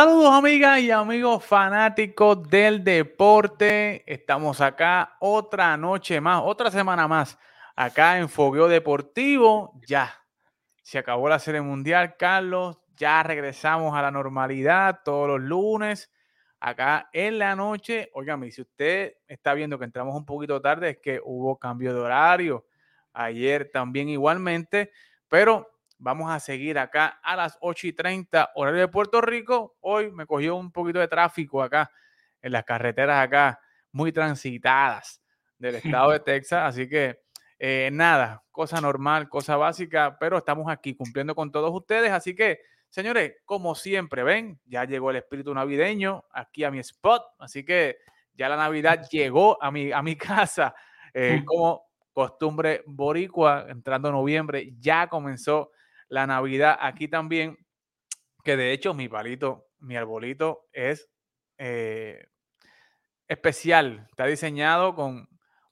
Saludos 0.00 0.32
amigas 0.32 0.80
y 0.80 0.90
amigos 0.90 1.44
fanáticos 1.44 2.48
del 2.48 2.82
deporte. 2.82 4.02
Estamos 4.10 4.62
acá 4.62 5.18
otra 5.20 5.76
noche 5.76 6.22
más, 6.22 6.40
otra 6.42 6.70
semana 6.70 7.06
más, 7.06 7.38
acá 7.76 8.16
en 8.16 8.30
Fogueo 8.30 8.66
Deportivo. 8.66 9.78
Ya, 9.86 10.10
se 10.80 10.96
acabó 10.96 11.28
la 11.28 11.38
serie 11.38 11.60
mundial, 11.60 12.16
Carlos. 12.16 12.78
Ya 12.96 13.22
regresamos 13.22 13.94
a 13.94 14.00
la 14.00 14.10
normalidad 14.10 15.00
todos 15.04 15.28
los 15.28 15.40
lunes, 15.42 16.10
acá 16.60 17.10
en 17.12 17.38
la 17.38 17.54
noche. 17.54 18.08
Óigame, 18.14 18.50
si 18.52 18.62
usted 18.62 19.16
está 19.28 19.52
viendo 19.52 19.78
que 19.78 19.84
entramos 19.84 20.16
un 20.16 20.24
poquito 20.24 20.62
tarde, 20.62 20.88
es 20.88 20.98
que 21.02 21.20
hubo 21.22 21.58
cambio 21.58 21.92
de 21.92 22.00
horario. 22.00 22.64
Ayer 23.12 23.70
también 23.70 24.08
igualmente, 24.08 24.92
pero 25.28 25.68
Vamos 26.02 26.30
a 26.30 26.40
seguir 26.40 26.78
acá 26.78 27.20
a 27.22 27.36
las 27.36 27.58
8 27.60 27.88
y 27.88 27.92
30, 27.92 28.52
horario 28.54 28.80
de 28.80 28.88
Puerto 28.88 29.20
Rico. 29.20 29.76
Hoy 29.80 30.10
me 30.10 30.24
cogió 30.24 30.56
un 30.56 30.72
poquito 30.72 30.98
de 30.98 31.08
tráfico 31.08 31.62
acá 31.62 31.90
en 32.40 32.52
las 32.52 32.64
carreteras 32.64 33.22
acá, 33.22 33.60
muy 33.92 34.10
transitadas 34.10 35.20
del 35.58 35.74
estado 35.74 36.12
de 36.12 36.20
Texas. 36.20 36.62
Así 36.62 36.88
que 36.88 37.20
eh, 37.58 37.90
nada, 37.92 38.42
cosa 38.50 38.80
normal, 38.80 39.28
cosa 39.28 39.58
básica, 39.58 40.16
pero 40.18 40.38
estamos 40.38 40.72
aquí 40.72 40.94
cumpliendo 40.94 41.34
con 41.34 41.52
todos 41.52 41.70
ustedes. 41.70 42.10
Así 42.12 42.34
que, 42.34 42.60
señores, 42.88 43.34
como 43.44 43.74
siempre, 43.74 44.22
ven, 44.22 44.58
ya 44.64 44.86
llegó 44.86 45.10
el 45.10 45.16
espíritu 45.16 45.52
navideño 45.52 46.24
aquí 46.32 46.64
a 46.64 46.70
mi 46.70 46.78
spot. 46.78 47.24
Así 47.38 47.62
que 47.62 47.98
ya 48.32 48.48
la 48.48 48.56
Navidad 48.56 49.06
llegó 49.10 49.62
a 49.62 49.70
mi, 49.70 49.92
a 49.92 50.00
mi 50.00 50.16
casa. 50.16 50.74
Eh, 51.12 51.42
como 51.44 51.90
costumbre 52.14 52.84
boricua, 52.86 53.66
entrando 53.68 54.10
noviembre, 54.10 54.72
ya 54.78 55.06
comenzó 55.06 55.72
la 56.10 56.26
Navidad 56.26 56.76
aquí 56.80 57.08
también, 57.08 57.56
que 58.44 58.56
de 58.56 58.72
hecho 58.72 58.92
mi 58.92 59.08
palito, 59.08 59.68
mi 59.78 59.96
arbolito 59.96 60.68
es 60.72 61.08
eh, 61.56 62.26
especial, 63.28 64.06
está 64.10 64.26
diseñado 64.26 64.94
con 64.94 65.28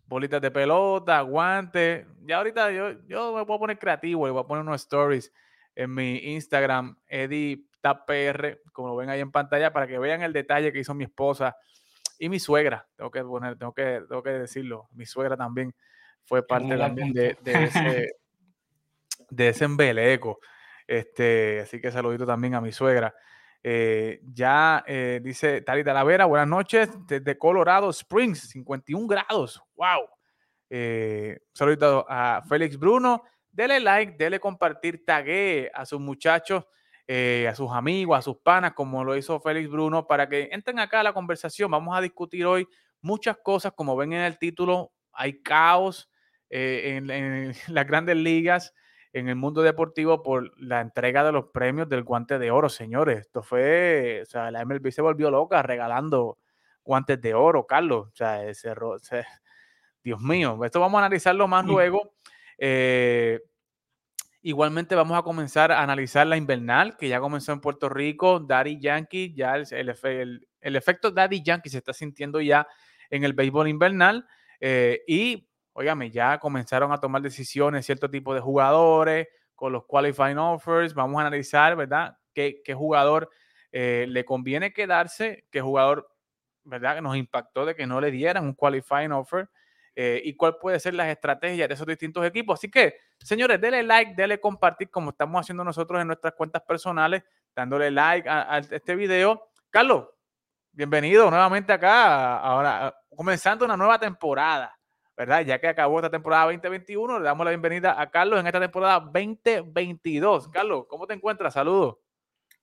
bolitas 0.06 0.40
de 0.40 0.50
pelota, 0.50 1.20
guantes. 1.22 2.06
Ya 2.22 2.38
ahorita 2.38 2.70
yo, 2.70 2.92
yo 3.06 3.34
me 3.34 3.44
puedo 3.44 3.58
poner 3.58 3.78
creativo, 3.78 4.26
le 4.26 4.32
voy 4.32 4.42
a 4.42 4.46
poner 4.46 4.62
unos 4.62 4.82
stories 4.82 5.32
en 5.74 5.92
mi 5.92 6.18
Instagram, 6.18 6.96
EdiTapR, 7.08 8.62
como 8.72 8.88
lo 8.88 8.96
ven 8.96 9.10
ahí 9.10 9.20
en 9.20 9.32
pantalla, 9.32 9.72
para 9.72 9.86
que 9.86 9.98
vean 9.98 10.22
el 10.22 10.32
detalle 10.32 10.72
que 10.72 10.78
hizo 10.78 10.94
mi 10.94 11.04
esposa 11.04 11.56
y 12.18 12.28
mi 12.28 12.38
suegra. 12.38 12.86
Tengo 12.96 13.10
que 13.10 13.22
poner, 13.24 13.58
tengo 13.58 13.74
que, 13.74 14.02
tengo 14.08 14.22
que 14.22 14.30
decirlo. 14.30 14.88
Mi 14.92 15.04
suegra 15.04 15.36
también 15.36 15.74
fue 16.24 16.46
parte 16.46 16.76
también 16.76 17.12
de, 17.12 17.36
de, 17.42 17.64
ese, 17.64 18.12
de 19.30 19.48
ese 19.48 19.64
embeleco. 19.64 20.40
Este, 20.86 21.60
así 21.60 21.80
que 21.80 21.92
saludito 21.92 22.26
también 22.26 22.54
a 22.54 22.60
mi 22.60 22.72
suegra. 22.72 23.14
Eh, 23.62 24.20
ya 24.32 24.84
eh, 24.86 25.20
dice 25.22 25.60
Tali 25.62 25.82
Talavera, 25.82 26.26
buenas 26.26 26.48
noches 26.48 26.88
desde 27.06 27.36
Colorado 27.36 27.90
Springs, 27.90 28.48
51 28.50 29.06
grados. 29.06 29.62
¡Wow! 29.74 30.08
Eh, 30.70 31.38
saludito 31.52 32.06
a 32.08 32.42
Félix 32.48 32.78
Bruno. 32.78 33.22
Dele 33.50 33.80
like, 33.80 34.16
dele 34.16 34.40
compartir, 34.40 35.04
tague 35.04 35.70
a 35.74 35.84
sus 35.84 36.00
muchachos, 36.00 36.64
a 37.08 37.54
sus 37.54 37.70
amigos, 37.72 38.18
a 38.18 38.22
sus 38.22 38.36
panas, 38.36 38.72
como 38.72 39.02
lo 39.02 39.16
hizo 39.16 39.40
Félix 39.40 39.68
Bruno, 39.68 40.06
para 40.06 40.28
que 40.28 40.48
entren 40.52 40.78
acá 40.78 41.00
a 41.00 41.02
la 41.02 41.12
conversación. 41.12 41.70
Vamos 41.70 41.96
a 41.96 42.00
discutir 42.00 42.46
hoy 42.46 42.68
muchas 43.00 43.36
cosas, 43.42 43.72
como 43.74 43.96
ven 43.96 44.12
en 44.12 44.20
el 44.20 44.38
título, 44.38 44.92
hay 45.12 45.42
caos 45.42 46.08
en 46.50 47.08
las 47.68 47.86
grandes 47.86 48.16
ligas 48.16 48.72
en 49.18 49.28
el 49.28 49.36
mundo 49.36 49.62
deportivo 49.62 50.22
por 50.22 50.58
la 50.60 50.80
entrega 50.80 51.24
de 51.24 51.32
los 51.32 51.46
premios 51.46 51.88
del 51.88 52.04
guante 52.04 52.38
de 52.38 52.50
oro, 52.50 52.68
señores. 52.68 53.20
Esto 53.20 53.42
fue, 53.42 54.20
o 54.22 54.26
sea, 54.26 54.50
la 54.50 54.64
MLB 54.64 54.90
se 54.90 55.02
volvió 55.02 55.30
loca 55.30 55.62
regalando 55.62 56.38
guantes 56.84 57.20
de 57.20 57.34
oro, 57.34 57.66
Carlos. 57.66 58.08
O 58.08 58.16
sea, 58.16 58.44
ese, 58.44 58.72
Dios 60.02 60.20
mío, 60.20 60.64
esto 60.64 60.80
vamos 60.80 60.98
a 60.98 61.06
analizarlo 61.06 61.46
más 61.48 61.64
luego. 61.66 62.14
Eh, 62.56 63.40
igualmente 64.42 64.94
vamos 64.94 65.18
a 65.18 65.22
comenzar 65.22 65.72
a 65.72 65.82
analizar 65.82 66.26
la 66.26 66.36
invernal 66.36 66.96
que 66.96 67.08
ya 67.08 67.20
comenzó 67.20 67.52
en 67.52 67.60
Puerto 67.60 67.88
Rico, 67.88 68.40
Daddy 68.40 68.80
Yankee, 68.80 69.34
ya 69.34 69.56
el, 69.56 69.66
el, 69.70 70.48
el, 70.60 70.76
efecto 70.76 71.10
Daddy 71.10 71.42
Yankee 71.42 71.68
se 71.68 71.78
está 71.78 71.92
sintiendo 71.92 72.40
ya 72.40 72.66
en 73.10 73.24
el 73.24 73.32
béisbol 73.32 73.68
invernal 73.68 74.26
eh, 74.60 75.02
y 75.06 75.47
Óigame, 75.78 76.10
ya 76.10 76.40
comenzaron 76.40 76.90
a 76.90 76.98
tomar 76.98 77.22
decisiones 77.22 77.86
cierto 77.86 78.10
tipo 78.10 78.34
de 78.34 78.40
jugadores 78.40 79.28
con 79.54 79.72
los 79.72 79.84
qualifying 79.86 80.36
offers. 80.36 80.92
Vamos 80.92 81.18
a 81.18 81.20
analizar, 81.20 81.76
¿verdad? 81.76 82.18
¿Qué, 82.34 82.60
jugador 82.74 83.30
eh, 83.70 84.04
le 84.08 84.24
conviene 84.24 84.72
quedarse? 84.72 85.46
¿Qué 85.52 85.60
jugador, 85.60 86.12
¿verdad? 86.64 86.96
Que 86.96 87.00
nos 87.00 87.16
impactó 87.16 87.64
de 87.64 87.76
que 87.76 87.86
no 87.86 88.00
le 88.00 88.10
dieran 88.10 88.42
un 88.42 88.54
qualifying 88.54 89.12
offer. 89.12 89.48
Eh, 89.94 90.20
y 90.24 90.34
cuál 90.34 90.56
puede 90.58 90.80
ser 90.80 90.94
las 90.94 91.06
estrategias 91.06 91.68
de 91.68 91.74
esos 91.74 91.86
distintos 91.86 92.26
equipos. 92.26 92.58
Así 92.58 92.68
que, 92.68 92.96
señores, 93.20 93.60
denle 93.60 93.84
like, 93.84 94.14
denle 94.16 94.40
compartir 94.40 94.90
como 94.90 95.10
estamos 95.10 95.42
haciendo 95.42 95.62
nosotros 95.62 96.00
en 96.00 96.08
nuestras 96.08 96.34
cuentas 96.34 96.62
personales, 96.62 97.22
dándole 97.54 97.92
like 97.92 98.28
a 98.28 98.58
este 98.58 98.96
video. 98.96 99.50
Carlos, 99.70 100.08
bienvenido 100.72 101.30
nuevamente 101.30 101.72
acá, 101.72 102.40
ahora 102.40 102.92
comenzando 103.14 103.64
una 103.64 103.76
nueva 103.76 103.96
temporada. 104.00 104.77
¿Verdad? 105.18 105.40
Ya 105.44 105.58
que 105.58 105.66
acabó 105.66 105.98
esta 105.98 106.10
temporada 106.10 106.44
2021, 106.44 107.18
le 107.18 107.24
damos 107.24 107.44
la 107.44 107.50
bienvenida 107.50 108.00
a 108.00 108.08
Carlos 108.08 108.38
en 108.38 108.46
esta 108.46 108.60
temporada 108.60 109.00
2022. 109.00 110.48
Carlos, 110.48 110.86
¿cómo 110.88 111.08
te 111.08 111.14
encuentras? 111.14 111.54
Saludos. 111.54 111.96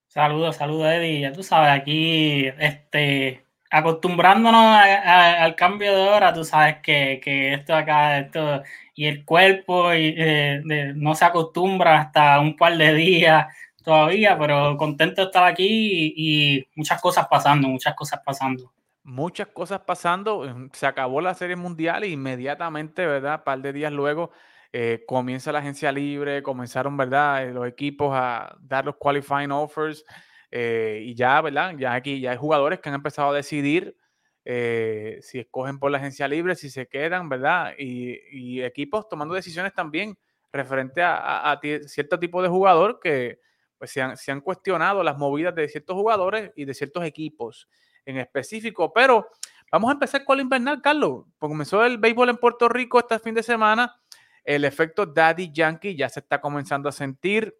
Saludos, 0.07 0.55
saludos, 0.55 0.87
Eddie. 0.87 1.19
Ya 1.19 1.33
tú 1.33 1.43
sabes, 1.43 1.71
aquí 1.71 2.45
este, 2.57 3.45
acostumbrándonos 3.69 4.79
al 4.79 5.53
cambio 5.55 5.93
de 5.97 6.07
hora, 6.07 6.33
tú 6.33 6.45
sabes 6.45 6.77
que, 6.81 7.19
esto 7.53 7.75
acá, 7.75 8.19
esto 8.19 8.63
y 8.93 9.07
el 9.07 9.25
cuerpo 9.25 9.93
y, 9.93 10.15
eh, 10.17 10.61
no 10.95 11.13
se 11.13 11.25
acostumbra 11.25 11.99
hasta 11.99 12.39
un 12.39 12.55
par 12.55 12.77
de 12.77 12.93
días 12.93 13.47
todavía, 13.83 14.37
pero 14.39 14.77
contento 14.77 15.21
de 15.21 15.25
estar 15.27 15.43
aquí 15.43 16.13
y 16.15 16.65
muchas 16.75 17.01
cosas 17.01 17.27
pasando, 17.29 17.67
muchas 17.67 17.95
cosas 17.95 18.21
pasando 18.25 18.71
muchas 19.05 19.47
cosas 19.49 19.81
pasando. 19.81 20.45
Em, 20.45 20.69
se 20.73 20.85
acabó 20.85 21.21
la 21.21 21.33
serie 21.35 21.55
mundial 21.55 22.03
e 22.03 22.09
inmediatamente, 22.09 23.05
¿verdad? 23.05 23.39
Un 23.39 23.43
par 23.45 23.61
de 23.61 23.71
días 23.71 23.93
luego 23.93 24.31
eh, 24.73 25.03
comienza 25.07 25.51
la 25.51 25.59
agencia 25.59 25.91
libre, 25.91 26.43
comenzaron, 26.43 26.97
¿verdad? 26.97 27.47
Eh, 27.47 27.53
los 27.53 27.67
equipos 27.67 28.11
a 28.13 28.57
dar 28.59 28.85
los 28.85 28.95
qualifying 28.97 29.51
offers 29.51 30.03
eh, 30.51 31.01
y 31.03 31.15
ya, 31.15 31.39
¿verdad? 31.41 31.75
Ya 31.77 31.93
aquí 31.93 32.19
ya 32.19 32.31
hay 32.31 32.37
jugadores 32.37 32.79
que 32.79 32.89
han 32.89 32.95
empezado 32.95 33.29
a 33.29 33.35
decidir 33.35 33.95
si 34.43 35.39
escogen 35.39 35.79
por 35.79 35.89
la 35.89 35.97
agencia 35.97 36.27
libre, 36.27 36.55
si 36.55 36.69
se 36.69 36.87
quedan, 36.87 37.29
¿verdad? 37.29 37.73
Y, 37.79 38.61
equipos 38.61 39.09
tomando 39.09 39.33
decisiones 39.33 39.73
también 39.73 40.15
referente 40.53 41.01
a, 41.03 41.59
cierto 41.87 42.19
tipo 42.19 42.43
de 42.43 42.49
jugador 42.49 42.99
que 43.01 43.39
pues, 43.79 43.89
se 43.91 44.03
han, 44.03 44.15
se 44.17 44.31
han 44.31 44.41
cuestionado 44.41 45.01
las 45.03 45.17
movidas 45.17 45.55
de 45.55 45.67
ciertos 45.67 45.95
jugadores 45.95 46.51
y 46.55 46.65
de 46.65 46.75
ciertos 46.75 47.03
equipos 47.05 47.67
en 48.05 48.17
específico. 48.17 48.93
Pero 48.93 49.29
vamos 49.71 49.89
a 49.89 49.93
empezar 49.93 50.23
con 50.23 50.39
el 50.39 50.43
invernal, 50.43 50.81
Carlos. 50.81 51.25
Comenzó 51.37 51.83
el 51.83 51.97
béisbol 51.97 52.29
en 52.29 52.37
Puerto 52.37 52.69
Rico 52.69 52.99
este 52.99 53.19
fin 53.19 53.35
de 53.35 53.43
semana. 53.43 53.95
El 54.43 54.63
efecto 54.63 55.05
Daddy 55.05 55.51
Yankee 55.51 55.95
ya 55.95 56.07
se 56.07 56.19
está 56.19 56.39
comenzando 56.39 56.87
a 56.87 56.91
sentir. 56.91 57.57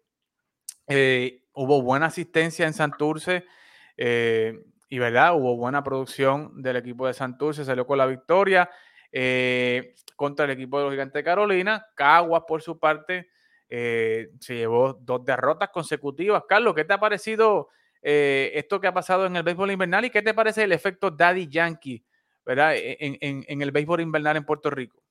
Eh, 0.86 1.42
hubo 1.52 1.82
buena 1.82 2.06
asistencia 2.06 2.66
en 2.66 2.72
Santurce. 2.72 3.44
Eh, 3.96 4.64
y 4.88 4.98
verdad, 4.98 5.34
hubo 5.36 5.56
buena 5.56 5.82
producción 5.82 6.62
del 6.62 6.76
equipo 6.76 7.08
de 7.08 7.14
Santurce, 7.14 7.64
salió 7.64 7.86
con 7.86 7.98
la 7.98 8.06
victoria 8.06 8.70
eh, 9.10 9.96
contra 10.14 10.44
el 10.44 10.52
equipo 10.52 10.78
de 10.78 10.84
los 10.84 10.92
Gigantes 10.92 11.14
de 11.14 11.24
Carolina. 11.24 11.86
Caguas, 11.96 12.44
por 12.46 12.62
su 12.62 12.78
parte, 12.78 13.30
se 13.68 14.54
llevó 14.54 14.94
dos 14.94 15.24
derrotas 15.24 15.70
consecutivas. 15.70 16.44
Carlos, 16.48 16.72
¿qué 16.76 16.84
te 16.84 16.94
ha 16.94 17.00
parecido 17.00 17.68
eh, 18.08 18.52
esto 18.54 18.80
que 18.80 18.86
ha 18.86 18.94
pasado 18.94 19.26
en 19.26 19.34
el 19.34 19.42
béisbol 19.42 19.72
invernal 19.72 20.04
y 20.04 20.10
qué 20.10 20.22
te 20.22 20.32
parece 20.32 20.62
el 20.62 20.70
efecto 20.70 21.10
Daddy 21.10 21.48
Yankee, 21.48 22.04
¿verdad? 22.44 22.76
E, 22.76 22.96
en, 23.00 23.60
el 23.60 23.72
béisbol 23.72 24.00
invernal 24.00 24.36
en 24.36 24.44
Puerto 24.44 24.70
Rico. 24.70 25.02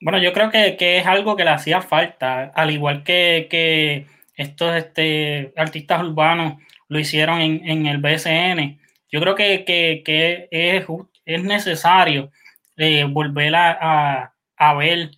Bueno, 0.00 0.16
yo 0.16 0.32
creo 0.32 0.50
que, 0.50 0.74
es 0.78 1.06
algo 1.06 1.36
que 1.36 1.44
le 1.44 1.50
hacía 1.50 1.82
falta, 1.82 2.44
al 2.54 2.70
igual 2.70 3.04
que, 3.04 4.06
estos 4.34 4.74
este, 4.74 5.52
artistas 5.54 6.02
urbanos 6.02 6.54
lo 6.88 6.98
hicieron 6.98 7.42
en, 7.42 7.84
el 7.84 7.98
BSN. 7.98 8.80
Yo 9.12 9.20
creo 9.20 9.34
que, 9.34 10.02
es, 10.50 10.86
es, 11.26 11.44
necesario 11.44 12.30
eh, 12.78 13.04
volver 13.04 13.54
a, 13.54 14.32
ver 14.78 15.10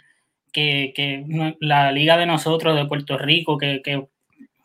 que, 0.52 1.54
la 1.60 1.92
liga 1.92 2.16
de 2.16 2.26
nosotros 2.26 2.75
de 2.75 2.86
Puerto 2.86 3.16
Rico, 3.16 3.58
que, 3.58 4.08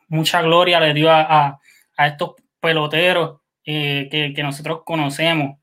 mucha 0.08 0.42
gloria 0.42 0.80
le 0.80 0.96
dio 0.96 1.12
a, 1.12 1.60
a 1.98 2.08
estos 2.08 2.32
peloteros 2.60 3.42
eh, 3.66 4.08
que, 4.10 4.44
nosotros 4.44 4.82
conocemos, 4.86 5.58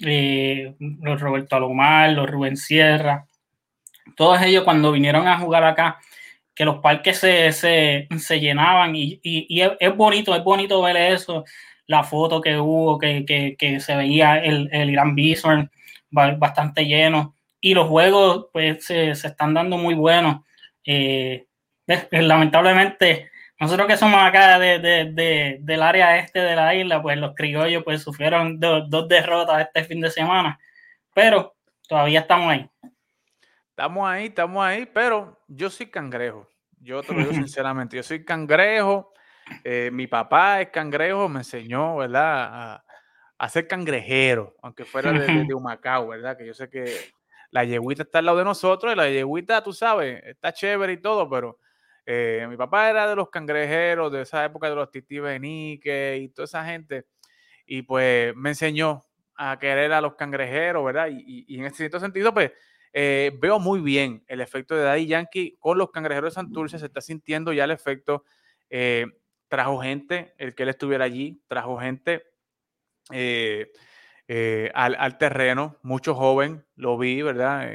eh, 0.00 0.74
los 0.78 1.20
Roberto 1.20 1.56
Alomar, 1.56 2.10
los 2.10 2.28
Rubén 2.28 2.56
Sierra, 2.56 3.26
todos 4.16 4.40
ellos 4.42 4.64
cuando 4.64 4.92
vinieron 4.92 5.26
a 5.26 5.38
jugar 5.38 5.64
acá, 5.64 5.98
que 6.54 6.64
los 6.64 6.78
parques 6.78 7.18
se, 7.18 7.52
se, 7.52 8.08
se 8.18 8.40
llenaban 8.40 8.96
y, 8.96 9.20
y, 9.22 9.60
es, 9.60 9.96
bonito, 9.96 10.34
es 10.34 10.42
bonito 10.42 10.80
ver 10.82 10.96
eso, 10.96 11.44
la 11.86 12.02
foto 12.02 12.40
que 12.40 12.58
hubo, 12.58 12.98
que, 12.98 13.24
que, 13.24 13.56
que 13.58 13.80
se 13.80 13.96
veía 13.96 14.38
el, 14.38 14.68
el 14.72 14.92
Gran 14.92 15.14
Bison 15.14 15.70
bastante 16.10 16.86
lleno 16.86 17.34
y 17.60 17.74
los 17.74 17.88
juegos 17.88 18.46
pues 18.52 18.84
se, 18.84 19.14
se 19.14 19.26
están 19.28 19.54
dando 19.54 19.76
muy 19.76 19.94
buenos. 19.94 20.42
Eh, 20.84 21.46
lamentablemente, 22.10 23.30
nosotros 23.58 23.86
que 23.86 23.96
somos 23.96 24.20
acá 24.22 24.58
de, 24.58 24.78
de, 24.78 25.12
de, 25.12 25.58
del 25.60 25.82
área 25.82 26.18
este 26.18 26.40
de 26.40 26.54
la 26.54 26.74
isla, 26.74 27.00
pues 27.00 27.16
los 27.16 27.34
criollos 27.34 27.82
pues 27.84 28.02
sufrieron 28.02 28.60
dos 28.60 29.08
derrotas 29.08 29.62
este 29.62 29.84
fin 29.84 30.00
de 30.00 30.10
semana, 30.10 30.58
pero 31.14 31.56
todavía 31.88 32.20
estamos 32.20 32.52
ahí. 32.52 32.70
Estamos 33.70 34.08
ahí, 34.08 34.26
estamos 34.26 34.64
ahí, 34.64 34.86
pero 34.86 35.38
yo 35.48 35.70
soy 35.70 35.86
cangrejo. 35.86 36.48
Yo 36.80 37.02
te 37.02 37.14
lo 37.14 37.20
digo 37.20 37.32
sinceramente, 37.32 37.96
yo 37.96 38.02
soy 38.02 38.24
cangrejo. 38.24 39.12
Eh, 39.64 39.90
mi 39.92 40.06
papá 40.06 40.60
es 40.60 40.70
cangrejo, 40.70 41.28
me 41.28 41.40
enseñó, 41.40 41.96
¿verdad? 41.96 42.82
A, 43.38 43.48
ser 43.48 43.68
cangrejero, 43.68 44.54
aunque 44.62 44.84
fuera 44.84 45.12
de, 45.12 45.44
de, 45.44 45.54
Humacao, 45.54 46.08
¿verdad? 46.08 46.36
Que 46.36 46.46
yo 46.46 46.52
sé 46.52 46.68
que 46.68 46.84
la 47.50 47.64
yeguita 47.64 48.02
está 48.02 48.18
al 48.18 48.26
lado 48.26 48.38
de 48.38 48.44
nosotros 48.44 48.92
y 48.92 48.96
la 48.96 49.08
yeguita, 49.08 49.62
tú 49.62 49.72
sabes, 49.72 50.22
está 50.24 50.52
chévere 50.52 50.94
y 50.94 51.00
todo, 51.00 51.28
pero 51.30 51.58
eh, 52.06 52.46
mi 52.48 52.56
papá 52.56 52.88
era 52.88 53.08
de 53.08 53.16
los 53.16 53.28
cangrejeros 53.30 54.12
de 54.12 54.22
esa 54.22 54.44
época 54.44 54.70
de 54.70 54.76
los 54.76 54.90
Titi 54.90 55.18
Benique 55.18 56.18
y 56.22 56.28
toda 56.28 56.44
esa 56.44 56.64
gente. 56.64 57.06
Y 57.66 57.82
pues 57.82 58.34
me 58.36 58.50
enseñó 58.50 59.02
a 59.34 59.58
querer 59.58 59.92
a 59.92 60.00
los 60.00 60.14
cangrejeros, 60.14 60.84
¿verdad? 60.84 61.08
Y, 61.10 61.44
y 61.48 61.58
en 61.58 61.66
ese 61.66 61.76
cierto 61.76 62.00
sentido, 62.00 62.32
pues 62.32 62.52
eh, 62.98 63.30
veo 63.38 63.58
muy 63.58 63.80
bien 63.80 64.24
el 64.26 64.40
efecto 64.40 64.74
de 64.74 64.82
Daddy 64.82 65.06
Yankee 65.06 65.58
con 65.60 65.76
los 65.76 65.90
cangrejeros 65.90 66.30
de 66.32 66.34
Santurce, 66.36 66.78
se 66.78 66.86
está 66.86 67.02
sintiendo 67.02 67.52
ya 67.52 67.64
el 67.64 67.70
efecto. 67.70 68.24
Eh, 68.70 69.04
trajo 69.48 69.78
gente, 69.82 70.32
el 70.38 70.54
que 70.54 70.62
él 70.62 70.70
estuviera 70.70 71.04
allí, 71.04 71.42
trajo 71.46 71.78
gente 71.78 72.24
eh, 73.12 73.70
al, 74.72 75.18
terreno, 75.18 75.76
mucho 75.82 76.14
joven, 76.14 76.64
lo 76.74 76.96
vi, 76.96 77.20
¿verdad? 77.20 77.70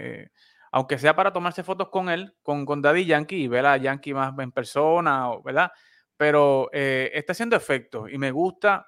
Aunque 0.72 0.98
sea 0.98 1.16
para 1.16 1.34
tomarse 1.34 1.64
fotos 1.64 1.90
con 1.90 2.10
él, 2.10 2.34
con, 2.42 2.66
con 2.66 2.82
Daddy 2.82 3.06
Yankee 3.06 3.44
y 3.44 3.48
ver 3.48 3.66
a 3.66 3.78
Yankee 3.78 4.14
más 4.14 4.34
en 4.40 4.52
persona, 4.52 5.30
¿verdad? 5.44 5.72
Pero 6.18 6.70
está 6.72 7.34
haciendo 7.34 7.56
efecto 7.56 8.08
y 8.08 8.18
me 8.18 8.32
gusta 8.32 8.86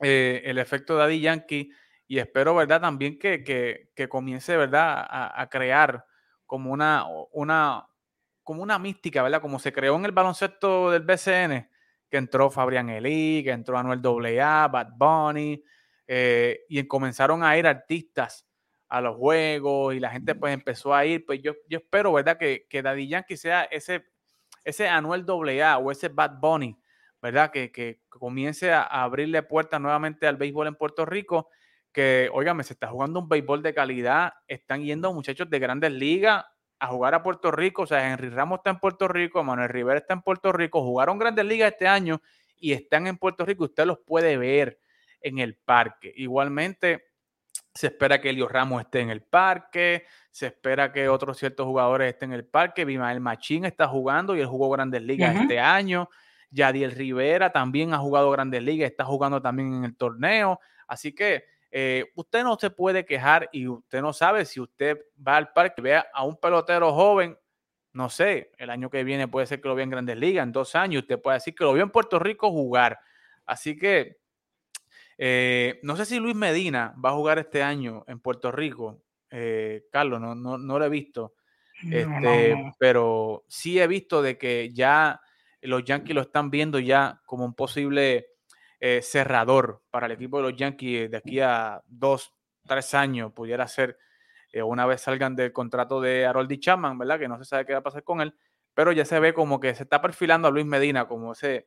el 0.00 0.58
efecto 0.58 0.96
Daddy 0.96 1.20
Yankee 1.20 1.70
y 2.06 2.18
espero, 2.18 2.54
¿verdad? 2.54 2.80
También 2.80 3.18
que, 3.18 4.08
comience, 4.08 4.56
¿verdad? 4.56 5.06
A, 5.08 5.48
crear 5.50 6.04
como 6.46 6.72
una, 6.72 7.04
una, 7.32 7.86
como 8.42 8.62
una 8.62 8.78
mística, 8.78 9.22
¿verdad? 9.22 9.40
Como 9.40 9.58
se 9.58 9.72
creó 9.72 9.96
en 9.96 10.04
el 10.04 10.12
baloncesto 10.12 10.90
del 10.90 11.02
BCN, 11.02 11.68
que 12.10 12.16
entró 12.16 12.50
Fabrián 12.50 12.90
Elí, 12.90 13.42
que 13.42 13.50
entró 13.50 13.78
Anuel 13.78 14.02
AA, 14.40 14.68
Bad 14.68 14.88
Bunny, 14.96 15.62
eh, 16.06 16.60
y 16.68 16.86
comenzaron 16.86 17.42
a 17.42 17.56
ir 17.56 17.66
artistas 17.66 18.46
a 18.94 19.00
los 19.00 19.16
juegos 19.16 19.92
y 19.92 19.98
la 19.98 20.10
gente 20.10 20.36
pues 20.36 20.54
empezó 20.54 20.94
a 20.94 21.04
ir, 21.04 21.26
pues 21.26 21.42
yo, 21.42 21.54
yo 21.68 21.78
espero, 21.78 22.12
¿verdad? 22.12 22.38
Que, 22.38 22.66
que 22.70 22.80
Daddy 22.80 23.08
Yankee 23.08 23.36
sea 23.36 23.64
ese, 23.64 24.04
ese 24.64 24.86
Anuel 24.88 25.24
AA 25.28 25.78
o 25.78 25.90
ese 25.90 26.08
Bad 26.08 26.38
Bunny, 26.40 26.78
¿verdad? 27.20 27.50
Que, 27.50 27.72
que 27.72 28.02
comience 28.08 28.72
a 28.72 28.82
abrirle 28.84 29.42
puertas 29.42 29.80
nuevamente 29.80 30.28
al 30.28 30.36
béisbol 30.36 30.68
en 30.68 30.76
Puerto 30.76 31.04
Rico 31.04 31.48
que, 31.92 32.30
óigame, 32.32 32.62
se 32.62 32.74
está 32.74 32.86
jugando 32.86 33.18
un 33.18 33.28
béisbol 33.28 33.64
de 33.64 33.74
calidad, 33.74 34.34
están 34.46 34.84
yendo 34.84 35.12
muchachos 35.12 35.50
de 35.50 35.58
grandes 35.58 35.90
ligas 35.90 36.44
a 36.78 36.86
jugar 36.86 37.14
a 37.14 37.22
Puerto 37.24 37.50
Rico, 37.50 37.82
o 37.82 37.86
sea, 37.86 38.12
Henry 38.12 38.28
Ramos 38.28 38.58
está 38.58 38.70
en 38.70 38.78
Puerto 38.78 39.08
Rico, 39.08 39.42
Manuel 39.42 39.70
Rivera 39.70 39.98
está 39.98 40.14
en 40.14 40.22
Puerto 40.22 40.52
Rico, 40.52 40.82
jugaron 40.82 41.18
grandes 41.18 41.44
ligas 41.46 41.72
este 41.72 41.88
año 41.88 42.22
y 42.56 42.72
están 42.72 43.08
en 43.08 43.18
Puerto 43.18 43.44
Rico, 43.44 43.64
usted 43.64 43.86
los 43.86 43.98
puede 43.98 44.36
ver 44.36 44.78
en 45.20 45.40
el 45.40 45.56
parque. 45.56 46.12
Igualmente, 46.14 47.13
se 47.74 47.88
espera 47.88 48.20
que 48.20 48.30
Elio 48.30 48.46
Ramos 48.48 48.82
esté 48.82 49.00
en 49.00 49.10
el 49.10 49.20
parque, 49.22 50.06
se 50.30 50.46
espera 50.46 50.92
que 50.92 51.08
otros 51.08 51.36
ciertos 51.38 51.66
jugadores 51.66 52.12
estén 52.12 52.30
en 52.30 52.38
el 52.38 52.44
parque, 52.44 52.84
Bimael 52.84 53.20
Machín 53.20 53.64
está 53.64 53.88
jugando 53.88 54.36
y 54.36 54.40
él 54.40 54.46
jugó 54.46 54.70
grandes 54.70 55.02
ligas 55.02 55.34
este 55.34 55.58
año, 55.58 56.08
Yadiel 56.50 56.92
Rivera 56.92 57.50
también 57.50 57.92
ha 57.92 57.98
jugado 57.98 58.30
grandes 58.30 58.62
ligas, 58.62 58.88
está 58.88 59.04
jugando 59.04 59.42
también 59.42 59.74
en 59.74 59.84
el 59.84 59.96
torneo, 59.96 60.60
así 60.86 61.12
que 61.12 61.46
eh, 61.72 62.12
usted 62.14 62.44
no 62.44 62.56
se 62.56 62.70
puede 62.70 63.04
quejar 63.04 63.48
y 63.50 63.66
usted 63.66 64.00
no 64.00 64.12
sabe 64.12 64.44
si 64.44 64.60
usted 64.60 64.96
va 65.26 65.36
al 65.36 65.52
parque 65.52 65.80
y 65.80 65.82
vea 65.82 66.06
a 66.14 66.24
un 66.24 66.36
pelotero 66.36 66.92
joven, 66.92 67.36
no 67.92 68.08
sé, 68.08 68.52
el 68.58 68.70
año 68.70 68.88
que 68.88 69.02
viene 69.02 69.26
puede 69.26 69.48
ser 69.48 69.60
que 69.60 69.66
lo 69.66 69.74
vea 69.74 69.82
en 69.82 69.90
Grandes 69.90 70.16
Ligas, 70.16 70.44
en 70.44 70.52
dos 70.52 70.76
años 70.76 71.02
usted 71.02 71.20
puede 71.20 71.38
decir 71.38 71.56
que 71.56 71.64
lo 71.64 71.72
vio 71.72 71.82
en 71.82 71.90
Puerto 71.90 72.20
Rico 72.20 72.50
jugar. 72.50 73.00
Así 73.46 73.76
que 73.76 74.18
eh, 75.18 75.80
no 75.82 75.96
sé 75.96 76.04
si 76.04 76.18
Luis 76.18 76.34
Medina 76.34 76.94
va 77.02 77.10
a 77.10 77.14
jugar 77.14 77.38
este 77.38 77.62
año 77.62 78.04
en 78.06 78.20
Puerto 78.20 78.50
Rico. 78.50 79.02
Eh, 79.30 79.84
Carlos, 79.90 80.20
no, 80.20 80.34
no, 80.34 80.58
no, 80.58 80.78
lo 80.78 80.84
he 80.84 80.88
visto. 80.88 81.34
Este, 81.90 82.72
pero 82.78 83.44
sí 83.48 83.80
he 83.80 83.86
visto 83.86 84.22
de 84.22 84.38
que 84.38 84.72
ya 84.72 85.20
los 85.60 85.84
Yankees 85.84 86.14
lo 86.14 86.22
están 86.22 86.50
viendo 86.50 86.78
ya 86.78 87.20
como 87.26 87.44
un 87.44 87.54
posible 87.54 88.28
eh, 88.78 89.00
cerrador 89.02 89.82
para 89.90 90.06
el 90.06 90.12
equipo 90.12 90.36
de 90.36 90.50
los 90.50 90.56
Yankees 90.56 91.10
de 91.10 91.16
aquí 91.16 91.40
a 91.40 91.82
dos, 91.86 92.32
tres 92.64 92.94
años, 92.94 93.32
pudiera 93.32 93.66
ser 93.66 93.98
una 94.64 94.86
vez 94.86 95.00
salgan 95.00 95.34
del 95.34 95.52
contrato 95.52 96.00
de 96.00 96.26
Harold 96.26 96.60
Chapman, 96.60 96.96
¿verdad? 96.96 97.18
Que 97.18 97.26
no 97.26 97.36
se 97.38 97.44
sabe 97.44 97.66
qué 97.66 97.72
va 97.72 97.80
a 97.80 97.82
pasar 97.82 98.04
con 98.04 98.20
él, 98.20 98.36
pero 98.72 98.92
ya 98.92 99.04
se 99.04 99.18
ve 99.18 99.34
como 99.34 99.58
que 99.58 99.74
se 99.74 99.82
está 99.82 100.00
perfilando 100.00 100.46
a 100.46 100.52
Luis 100.52 100.64
Medina 100.64 101.08
como 101.08 101.32
ese, 101.32 101.66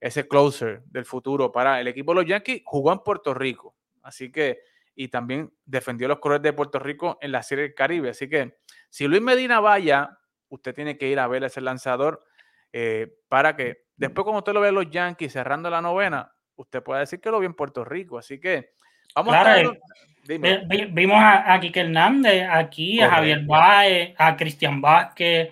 ese 0.00 0.28
closer 0.28 0.82
del 0.86 1.04
futuro 1.04 1.50
para 1.50 1.80
el 1.80 1.88
equipo 1.88 2.12
de 2.12 2.20
los 2.22 2.26
Yankees. 2.26 2.62
Jugó 2.64 2.92
en 2.92 3.00
Puerto 3.00 3.34
Rico, 3.34 3.74
así 4.02 4.30
que, 4.30 4.60
y 4.94 5.08
también 5.08 5.52
defendió 5.64 6.08
los 6.08 6.18
colores 6.18 6.42
de 6.42 6.52
Puerto 6.52 6.78
Rico 6.78 7.18
en 7.20 7.32
la 7.32 7.42
Serie 7.42 7.64
del 7.64 7.74
Caribe. 7.74 8.10
Así 8.10 8.28
que 8.28 8.58
si 8.88 9.06
Luis 9.06 9.22
Medina 9.22 9.60
vaya, 9.60 10.18
usted 10.48 10.74
tiene 10.74 10.96
que 10.96 11.08
ir 11.08 11.18
a 11.18 11.26
ver 11.26 11.44
ese 11.44 11.60
lanzador 11.60 12.22
eh, 12.72 13.08
para 13.28 13.56
que 13.56 13.84
después, 13.96 14.24
cuando 14.24 14.38
usted 14.38 14.52
lo 14.52 14.60
ve 14.60 14.68
a 14.68 14.72
los 14.72 14.90
Yankees 14.90 15.32
cerrando 15.32 15.70
la 15.70 15.80
novena, 15.80 16.32
usted 16.56 16.82
puede 16.82 17.00
decir 17.00 17.20
que 17.20 17.30
lo 17.30 17.38
vio 17.38 17.48
en 17.48 17.54
Puerto 17.54 17.84
Rico. 17.84 18.18
Así 18.18 18.40
que 18.40 18.70
vamos 19.14 19.34
a 19.34 19.44
ver. 19.44 19.80
Vimos 20.28 21.16
a, 21.16 21.54
a 21.54 21.60
Kike 21.60 21.80
Hernández 21.80 22.48
aquí, 22.50 23.00
a 23.00 23.10
Javier 23.10 23.44
Baez, 23.44 24.14
a 24.18 24.36
Cristian 24.36 24.80
Vázquez, 24.80 25.50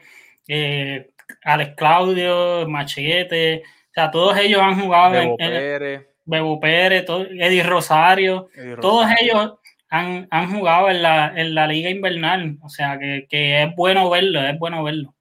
eh, 0.48 1.10
Alex 1.44 1.74
Claudio, 1.76 2.68
Machete. 2.68 3.62
O 3.94 4.00
sea, 4.00 4.10
todos 4.10 4.36
ellos 4.38 4.60
han 4.60 4.80
jugado 4.80 5.12
Bebo 5.12 5.36
en, 5.38 5.52
Pérez. 5.52 6.08
Bebo 6.24 6.58
Pérez, 6.58 7.06
Eddie, 7.08 7.62
Rosario, 7.62 8.48
Todos 8.80 9.06
ellos 9.20 9.54
han, 9.88 10.26
han 10.32 10.52
jugado 10.52 10.90
en 10.90 11.00
la, 11.00 11.32
en 11.36 11.54
la, 11.54 11.68
liga 11.68 11.90
invernal. 11.90 12.58
O 12.60 12.68
sea, 12.68 12.98
que, 12.98 13.28
que 13.30 13.62
es 13.62 13.76
bueno 13.76 14.10
verlo, 14.10 14.40
es 14.40 14.58
bueno 14.58 14.82
verlo. 14.82 15.14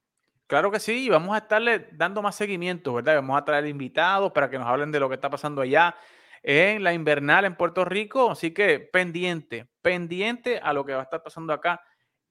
Claro 0.48 0.72
que 0.72 0.80
sí, 0.80 1.08
vamos 1.08 1.36
a 1.36 1.39
estarle 1.39 1.88
dando 1.92 2.24
más 2.24 2.36
seguimiento, 2.36 2.96
¿verdad? 2.96 3.15
Vamos 3.15 3.38
a 3.39 3.46
traer 3.46 3.68
invitados 3.68 4.32
para 4.32 4.50
que 4.50 4.58
nos 4.58 4.68
hablen 4.68 4.92
de 4.92 5.00
lo 5.00 5.08
que 5.08 5.15
está 5.15 5.30
pasando 5.30 5.62
allá 5.62 5.96
en 6.42 6.84
la 6.84 6.94
invernal 6.94 7.46
en 7.46 7.56
Puerto 7.56 7.86
Rico. 7.86 8.32
Así 8.32 8.56
que 8.56 8.80
pendiente, 8.80 9.68
pendiente 9.84 10.58
a 10.58 10.74
lo 10.74 10.84
que 10.84 10.94
va 10.94 11.01
a 11.01 11.03
estar 11.03 11.22
pasando 11.22 11.53
acá 11.53 11.80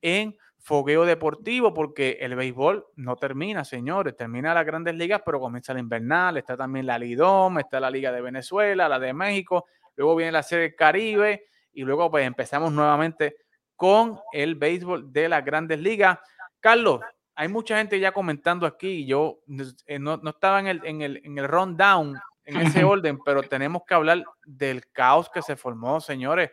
en 0.00 0.36
Fogueo 0.64 1.04
Deportivo, 1.04 1.74
porque 1.74 2.18
el 2.20 2.36
béisbol 2.36 2.86
no 2.94 3.16
termina, 3.16 3.64
señores. 3.64 4.16
Termina 4.16 4.54
las 4.54 4.64
grandes 4.64 4.94
ligas, 4.94 5.20
pero 5.26 5.40
comienza 5.40 5.74
la 5.74 5.80
invernal. 5.80 6.36
Está 6.36 6.56
también 6.56 6.86
la 6.86 6.98
Lidom, 6.98 7.58
está 7.58 7.80
la 7.80 7.90
Liga 7.90 8.12
de 8.12 8.22
Venezuela, 8.22 8.88
la 8.88 9.00
de 9.00 9.12
México. 9.12 9.66
Luego 9.96 10.14
viene 10.16 10.30
la 10.30 10.44
Serie 10.44 10.76
Caribe 10.76 11.46
y 11.72 11.82
luego 11.82 12.10
pues 12.10 12.24
empezamos 12.24 12.72
nuevamente 12.72 13.36
con 13.74 14.20
el 14.32 14.54
béisbol 14.54 15.12
de 15.12 15.28
las 15.28 15.44
grandes 15.44 15.80
ligas. 15.80 16.18
Carlos, 16.60 17.00
hay 17.34 17.48
mucha 17.48 17.78
gente 17.78 17.98
ya 17.98 18.12
comentando 18.12 18.64
aquí, 18.64 19.04
yo 19.04 19.40
eh, 19.86 19.98
no, 19.98 20.20
estaba 20.28 20.60
en 20.60 20.68
el, 20.68 20.80
en, 20.84 21.02
el, 21.02 21.20
en 21.24 21.38
el 21.38 21.48
rundown, 21.48 22.16
en 22.44 22.56
ese 22.58 22.84
orden, 22.84 23.18
pero 23.24 23.42
tenemos 23.42 23.82
que 23.84 23.94
hablar 23.94 24.22
del 24.44 24.88
caos 24.92 25.28
que 25.28 25.42
se 25.42 25.56
formó, 25.56 26.00
señores, 26.00 26.50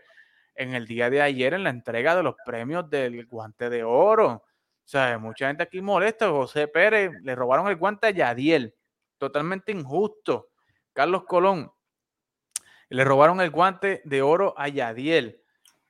en 0.59 0.75
el 0.75 0.85
día 0.85 1.09
de 1.09 1.21
ayer 1.21 1.53
en 1.53 1.63
la 1.63 1.71
entrega 1.71 2.15
de 2.15 2.23
los 2.23 2.35
premios 2.45 2.89
del 2.89 3.25
guante 3.25 3.69
de 3.69 3.83
oro. 3.83 4.31
O 4.31 4.43
sea, 4.85 5.17
mucha 5.17 5.47
gente 5.47 5.63
aquí 5.63 5.81
molesta. 5.81 6.29
José 6.29 6.67
Pérez 6.67 7.11
le 7.23 7.33
robaron 7.33 7.67
el 7.67 7.75
guante 7.75 8.07
a 8.07 8.11
Yadiel. 8.11 8.75
Totalmente 9.17 9.71
injusto. 9.71 10.49
Carlos 10.93 11.23
Colón 11.25 11.71
le 12.89 13.03
robaron 13.03 13.41
el 13.41 13.49
guante 13.49 14.01
de 14.05 14.21
oro 14.21 14.53
a 14.57 14.67
Yadiel. 14.67 15.41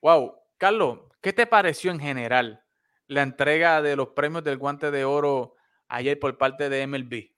Wow. 0.02 0.36
Carlos, 0.58 1.00
¿qué 1.22 1.34
te 1.34 1.46
pareció 1.48 1.92
en 1.92 2.00
general? 2.00 2.64
la 3.10 3.24
entrega 3.24 3.82
de 3.82 3.96
los 3.96 4.10
premios 4.10 4.44
del 4.44 4.58
guante 4.58 4.92
de 4.92 5.04
oro 5.04 5.56
ayer 5.90 6.18
por 6.18 6.38
parte 6.38 6.70
de 6.70 6.88
MLB? 6.88 7.32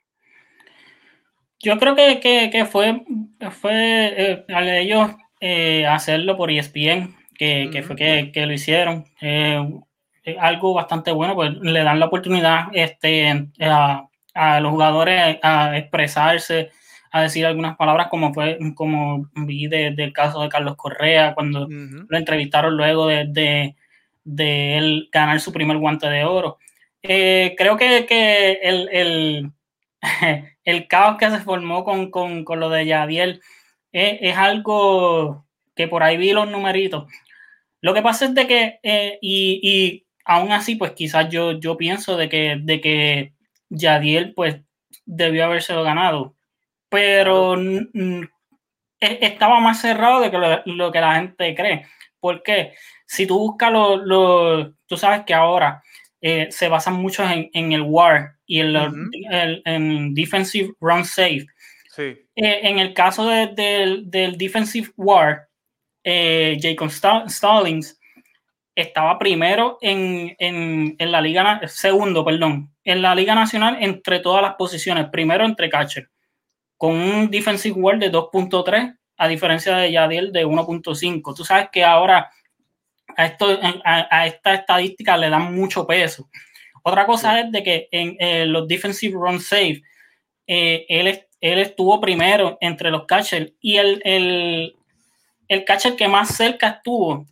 Yo 1.59 1.77
creo 1.77 1.95
que, 1.95 2.67
fue, 2.69 3.03
fue 3.51 3.73
eh, 3.73 4.45
ellos 4.81 5.11
eh, 5.39 5.85
hacerlo 5.87 6.35
por 6.35 6.51
ESPN, 6.51 7.15
que, 7.41 7.83
fue 7.83 7.95
que, 7.95 8.45
lo 8.45 8.53
hicieron. 8.53 9.05
Eh, 9.19 9.59
algo 10.39 10.73
bastante 10.75 11.11
bueno, 11.11 11.33
pues 11.33 11.51
le 11.61 11.83
dan 11.83 11.99
la 11.99 12.05
oportunidad 12.05 12.67
este, 12.73 13.47
a, 13.59 14.59
los 14.59 14.71
jugadores 14.71 15.39
a 15.41 15.75
expresarse, 15.77 16.69
a 17.11 17.23
decir 17.23 17.45
algunas 17.45 17.75
palabras, 17.77 18.07
como 18.09 18.33
fue 18.33 18.59
como 18.75 19.29
vi 19.35 19.67
del 19.67 20.13
caso 20.13 20.41
de 20.41 20.49
Carlos 20.49 20.75
Correa, 20.77 21.33
cuando 21.33 21.67
lo 21.67 22.17
entrevistaron 22.17 22.77
luego 22.77 23.07
de, 23.07 23.75
de, 24.23 24.77
él 24.77 25.09
ganar 25.11 25.39
su 25.39 25.51
primer 25.51 25.77
guante 25.77 26.07
de 26.07 26.23
oro. 26.23 26.59
Eh, 27.01 27.55
creo 27.57 27.75
que, 27.77 28.05
que 28.05 28.59
el, 28.61 28.89
el, 28.91 29.51
el, 30.63 30.87
caos 30.87 31.17
que 31.17 31.31
se 31.31 31.39
formó 31.39 31.83
con, 31.83 32.11
con, 32.11 32.43
con 32.45 32.59
lo 32.59 32.69
de 32.69 32.85
Yadiel 32.85 33.41
es, 33.91 34.19
es, 34.21 34.37
algo 34.37 35.47
que 35.75 35.87
por 35.87 36.03
ahí 36.03 36.17
vi 36.17 36.33
los 36.33 36.47
numeritos. 36.47 37.07
Lo 37.81 37.93
que 37.93 38.01
pasa 38.01 38.25
es 38.25 38.35
de 38.35 38.47
que, 38.47 38.79
eh, 38.83 39.17
y, 39.21 39.59
y, 39.63 40.07
aún 40.23 40.51
así, 40.51 40.75
pues 40.75 40.91
quizás 40.91 41.29
yo, 41.29 41.59
yo 41.59 41.77
pienso 41.77 42.15
de 42.15 42.29
que, 42.29 42.57
de 42.61 42.79
que 42.79 43.33
Yadiel 43.69 44.33
pues 44.33 44.57
debió 45.05 45.45
habérselo 45.45 45.83
ganado, 45.83 46.35
pero 46.89 47.59
e, 47.59 48.27
estaba 48.99 49.59
más 49.59 49.81
cerrado 49.81 50.21
de 50.21 50.29
que 50.31 50.37
lo, 50.65 50.91
que 50.91 51.01
la 51.01 51.15
gente 51.15 51.55
cree. 51.55 51.85
Porque 52.19 52.73
si 53.05 53.25
tú 53.25 53.39
buscas 53.39 53.71
lo, 53.71 54.73
tú 54.85 54.97
sabes 54.97 55.23
que 55.25 55.33
ahora 55.33 55.81
eh, 56.21 56.47
se 56.51 56.67
basan 56.67 56.93
mucho 56.93 57.27
en, 57.27 57.49
en, 57.53 57.71
el 57.71 57.81
WAR 57.81 58.35
y 58.45 58.59
en 58.59 58.75
el, 59.31 60.13
Defensive 60.13 60.73
Run 60.79 61.03
Safe. 61.03 61.47
Sí. 61.95 62.03
Eh, 62.35 62.59
en 62.63 62.77
el 62.77 62.93
caso 62.93 63.25
del 63.27 64.09
Defensive 64.37 64.89
WAR, 64.95 65.47
eh, 66.03 66.57
Jacob 66.61 66.89
Stallings 66.89 67.99
estaba 68.75 69.19
primero 69.19 69.77
en, 69.81 70.35
en, 70.39 70.95
en, 70.97 71.11
la 71.11 71.21
Liga, 71.21 71.61
segundo, 71.67 72.23
perdón, 72.23 72.73
en 72.83 73.01
la 73.01 73.13
Liga 73.15 73.35
Nacional 73.35 73.77
entre 73.81 74.19
todas 74.19 74.41
las 74.41 74.55
posiciones, 74.55 75.07
primero 75.11 75.45
entre 75.45 75.69
catcher, 75.69 76.09
con 76.77 76.95
un 76.95 77.29
defensive 77.29 77.79
WAR 77.79 77.99
de 77.99 78.11
2.3, 78.11 78.97
a 79.17 79.27
diferencia 79.27 79.77
de 79.77 79.91
Yadiel 79.91 80.31
de 80.31 80.45
1.5. 80.45 81.35
Tú 81.35 81.43
sabes 81.43 81.69
que 81.71 81.83
ahora 81.83 82.31
a, 83.15 83.25
esto, 83.25 83.59
a, 83.83 84.25
esta 84.25 84.53
estadística 84.55 85.17
le 85.17 85.29
dan 85.29 85.53
mucho 85.53 85.85
peso. 85.85 86.29
Otra 86.83 87.05
cosa 87.05 87.39
es 87.39 87.51
de 87.51 87.61
que 87.61 87.87
en 87.91 88.15
eh, 88.19 88.45
los 88.45 88.67
defensive 88.67 89.13
run 89.13 89.39
safe, 89.39 89.83
eh, 90.47 90.85
él, 90.89 91.23
él 91.39 91.59
estuvo 91.59 92.01
primero 92.01 92.57
entre 92.61 92.89
los 92.89 93.05
catchers 93.05 93.53
y 93.61 93.77
el, 93.77 94.01
el, 94.03 94.75
el 95.51 95.65
catcher 95.65 95.97
que 95.97 96.07
más 96.07 96.33
cerca 96.37 96.69
estuvo 96.69 97.25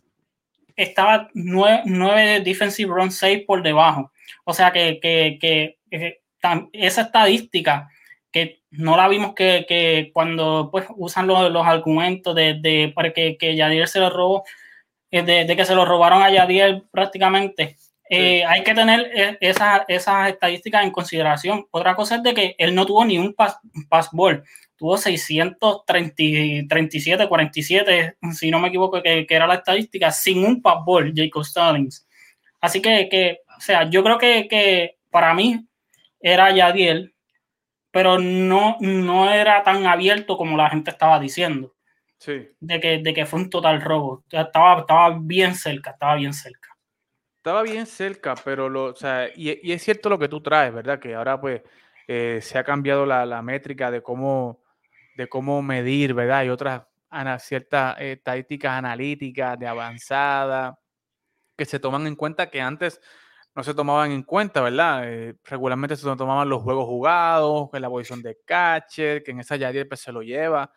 estaba 0.76 1.30
nueve, 1.32 2.40
defensive 2.40 2.92
run 2.92 3.10
safe 3.10 3.44
por 3.46 3.62
debajo. 3.62 4.12
O 4.44 4.52
sea 4.52 4.70
que, 4.72 5.00
que, 5.00 5.38
que, 5.90 6.20
esa 6.74 7.00
estadística 7.00 7.88
que 8.30 8.60
no 8.70 8.98
la 8.98 9.08
vimos 9.08 9.34
que, 9.34 9.64
que 9.66 10.10
cuando 10.12 10.68
pues, 10.70 10.84
usan 10.96 11.28
los, 11.28 11.50
los 11.50 11.66
argumentos 11.66 12.34
de, 12.34 12.60
de, 12.60 12.92
para 12.94 13.10
que, 13.14 13.38
que 13.38 13.56
Yadier 13.56 13.88
se 13.88 14.00
lo 14.00 14.10
robó, 14.10 14.44
eh, 15.10 15.22
de, 15.22 15.46
de, 15.46 15.56
que 15.56 15.64
se 15.64 15.74
lo 15.74 15.86
robaron 15.86 16.22
a 16.22 16.30
Yadier 16.30 16.82
prácticamente. 16.90 17.78
Eh, 18.10 18.44
hay 18.44 18.64
que 18.64 18.74
tener 18.74 19.10
eh, 19.14 19.38
esas, 19.40 19.82
estadísticas 19.88 20.84
en 20.84 20.90
consideración. 20.90 21.66
Otra 21.70 21.94
cosa 21.94 22.16
es 22.16 22.22
de 22.22 22.34
que 22.34 22.54
él 22.58 22.74
no 22.74 22.84
tuvo 22.84 23.04
ni 23.04 23.18
un 23.18 23.34
pass, 23.34 23.58
pass 23.88 24.10
ball 24.12 24.44
tuvo 24.80 24.96
637, 24.96 27.28
47, 27.28 28.16
si 28.32 28.50
no 28.50 28.58
me 28.58 28.68
equivoco, 28.68 29.02
que, 29.02 29.26
que 29.26 29.34
era 29.34 29.46
la 29.46 29.56
estadística, 29.56 30.10
sin 30.10 30.42
un 30.42 30.62
passball, 30.62 31.12
Jacob 31.14 31.44
Stallings. 31.44 32.08
Así 32.62 32.80
que, 32.80 33.10
que, 33.10 33.40
o 33.58 33.60
sea, 33.60 33.90
yo 33.90 34.02
creo 34.02 34.16
que, 34.16 34.48
que 34.48 34.96
para 35.10 35.34
mí 35.34 35.66
era 36.18 36.50
Yadiel, 36.50 37.14
pero 37.90 38.18
no, 38.18 38.78
no 38.80 39.30
era 39.30 39.62
tan 39.62 39.86
abierto 39.86 40.38
como 40.38 40.56
la 40.56 40.70
gente 40.70 40.90
estaba 40.90 41.20
diciendo. 41.20 41.74
Sí. 42.16 42.48
De 42.58 42.80
que, 42.80 42.98
de 42.98 43.12
que 43.12 43.26
fue 43.26 43.40
un 43.40 43.50
total 43.50 43.82
robo. 43.82 44.24
Estaba, 44.30 44.80
estaba 44.80 45.18
bien 45.20 45.54
cerca, 45.54 45.90
estaba 45.90 46.14
bien 46.14 46.32
cerca. 46.32 46.59
Estaba 47.40 47.62
bien 47.62 47.86
cerca, 47.86 48.34
pero 48.44 48.68
lo, 48.68 48.84
o 48.84 48.94
sea, 48.94 49.30
y, 49.34 49.72
es 49.72 49.82
cierto 49.82 50.10
lo 50.10 50.18
que 50.18 50.28
tú 50.28 50.42
traes, 50.42 50.74
¿verdad? 50.74 51.00
Que 51.00 51.14
ahora 51.14 51.40
pues 51.40 51.62
eh, 52.06 52.40
se 52.42 52.58
ha 52.58 52.64
cambiado 52.64 53.06
la, 53.06 53.24
la 53.24 53.40
métrica 53.40 53.90
de 53.90 54.02
cómo 54.02 54.60
de 55.16 55.26
cómo 55.28 55.62
medir, 55.62 56.12
¿verdad? 56.12 56.38
Hay 56.38 56.50
otras 56.50 56.82
ciertas 57.38 57.96
estadísticas 57.98 58.72
analíticas 58.72 59.58
de 59.58 59.66
avanzada 59.66 60.78
que 61.56 61.64
se 61.64 61.80
toman 61.80 62.06
en 62.06 62.16
cuenta 62.16 62.50
que 62.50 62.60
antes 62.60 63.00
no 63.54 63.62
se 63.64 63.74
tomaban 63.74 64.12
en 64.12 64.22
cuenta, 64.22 64.60
¿verdad? 64.60 65.02
Eh, 65.06 65.36
regularmente 65.44 65.96
se 65.96 66.04
tomaban 66.16 66.48
los 66.48 66.62
juegos 66.62 66.86
jugados, 66.86 67.70
en 67.72 67.82
la 67.82 67.88
posición 67.88 68.22
de 68.22 68.38
catcher, 68.44 69.22
que 69.22 69.30
en 69.30 69.40
esa 69.40 69.56
Yadier 69.56 69.88
pues, 69.88 70.00
se 70.00 70.12
lo 70.12 70.22
lleva 70.22 70.70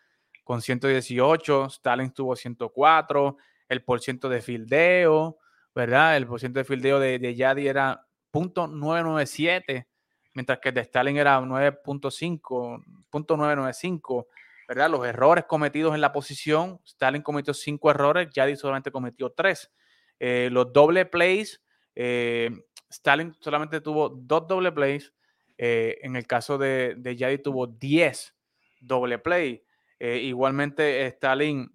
con 0.43 0.61
118, 0.61 1.65
Stalin 1.65 2.11
tuvo 2.11 2.35
104, 2.35 3.37
el 3.69 3.83
porciento 3.83 4.29
de 4.29 4.41
fildeo, 4.41 5.39
¿verdad? 5.75 6.17
El 6.17 6.27
porciento 6.27 6.59
de 6.59 6.65
fildeo 6.65 6.99
de, 6.99 7.19
de 7.19 7.35
Yadi 7.35 7.67
era 7.67 8.07
.997 8.31 9.87
mientras 10.33 10.59
que 10.59 10.69
el 10.69 10.75
de 10.75 10.81
Stalin 10.81 11.17
era 11.17 11.39
9.5, 11.39 14.27
¿verdad? 14.67 14.89
Los 14.89 15.05
errores 15.05 15.45
cometidos 15.45 15.95
en 15.95 16.01
la 16.01 16.11
posición, 16.11 16.81
Stalin 16.85 17.21
cometió 17.21 17.53
cinco 17.53 17.89
errores, 17.91 18.27
Yadi 18.33 18.57
solamente 18.57 18.91
cometió 18.91 19.29
tres. 19.31 19.71
Eh, 20.19 20.49
los 20.51 20.73
doble 20.73 21.05
plays, 21.05 21.61
eh, 21.95 22.49
Stalin 22.89 23.35
solamente 23.39 23.79
tuvo 23.81 24.09
dos 24.09 24.47
doble 24.47 24.71
plays, 24.71 25.13
eh, 25.57 25.99
en 26.01 26.15
el 26.15 26.25
caso 26.25 26.57
de, 26.57 26.95
de 26.97 27.15
Yadi 27.15 27.37
tuvo 27.37 27.67
10 27.67 28.35
doble 28.79 29.19
plays. 29.19 29.61
igualmente, 29.99 31.05
Stalin 31.05 31.71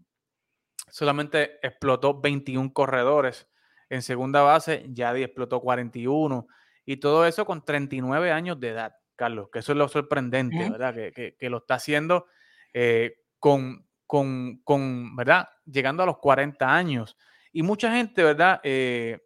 solamente 0.91 1.65
explotó 1.67 2.21
21 2.21 2.75
corredores. 2.75 3.49
En 3.91 4.03
segunda 4.03 4.43
base, 4.43 4.87
Yadi 4.89 5.23
explotó 5.23 5.61
41. 5.61 6.47
Y 6.85 6.97
todo 6.97 7.27
eso 7.27 7.45
con 7.45 7.65
39 7.65 8.33
años 8.33 8.59
de 8.61 8.71
edad, 8.71 8.95
Carlos, 9.17 9.49
que 9.53 9.59
eso 9.59 9.73
es 9.73 9.79
lo 9.79 9.89
sorprendente, 9.89 10.71
¿verdad? 10.71 10.95
Que, 10.95 11.37
lo 11.49 11.59
está 11.59 11.75
haciendo 11.75 12.27
eh, 12.73 13.17
con, 13.39 13.87
con, 14.07 15.17
¿verdad? 15.17 15.49
Llegando 15.67 16.03
a 16.03 16.07
los 16.07 16.19
40 16.19 16.75
años. 16.75 17.17
Y 17.53 17.63
mucha 17.63 17.93
gente, 17.93 18.23
¿verdad? 18.23 18.61
Eh, 18.63 19.21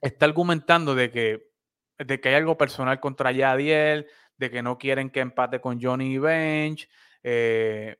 está 0.00 0.26
argumentando 0.26 0.94
de 0.94 1.10
que, 1.10 1.48
de 1.98 2.20
que 2.20 2.28
hay 2.28 2.36
algo 2.36 2.56
personal 2.56 3.00
contra 3.00 3.32
Yadiel, 3.32 4.06
de 4.36 4.50
que 4.50 4.62
no 4.62 4.78
quieren 4.78 5.10
que 5.10 5.20
empate 5.20 5.60
con 5.60 5.80
Johnny 5.80 6.18
Bench. 6.18 6.88
Eh, 7.22 7.96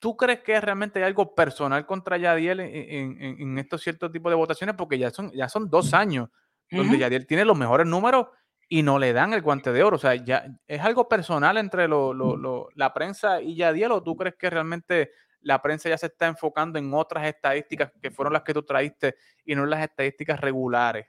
¿Tú 0.00 0.16
crees 0.16 0.40
que 0.40 0.60
realmente 0.60 0.98
hay 0.98 1.04
algo 1.04 1.34
personal 1.34 1.84
contra 1.86 2.16
Yadiel 2.16 2.60
en, 2.60 3.58
estos 3.58 3.82
ciertos 3.82 4.10
tipos 4.10 4.32
de 4.32 4.36
votaciones? 4.36 4.74
Porque 4.74 4.98
ya 4.98 5.10
son, 5.10 5.30
ya 5.32 5.48
son 5.48 5.68
dos 5.68 5.92
años 5.92 6.30
donde 6.70 6.98
Yadiel 6.98 7.26
tiene 7.26 7.44
los 7.44 7.56
mejores 7.56 7.86
números 7.86 8.28
y 8.66 8.82
no 8.82 8.98
le 8.98 9.12
dan 9.12 9.34
el 9.34 9.42
guante 9.42 9.72
de 9.72 9.82
oro. 9.82 9.96
O 9.96 9.98
sea, 9.98 10.14
ya 10.14 10.46
es 10.66 10.80
algo 10.80 11.06
personal 11.06 11.58
entre 11.58 11.86
la 11.86 12.94
prensa 12.94 13.42
y 13.42 13.56
Yadiel, 13.56 13.92
o 13.92 14.02
tú 14.02 14.16
crees 14.16 14.36
que 14.36 14.48
realmente 14.48 15.10
la 15.42 15.60
prensa 15.60 15.90
ya 15.90 15.98
se 15.98 16.06
está 16.06 16.26
enfocando 16.26 16.78
en 16.78 16.94
otras 16.94 17.26
estadísticas 17.26 17.92
que 18.00 18.10
fueron 18.10 18.32
las 18.32 18.42
que 18.42 18.54
tú 18.54 18.62
traíste 18.62 19.16
y 19.44 19.54
no 19.54 19.64
en 19.64 19.70
las 19.70 19.82
estadísticas 19.82 20.40
regulares? 20.40 21.06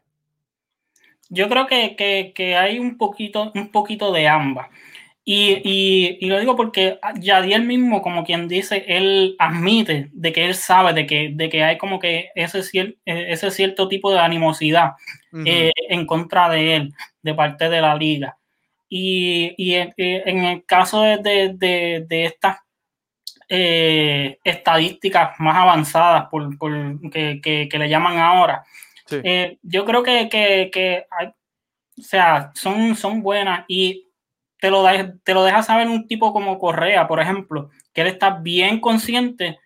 Yo 1.30 1.48
creo 1.48 1.66
que, 1.66 1.96
que 2.36 2.58
hay 2.58 2.78
un 2.78 2.98
poquito, 2.98 3.54
un 3.56 3.72
poquito 3.72 4.12
de 4.12 4.28
ambas. 4.28 4.68
Y, 5.24 6.18
y, 6.20 6.26
lo 6.26 6.40
digo 6.40 6.56
porque 6.56 7.00
Yadiel 7.20 7.64
mismo, 7.64 8.02
como 8.02 8.24
quien 8.24 8.48
dice, 8.48 8.84
él 8.88 9.36
admite 9.38 10.10
de 10.14 10.34
que 10.34 10.46
él 10.46 10.56
sabe 10.56 10.94
de 10.94 11.06
que, 11.06 11.30
de 11.34 11.48
que 11.48 11.64
hay 11.64 11.78
como 11.78 12.00
que 12.00 12.32
ese, 12.34 12.62
ese 13.06 13.52
cierto 13.52 13.88
tipo 13.88 14.12
de 14.12 14.20
animosidad 14.20 14.94
eh, 15.46 15.72
en 15.90 16.08
contra 16.08 16.50
de 16.50 16.76
él, 16.76 16.94
de 17.22 17.36
parte 17.36 17.70
de 17.70 17.82
la 17.82 17.96
liga. 17.96 18.38
Y, 18.90 19.54
y 19.58 19.76
en, 19.76 20.44
el 20.44 20.66
caso 20.66 21.04
de, 21.04 21.54
de, 21.54 22.04
de 22.08 22.26
estas 22.26 22.58
eh, 23.48 24.40
estadísticas 24.44 25.40
más 25.40 25.56
avanzadas 25.56 26.30
por, 26.32 26.58
por 26.58 26.72
que, 27.12 27.40
que, 27.42 27.70
que, 27.70 27.80
le 27.80 27.90
llaman 27.90 28.18
ahora, 28.18 28.66
eh, 29.12 29.60
yo 29.62 29.86
creo 29.86 30.02
que, 30.02 30.28
que 30.30 31.06
o 31.98 32.02
sea, 32.02 32.52
son, 32.56 32.96
son 32.96 33.22
buenas 33.22 33.66
y 33.68 34.08
te 34.62 34.70
lo, 34.70 34.86
te 35.24 35.34
lo 35.34 35.44
deja 35.44 35.64
saber 35.64 35.88
un 35.88 36.08
tipo 36.08 36.32
como 36.32 36.60
Correa, 36.60 37.08
por 37.08 37.20
ejemplo, 37.20 37.72
que 37.94 38.02
él 38.02 38.08
está 38.08 38.30
bien 38.30 38.80
consciente 38.80 39.58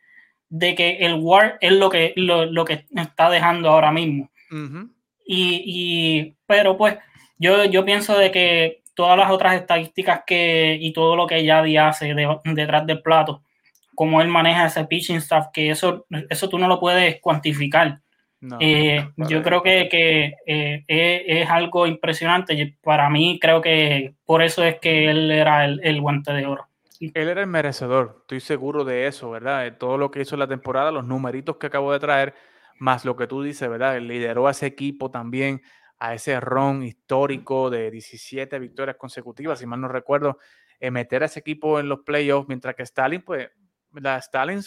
de 0.47 0.73
que 0.73 0.99
el 1.01 1.15
War 1.15 1.57
es 1.59 1.73
lo 1.73 1.89
que, 1.89 2.13
lo, 2.15 2.63
que 2.63 2.85
está 2.95 3.29
dejando 3.29 3.69
ahora 3.69 3.91
mismo. 3.91 4.31
y, 5.27 6.33
pero 6.47 6.77
pues 6.77 6.95
yo, 7.37 7.65
yo 7.65 7.83
pienso 7.83 8.17
de 8.17 8.31
que 8.31 8.83
todas 8.93 9.17
las 9.17 9.29
otras 9.29 9.55
estadísticas 9.55 10.21
que 10.25 10.77
y 10.79 10.93
todo 10.93 11.17
lo 11.17 11.27
que 11.27 11.43
Yadi 11.43 11.75
hace 11.75 12.15
detrás 12.45 12.85
del 12.87 13.01
plato, 13.01 13.43
como 13.95 14.21
él 14.21 14.29
maneja 14.29 14.67
ese 14.67 14.85
pitching 14.85 15.17
staff, 15.17 15.47
que 15.51 15.71
eso, 15.71 16.05
eso 16.29 16.47
tú 16.47 16.57
no 16.57 16.69
lo 16.69 16.79
puedes 16.79 17.19
cuantificar. 17.19 17.99
Eh, 18.59 19.07
yo 19.29 19.43
creo 19.43 19.61
que, 19.61 20.35
eh, 20.45 20.83
es, 20.87 21.49
algo 21.49 21.87
impresionante. 21.87 22.77
Para 22.81 23.09
mí, 23.09 23.39
creo 23.41 23.61
que 23.61 24.15
por 24.25 24.41
eso 24.41 24.63
es 24.63 24.79
que 24.79 25.09
él 25.09 25.31
era 25.31 25.65
el, 25.65 26.01
guante 26.01 26.33
de 26.33 26.45
oro. 26.45 26.67
Él 26.99 27.27
era 27.27 27.41
el 27.41 27.47
merecedor, 27.47 28.19
estoy 28.21 28.39
seguro 28.39 28.85
de 28.85 29.07
eso, 29.07 29.29
¿verdad? 29.29 29.77
todo 29.77 29.97
lo 29.97 30.11
que 30.11 30.21
hizo 30.21 30.35
en 30.35 30.39
la 30.39 30.47
temporada, 30.47 30.91
los 30.91 31.05
numeritos 31.05 31.57
que 31.57 31.67
acabo 31.67 31.91
de 31.91 31.99
traer, 31.99 32.33
más 32.79 33.03
lo 33.03 33.15
que 33.15 33.27
tú 33.27 33.43
dices, 33.43 33.69
¿verdad? 33.69 33.97
Él 33.97 34.07
lideró 34.07 34.47
a 34.47 34.51
ese 34.51 34.65
equipo 34.65 35.11
también, 35.11 35.61
a 35.99 36.13
ese 36.13 36.39
ron 36.39 36.83
histórico 36.83 37.69
de 37.69 37.91
17 37.91 38.59
victorias 38.59 38.97
consecutivas, 38.97 39.59
si 39.59 39.65
mal 39.65 39.81
no 39.81 39.87
recuerdo, 39.87 40.37
eh, 40.79 40.91
meter 40.91 41.23
a 41.23 41.25
ese 41.27 41.39
equipo 41.39 41.79
en 41.79 41.89
los 41.89 41.99
playoffs, 41.99 42.47
mientras 42.47 42.75
que 42.75 42.83
Stalin, 42.83 43.21
pues, 43.21 43.49
la 43.93 44.17
Stalin 44.17 44.61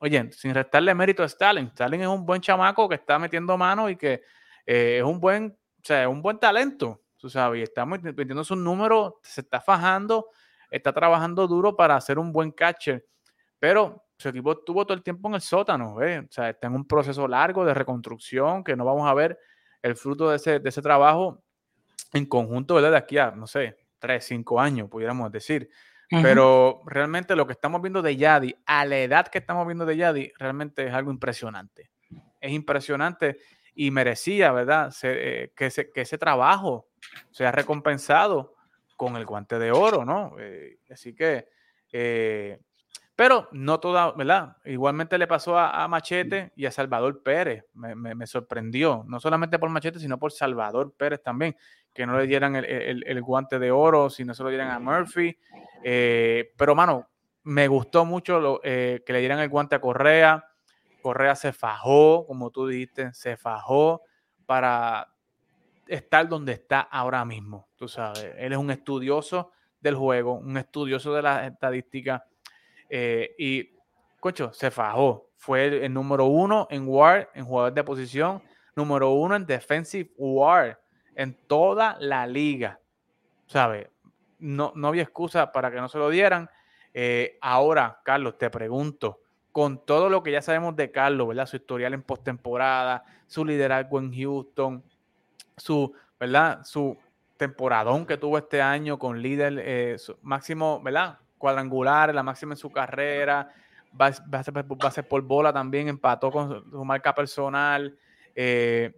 oye, 0.00 0.30
sin 0.32 0.54
restarle 0.54 0.94
mérito 0.94 1.22
a 1.22 1.26
Stalin, 1.26 1.66
Stalin 1.66 2.00
es 2.00 2.08
un 2.08 2.24
buen 2.24 2.40
chamaco 2.40 2.88
que 2.88 2.96
está 2.96 3.18
metiendo 3.18 3.56
mano 3.56 3.88
y 3.88 3.96
que 3.96 4.22
eh, 4.66 4.98
es 4.98 5.04
un 5.04 5.20
buen, 5.20 5.56
o 5.78 5.82
sea, 5.84 6.08
un 6.08 6.22
buen 6.22 6.38
talento, 6.38 7.02
tú 7.16 7.28
sabes, 7.28 7.60
y 7.60 7.62
está 7.62 7.84
metiendo 7.86 8.42
sus 8.42 8.56
números, 8.56 9.14
se 9.22 9.42
está 9.42 9.60
fajando, 9.60 10.28
está 10.70 10.92
trabajando 10.92 11.46
duro 11.46 11.76
para 11.76 11.96
hacer 11.96 12.18
un 12.18 12.32
buen 12.32 12.50
catcher, 12.50 13.06
pero 13.58 14.06
su 14.16 14.30
equipo 14.30 14.52
estuvo 14.52 14.84
todo 14.84 14.94
el 14.94 15.02
tiempo 15.02 15.28
en 15.28 15.34
el 15.34 15.40
sótano, 15.42 15.94
o 15.94 16.00
sea, 16.30 16.50
está 16.50 16.66
en 16.66 16.74
un 16.74 16.86
proceso 16.86 17.28
largo 17.28 17.64
de 17.64 17.74
reconstrucción 17.74 18.64
que 18.64 18.74
no 18.76 18.84
vamos 18.84 19.08
a 19.08 19.14
ver 19.14 19.38
el 19.82 19.96
fruto 19.96 20.30
de 20.30 20.36
ese, 20.36 20.60
de 20.60 20.68
ese 20.68 20.82
trabajo 20.82 21.42
en 22.12 22.26
conjunto, 22.26 22.74
¿verdad? 22.74 22.92
De 22.92 22.96
aquí 22.96 23.18
a, 23.18 23.30
no 23.32 23.46
sé, 23.46 23.76
tres, 23.98 24.24
cinco 24.24 24.58
años, 24.58 24.88
pudiéramos 24.88 25.30
decir. 25.30 25.70
Pero 26.10 26.82
realmente 26.86 27.36
lo 27.36 27.46
que 27.46 27.52
estamos 27.52 27.80
viendo 27.80 28.02
de 28.02 28.16
Yadi, 28.16 28.54
a 28.66 28.84
la 28.84 28.98
edad 28.98 29.28
que 29.28 29.38
estamos 29.38 29.64
viendo 29.66 29.86
de 29.86 29.96
Yadi, 29.96 30.32
realmente 30.38 30.86
es 30.86 30.92
algo 30.92 31.12
impresionante. 31.12 31.90
Es 32.40 32.50
impresionante 32.50 33.38
y 33.74 33.92
merecía, 33.92 34.50
¿verdad? 34.50 34.92
Eh, 35.04 35.52
que, 35.54 35.66
ese, 35.66 35.90
que 35.92 36.00
ese 36.00 36.18
trabajo 36.18 36.88
sea 37.30 37.52
recompensado 37.52 38.56
con 38.96 39.16
el 39.16 39.24
guante 39.24 39.58
de 39.58 39.70
oro, 39.70 40.04
¿no? 40.04 40.34
Eh, 40.38 40.78
así 40.90 41.14
que, 41.14 41.46
eh, 41.92 42.58
pero 43.14 43.48
no 43.52 43.78
toda, 43.78 44.12
¿verdad? 44.12 44.56
Igualmente 44.64 45.16
le 45.16 45.26
pasó 45.26 45.58
a, 45.58 45.86
Machete 45.86 46.52
y 46.56 46.66
a 46.66 46.70
Salvador 46.70 47.22
Pérez. 47.22 47.64
Me, 47.74 47.94
me, 47.94 48.26
sorprendió, 48.26 49.04
no 49.06 49.20
solamente 49.20 49.58
por 49.58 49.70
Machete, 49.70 49.98
sino 49.98 50.18
por 50.18 50.32
Salvador 50.32 50.94
Pérez 50.96 51.22
también 51.22 51.56
que 51.94 52.06
no 52.06 52.18
le 52.18 52.26
dieran 52.26 52.56
el, 52.56 53.22
guante 53.22 53.58
de 53.58 53.70
oro, 53.70 54.10
si 54.10 54.24
no 54.24 54.34
se 54.34 54.42
lo 54.42 54.48
dieran 54.48 54.70
a 54.70 54.78
Murphy. 54.78 55.36
Eh, 55.82 56.52
pero, 56.56 56.74
mano, 56.74 57.08
me 57.42 57.68
gustó 57.68 58.04
mucho 58.04 58.60
eh, 58.62 59.02
que 59.04 59.12
le 59.12 59.20
dieran 59.20 59.40
el 59.40 59.48
guante 59.48 59.76
a 59.76 59.80
Correa. 59.80 60.44
Correa 61.02 61.34
se 61.34 61.52
fajó, 61.52 62.26
como 62.26 62.50
tú 62.50 62.66
dijiste, 62.68 63.12
se 63.12 63.36
fajó 63.36 64.02
para 64.46 65.12
estar 65.86 66.28
donde 66.28 66.52
está 66.52 66.80
ahora 66.80 67.24
mismo. 67.24 67.68
Tú 67.76 67.88
sabes, 67.88 68.34
él 68.36 68.52
es 68.52 68.58
un 68.58 68.70
estudioso 68.70 69.50
del 69.80 69.96
juego, 69.96 70.34
un 70.34 70.56
estudioso 70.56 71.12
de 71.14 71.22
las 71.22 71.50
estadísticas. 71.50 72.22
Eh, 72.88 73.34
y, 73.38 73.76
cocho, 74.20 74.52
se 74.52 74.70
fajó. 74.70 75.30
Fue 75.36 75.66
el, 75.66 75.74
el, 75.84 75.92
número 75.92 76.26
uno 76.26 76.68
en 76.70 76.86
WAR, 76.86 77.30
en 77.34 77.46
jugador 77.46 77.72
de 77.72 77.82
posición, 77.82 78.42
número 78.76 79.10
uno 79.10 79.34
en 79.34 79.46
defensive 79.46 80.10
WAR 80.18 80.78
en 81.14 81.34
toda 81.46 81.96
la 82.00 82.26
liga. 82.26 82.80
¿Sabe? 83.46 83.90
No, 84.38 84.72
no 84.74 84.88
había 84.88 85.02
excusa 85.02 85.52
para 85.52 85.70
que 85.70 85.80
no 85.80 85.88
se 85.88 85.98
lo 85.98 86.08
dieran. 86.10 86.48
Eh, 86.94 87.38
ahora, 87.40 88.00
Carlos, 88.04 88.38
te 88.38 88.50
pregunto, 88.50 89.20
con 89.52 89.84
todo 89.84 90.08
lo 90.08 90.22
que 90.22 90.32
ya 90.32 90.42
sabemos 90.42 90.76
de 90.76 90.90
Carlos, 90.90 91.28
¿verdad? 91.28 91.46
Su 91.46 91.56
historial 91.56 91.94
en 91.94 92.02
postemporada, 92.02 93.04
su 93.26 93.44
liderazgo 93.44 93.98
en 93.98 94.14
Houston, 94.14 94.82
su, 95.56 95.92
¿verdad? 96.18 96.64
Su 96.64 96.96
temporadón 97.36 98.06
que 98.06 98.16
tuvo 98.16 98.38
este 98.38 98.60
año 98.60 98.98
con 98.98 99.20
líder 99.20 99.60
eh, 99.64 99.96
máximo, 100.22 100.80
¿verdad? 100.82 101.18
Cuadrangular, 101.38 102.14
la 102.14 102.22
máxima 102.22 102.52
en 102.52 102.58
su 102.58 102.70
carrera, 102.70 103.52
va, 103.98 104.06
a 104.06 104.90
ser, 104.90 105.08
por 105.08 105.22
bola 105.22 105.52
también, 105.52 105.88
empató 105.88 106.30
con 106.30 106.70
su 106.70 106.84
marca 106.84 107.14
personal. 107.14 107.96
Eh, 108.34 108.92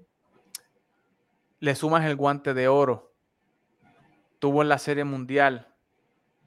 le 1.62 1.76
sumas 1.76 2.04
el 2.04 2.16
guante 2.16 2.54
de 2.54 2.66
oro, 2.66 3.12
tuvo 4.40 4.62
en 4.62 4.68
la 4.68 4.78
Serie 4.78 5.04
Mundial. 5.04 5.68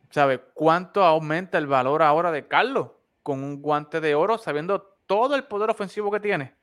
¿Sabe 0.10 0.42
cuánto 0.54 1.06
aumenta 1.06 1.58
el 1.58 1.68
valor 1.68 2.04
ahora 2.04 2.34
de 2.34 2.50
Carlos 2.50 2.90
con 3.24 3.42
un 3.42 3.62
guante 3.62 4.02
de 4.02 4.14
oro, 4.14 4.38
sabiendo 4.38 4.82
todo 5.08 5.38
el 5.38 5.46
poder 5.46 5.70
ofensivo 5.70 6.12
que 6.12 6.20
tiene? 6.20 6.54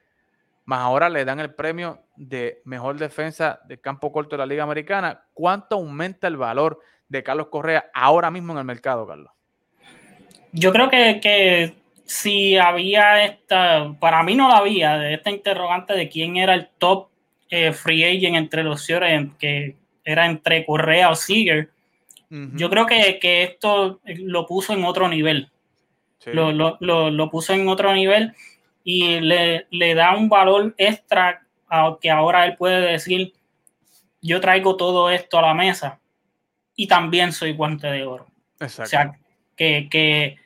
Más 0.67 0.81
ahora 0.81 1.09
le 1.09 1.25
dan 1.25 1.41
el 1.41 1.55
premio 1.55 2.01
de 2.15 2.61
mejor 2.67 2.99
defensa 2.99 3.59
de 3.65 3.81
campo 3.81 4.13
corto 4.13 4.37
de 4.37 4.41
la 4.41 4.47
Liga 4.47 4.65
Americana. 4.65 5.25
¿Cuánto 5.33 5.77
aumenta 5.77 6.27
el 6.27 6.37
valor 6.37 6.79
de 7.09 7.23
Carlos 7.23 7.47
Correa 7.47 7.87
ahora 7.95 8.31
mismo 8.31 8.53
en 8.53 8.59
el 8.59 8.65
mercado, 8.67 9.07
Carlos? 9.07 9.33
Yo 10.53 10.75
creo 10.75 10.91
que, 10.91 11.21
que 11.23 11.75
si 12.05 12.59
había 12.59 13.25
esta, 13.25 13.95
para 13.99 14.23
mí 14.23 14.35
no 14.35 14.51
la 14.51 14.59
había, 14.59 14.99
de 14.99 15.15
esta 15.15 15.31
interrogante 15.31 15.95
de 15.95 16.11
quién 16.11 16.37
era 16.37 16.53
el 16.53 16.69
top 16.77 17.12
eh, 17.55 17.71
free 17.75 18.03
agent 18.03 18.35
entre 18.35 18.63
los 18.63 18.83
señores 18.83 19.29
que 19.39 19.77
era 20.03 20.25
entre 20.25 20.65
Correa 20.65 21.11
o 21.11 21.15
Seager. 21.15 21.69
Yo 22.31 22.71
creo 22.71 22.87
que, 22.87 23.19
que, 23.19 23.43
esto 23.43 24.01
lo 24.07 24.47
puso 24.47 24.73
en 24.73 24.87
otro 24.87 25.07
nivel. 25.07 25.51
Lo, 26.25 26.51
lo, 26.51 26.79
lo, 27.11 27.31
puso 27.31 27.53
en 27.53 27.69
otro 27.69 27.93
nivel 27.93 28.33
y 28.85 29.21
le, 29.21 29.67
le, 29.71 29.95
da 29.95 30.17
un 30.17 30.31
valor 30.31 30.75
extra 30.79 31.43
a 31.69 31.99
que 32.01 32.11
ahora 32.11 32.47
él 32.47 32.57
puede 32.57 32.93
decir, 32.93 33.35
yo 34.23 34.41
traigo 34.41 34.79
todo 34.79 35.11
esto 35.11 35.39
a 35.39 35.43
la 35.43 35.53
mesa 35.53 36.01
y 36.75 36.87
también 36.87 37.33
soy 37.33 37.53
guante 37.53 37.89
de 37.89 38.07
oro. 38.07 38.29
Exacto. 38.61 38.83
O 38.83 38.87
sea, 38.87 39.13
que, 39.55 39.89
que 39.91 40.39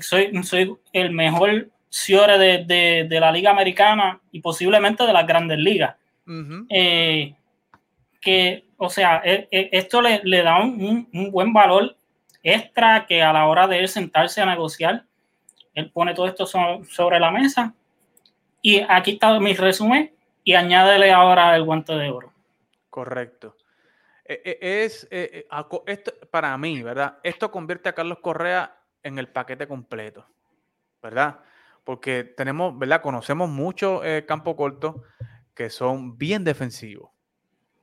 soy, 0.00 0.42
soy 0.42 0.74
el 0.92 1.12
mejor 1.12 1.70
ciore 1.88 2.36
de, 2.36 2.64
de, 2.64 3.06
de, 3.08 3.20
la 3.20 3.30
liga 3.30 3.52
americana 3.52 4.20
y 4.32 4.40
posiblemente 4.40 5.06
de 5.06 5.12
las 5.12 5.26
grandes 5.26 5.58
ligas. 5.58 5.94
Eh, 6.68 7.34
que, 8.20 8.64
o 8.76 8.88
sea, 8.88 9.20
e, 9.24 9.48
e, 9.50 9.68
esto 9.72 10.00
le, 10.00 10.20
le 10.24 10.42
da 10.42 10.60
un, 10.60 11.08
un, 11.12 11.30
buen 11.30 11.52
valor 11.52 11.96
extra 12.42 13.06
que 13.06 13.22
a 13.22 13.32
la 13.32 13.46
hora 13.46 13.66
de 13.66 13.80
él 13.80 13.88
sentarse 13.88 14.40
a 14.40 14.46
negociar, 14.46 15.04
él 15.74 15.90
pone 15.90 16.14
todo 16.14 16.26
esto 16.26 16.46
sobre 16.46 17.18
la 17.18 17.30
mesa. 17.30 17.74
Y 18.60 18.80
aquí 18.88 19.12
está 19.12 19.38
mi 19.40 19.54
resumen 19.54 20.14
y 20.44 20.54
añádele 20.54 21.12
ahora 21.12 21.56
el 21.56 21.64
guante 21.64 21.94
de 21.94 22.10
oro. 22.10 22.32
Correcto. 22.90 23.56
E, 24.24 24.58
es 24.60 25.08
esto, 25.10 26.12
para 26.30 26.56
mí, 26.58 26.82
¿verdad? 26.82 27.18
Esto 27.22 27.50
convierte 27.50 27.88
a 27.88 27.94
Carlos 27.94 28.18
Correa 28.20 28.76
en 29.02 29.18
el 29.18 29.28
paquete 29.28 29.66
completo, 29.66 30.26
¿verdad? 31.02 31.40
Porque 31.84 32.24
tenemos, 32.24 32.78
¿verdad? 32.78 33.02
Conocemos 33.02 33.48
mucho 33.48 34.04
eh, 34.04 34.24
campo 34.26 34.54
corto, 34.56 35.02
que 35.54 35.70
son 35.70 36.16
bien 36.16 36.44
defensivos, 36.44 37.10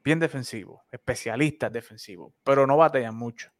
bien 0.04 0.20
defensivos, 0.20 0.82
especialistas 0.92 1.72
defensivos, 1.72 2.34
pero 2.44 2.66
no 2.66 2.78
batean 2.78 3.16
mucho. 3.16 3.52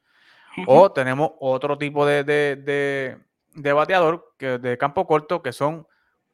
O 0.66 0.92
tenemos 0.92 1.32
otro 1.40 1.78
tipo 1.78 2.06
de, 2.06 2.24
de, 2.24 3.74
bateador 3.74 4.34
que, 4.38 4.58
de 4.58 4.78
campo 4.78 5.06
corto 5.08 5.42
que 5.42 5.54
son 5.54 5.88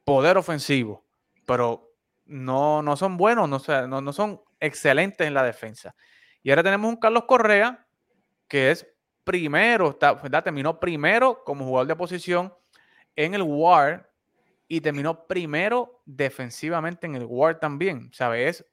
poder 0.04 0.36
ofensivo, 0.36 1.04
pero 1.44 1.92
no, 2.24 2.82
no 2.82 2.96
son 2.96 3.16
buenos, 3.16 3.48
no, 3.48 3.86
no, 3.86 4.00
no 4.00 4.12
son 4.12 4.40
excelentes 4.58 5.26
en 5.26 5.34
la 5.34 5.44
defensa. 5.44 5.94
Y 6.42 6.50
ahora 6.50 6.62
tenemos 6.62 6.88
un 6.88 6.96
Carlos 6.96 7.24
Correa 7.24 7.86
que 8.48 8.70
es 8.70 8.86
primero, 9.24 9.90
está, 9.90 10.16
terminó 10.42 10.78
primero 10.78 11.42
como 11.44 11.64
jugador 11.64 11.88
de 11.88 11.96
posición 11.96 12.54
en 13.16 13.34
el 13.34 13.42
WAR 13.42 14.08
y 14.68 14.80
terminó 14.80 15.26
primero 15.26 16.02
defensivamente 16.04 17.06
en 17.06 17.14
el 17.14 17.24
World 17.24 17.60
también, 17.60 18.10
¿sabes? 18.12 18.60
Es, 18.60 18.66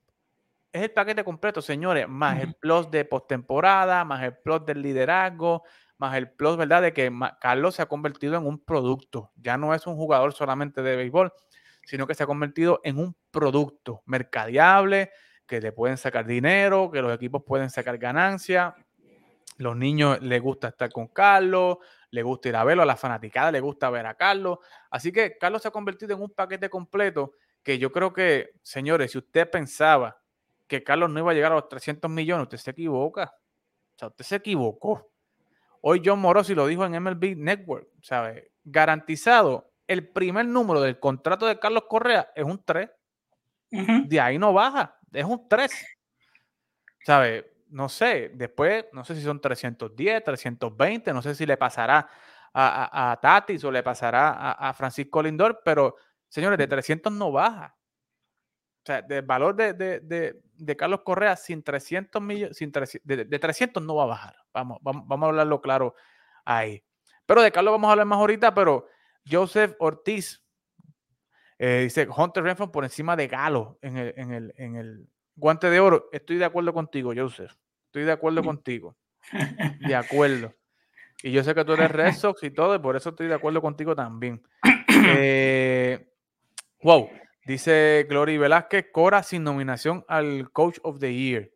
el 0.73 0.91
paquete 0.91 1.23
completo, 1.23 1.61
señores, 1.61 2.07
más 2.09 2.41
el 2.41 2.55
plus 2.55 2.89
de 2.89 3.05
postemporada, 3.05 4.03
más 4.05 4.23
el 4.23 4.35
plus 4.35 4.65
del 4.65 4.81
liderazgo, 4.81 5.63
más 5.99 6.17
el 6.17 6.31
plus, 6.31 6.57
¿verdad? 6.57 6.81
De 6.81 6.93
que 6.93 7.11
Carlos 7.39 7.75
se 7.75 7.83
ha 7.83 7.85
convertido 7.85 8.35
en 8.37 8.47
un 8.47 8.57
producto, 8.57 9.31
ya 9.35 9.55
no 9.55 9.75
es 9.75 9.85
un 9.85 9.95
jugador 9.95 10.33
solamente 10.33 10.81
de 10.81 10.95
béisbol, 10.95 11.31
sino 11.85 12.07
que 12.07 12.15
se 12.15 12.23
ha 12.23 12.27
convertido 12.27 12.81
en 12.83 12.97
un 12.97 13.15
producto 13.29 14.01
mercadeable, 14.05 15.11
que 15.45 15.61
le 15.61 15.71
pueden 15.71 15.97
sacar 15.97 16.25
dinero, 16.25 16.89
que 16.91 17.01
los 17.01 17.13
equipos 17.13 17.43
pueden 17.45 17.69
sacar 17.69 17.97
ganancia. 17.97 18.75
Los 19.57 19.75
niños 19.75 20.19
les 20.21 20.41
gusta 20.41 20.69
estar 20.69 20.91
con 20.91 21.07
Carlos, 21.07 21.77
le 22.13 22.21
gusta 22.21 22.47
ir 22.47 22.55
a 22.55 22.63
verlo, 22.63 22.83
a 22.83 22.85
la 22.85 22.95
fanaticada 22.95 23.51
le 23.51 23.59
gusta 23.59 23.89
ver 23.89 24.05
a 24.05 24.13
Carlos. 24.13 24.59
Así 24.91 25.11
que 25.11 25.35
Carlos 25.39 25.63
se 25.63 25.69
ha 25.69 25.71
convertido 25.71 26.13
en 26.13 26.21
un 26.21 26.29
paquete 26.29 26.69
completo 26.69 27.31
que 27.63 27.79
yo 27.79 27.91
creo 27.91 28.13
que, 28.13 28.51
señores, 28.61 29.11
si 29.11 29.17
usted 29.17 29.49
pensaba 29.49 30.21
que 30.67 30.83
Carlos 30.83 31.09
no 31.09 31.19
iba 31.19 31.31
a 31.31 31.33
llegar 31.33 31.51
a 31.51 31.55
los 31.55 31.67
300 31.67 32.11
millones, 32.11 32.43
usted 32.43 32.57
se 32.59 32.69
equivoca. 32.69 33.33
O 33.95 33.97
sea, 33.97 34.09
usted 34.09 34.25
se 34.25 34.35
equivocó. 34.35 35.09
Hoy 35.81 36.03
John 36.05 36.19
Morosi 36.19 36.53
lo 36.53 36.67
dijo 36.67 36.85
en 36.85 37.01
MLB 37.01 37.35
Network, 37.35 37.87
¿sabe? 38.03 38.51
Garantizado, 38.63 39.71
el 39.87 40.07
primer 40.07 40.45
número 40.45 40.81
del 40.81 40.99
contrato 40.99 41.47
de 41.47 41.57
Carlos 41.57 41.85
Correa 41.89 42.31
es 42.35 42.43
un 42.43 42.63
3. 42.63 42.91
De 43.71 44.21
ahí 44.21 44.37
no 44.37 44.53
baja, 44.53 44.99
es 45.11 45.25
un 45.25 45.49
3. 45.49 45.71
¿Sabes? 47.03 47.43
No 47.73 47.89
sé, 47.89 48.29
después, 48.35 48.85
no 48.93 49.03
sé 49.03 49.15
si 49.15 49.23
son 49.23 49.41
310, 49.41 50.23
320, 50.23 51.11
no 51.11 51.23
sé 51.23 51.33
si 51.33 51.47
le 51.47 51.57
pasará 51.57 52.07
a, 52.53 53.11
a, 53.11 53.19
Tatis 53.19 53.63
o 53.63 53.71
le 53.71 53.81
pasará 53.81 54.51
a, 54.51 54.73
Francisco 54.75 55.23
Lindor, 55.23 55.61
pero 55.65 55.95
señores, 56.29 56.59
de 56.59 56.67
300 56.67 57.11
no 57.11 57.31
baja. 57.31 57.75
O 58.83 58.85
sea, 58.85 59.03
el 59.09 59.23
valor 59.23 59.55
de, 59.55 59.73
de, 59.73 60.39
de, 60.53 60.75
Carlos 60.75 61.01
Correa 61.03 61.35
sin 61.35 61.63
300 61.63 62.21
millones, 62.21 62.57
sin 62.57 62.71
de, 62.71 63.39
300 63.39 63.81
no 63.81 63.95
va 63.95 64.03
a 64.03 64.07
bajar. 64.07 64.35
Vamos, 64.53 64.77
vamos, 64.81 65.07
vamos 65.07 65.25
a 65.25 65.29
hablarlo 65.29 65.59
claro 65.59 65.95
ahí. 66.45 66.83
Pero 67.25 67.41
de 67.41 67.51
Carlos 67.51 67.71
vamos 67.71 67.87
a 67.87 67.91
hablar 67.93 68.05
más 68.05 68.19
ahorita, 68.19 68.53
pero 68.53 68.85
Joseph 69.27 69.75
Ortiz 69.79 70.43
eh, 71.57 71.81
dice 71.85 72.07
Hunter 72.15 72.43
Renfro 72.43 72.71
por 72.71 72.83
encima 72.83 73.15
de 73.15 73.27
Galo 73.27 73.79
en 73.81 73.97
el, 73.97 74.13
en, 74.15 74.31
el, 74.31 74.53
en 74.57 74.75
el 74.75 75.07
guante 75.35 75.71
de 75.71 75.79
oro. 75.79 76.09
Estoy 76.11 76.37
de 76.37 76.45
acuerdo 76.45 76.71
contigo, 76.71 77.13
Joseph. 77.15 77.53
Estoy 77.93 78.05
de 78.05 78.11
acuerdo 78.11 78.43
contigo. 78.43 78.97
De 79.87 79.93
acuerdo. 79.93 80.51
Y 81.21 81.31
yo 81.31 81.43
sé 81.43 81.53
que 81.53 81.63
tú 81.63 81.73
eres 81.73 81.91
Red 81.91 82.13
Sox 82.15 82.41
y 82.41 82.49
todo, 82.49 82.73
y 82.73 82.79
por 82.79 82.95
eso 82.95 83.09
estoy 83.09 83.27
de 83.27 83.35
acuerdo 83.35 83.61
contigo 83.61 83.95
también. 83.95 84.41
Eh, 85.15 86.07
wow, 86.81 87.09
dice 87.45 88.05
Glory 88.07 88.37
Velázquez, 88.37 88.85
Cora 88.91 89.21
sin 89.21 89.43
nominación 89.43 90.05
al 90.07 90.49
Coach 90.51 90.77
of 90.81 90.97
the 90.99 91.13
Year. 91.13 91.51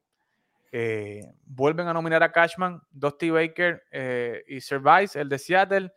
Eh, 0.71 1.21
vuelven 1.45 1.88
a 1.88 1.93
nominar 1.93 2.23
a 2.23 2.32
Cashman, 2.32 2.82
Dusty 2.91 3.30
Baker 3.30 3.84
eh, 3.91 4.43
y 4.47 4.60
Service, 4.60 5.19
el 5.19 5.30
de 5.30 5.39
Seattle. 5.39 5.91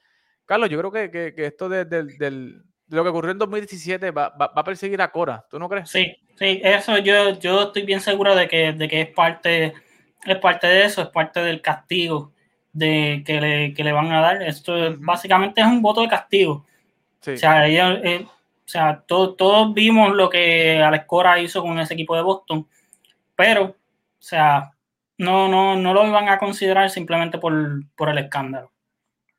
Carlos, 0.46 0.70
yo 0.70 0.78
creo 0.78 1.10
que, 1.10 1.34
esto 1.36 1.68
de, 1.68 1.84
lo 2.88 3.02
que 3.02 3.08
ocurrió 3.08 3.32
en 3.32 3.38
2017 3.38 4.12
va, 4.12 4.32
a 4.38 4.64
perseguir 4.64 5.02
a 5.02 5.10
Cora, 5.10 5.44
¿tú 5.50 5.58
no 5.58 5.68
crees? 5.68 5.90
Sí, 5.90 6.16
sí, 6.38 6.60
eso 6.62 6.98
yo, 6.98 7.36
yo 7.40 7.62
estoy 7.64 7.82
bien 7.82 8.00
seguro 8.00 8.36
de 8.36 8.46
que, 8.46 8.72
de 8.72 8.88
que 8.88 9.00
es 9.00 9.08
parte, 9.08 9.74
es 10.24 10.36
parte 10.38 10.66
de 10.66 10.84
eso, 10.84 11.02
es 11.02 11.08
parte 11.08 11.40
del 11.40 11.60
castigo 11.60 12.32
de 12.72 13.22
que 13.26 13.40
le, 13.40 13.74
que 13.74 13.84
le 13.84 13.92
van 13.92 14.12
a 14.12 14.20
dar. 14.20 14.42
Esto 14.42 14.74
básicamente 14.98 15.60
es 15.60 15.66
un 15.66 15.82
voto 15.82 16.02
de 16.02 16.08
castigo. 16.08 16.66
O 17.20 17.36
sea, 17.36 17.68
eh, 17.68 18.24
o 18.24 18.28
sea 18.64 19.02
todos 19.06 19.74
vimos 19.74 20.14
lo 20.14 20.30
que 20.30 20.82
Alex 20.82 21.04
Cora 21.06 21.38
hizo 21.38 21.62
con 21.62 21.78
ese 21.78 21.94
equipo 21.94 22.16
de 22.16 22.22
Boston, 22.22 22.66
pero, 23.36 23.64
o 23.64 23.76
sea, 24.18 24.72
no, 25.20 25.48
no, 25.48 25.76
no 25.76 25.92
lo 25.92 26.06
iban 26.06 26.28
a 26.28 26.38
considerar 26.38 26.88
simplemente 26.88 27.38
por, 27.38 27.52
el 27.52 28.18
escándalo. 28.18 28.72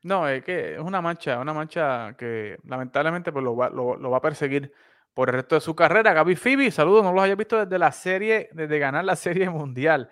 No, 0.02 0.28
es 0.28 0.44
que 0.44 0.74
es 0.74 0.80
una 0.80 1.00
mancha, 1.00 1.38
una 1.38 1.52
mancha 1.52 2.14
que 2.16 2.56
lamentablemente 2.64 3.32
pues, 3.32 3.44
lo, 3.44 3.56
va, 3.56 3.68
lo, 3.68 4.10
va 4.10 4.16
a 4.16 4.22
perseguir 4.22 4.72
por 5.12 5.28
el 5.28 5.36
resto 5.36 5.56
de 5.56 5.60
su 5.60 5.74
carrera. 5.74 6.12
Gaby 6.12 6.36
Phoebe, 6.36 6.70
saludos, 6.70 7.04
no 7.04 7.12
los 7.12 7.24
haya 7.24 7.34
visto 7.34 7.58
desde 7.58 7.78
la 7.78 7.90
serie, 7.92 8.48
desde 8.52 8.78
ganar 8.78 9.04
la 9.04 9.16
serie 9.16 9.50
mundial. 9.50 10.08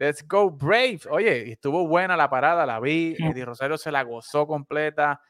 Let's 0.00 0.26
go 0.26 0.50
Braves. 0.50 1.06
Oye, 1.10 1.52
estuvo 1.52 1.86
buena 1.86 2.16
la 2.16 2.30
parada, 2.30 2.64
la 2.64 2.80
vi. 2.80 3.14
Eddie 3.18 3.44
Rosario 3.44 3.76
se 3.76 3.92
la 3.92 4.02
gozó 4.02 4.46
completa. 4.46 5.20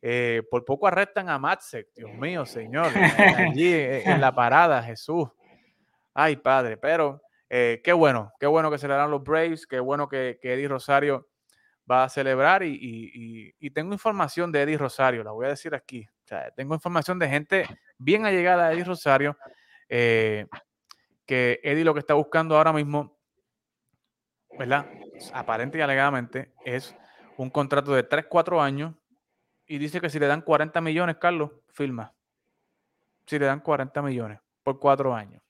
Eh, 0.00 0.44
por 0.48 0.64
poco 0.64 0.86
arrestan 0.86 1.28
a 1.28 1.36
Matzek, 1.36 1.88
Dios 1.96 2.12
mío, 2.12 2.46
señor. 2.46 2.92
Allí 2.96 3.74
en 3.74 4.20
la 4.20 4.32
parada, 4.34 4.84
Jesús. 4.84 5.28
Ay, 6.14 6.36
padre, 6.36 6.76
pero 6.76 7.20
eh, 7.48 7.80
qué 7.82 7.92
bueno, 7.92 8.32
qué 8.38 8.46
bueno 8.46 8.70
que 8.70 8.78
celebraron 8.78 9.10
los 9.10 9.24
Braves, 9.24 9.66
qué 9.66 9.80
bueno 9.80 10.08
que, 10.08 10.38
Eddie 10.40 10.68
Rosario 10.68 11.28
va 11.90 12.04
a 12.04 12.08
celebrar 12.08 12.62
y, 12.62 13.52
tengo 13.74 13.92
información 13.92 14.52
de 14.52 14.62
Eddie 14.62 14.78
Rosario, 14.78 15.24
la 15.24 15.32
voy 15.32 15.46
a 15.46 15.50
decir 15.50 15.74
aquí. 15.74 16.06
tengo 16.54 16.74
información 16.74 17.18
de 17.18 17.28
gente 17.28 17.66
bien 17.98 18.26
allegada 18.26 18.68
a 18.68 18.72
Eddie 18.74 18.84
Rosario, 18.84 19.36
eh, 19.88 20.46
que 21.26 21.58
Eddie 21.64 21.82
lo 21.82 21.94
que 21.94 22.00
está 22.00 22.14
buscando 22.14 22.56
ahora 22.56 22.72
mismo 22.72 23.19
¿verdad? 24.58 24.86
Aparente 25.32 25.78
y 25.78 25.80
alegadamente 25.80 26.52
es 26.64 26.94
un 27.36 27.50
contrato 27.50 27.92
de 27.92 28.02
3, 28.02 28.26
4 28.28 28.60
años 28.60 28.94
y 29.66 29.78
dice 29.78 30.00
que 30.00 30.10
si 30.10 30.18
le 30.18 30.26
dan 30.26 30.42
40 30.42 30.80
millones, 30.80 31.16
Carlos, 31.16 31.50
firma. 31.68 32.12
Si 33.26 33.38
le 33.38 33.46
dan 33.46 33.60
40 33.60 34.02
millones 34.02 34.40
por 34.62 34.78
4 34.78 35.14
años. 35.14 35.42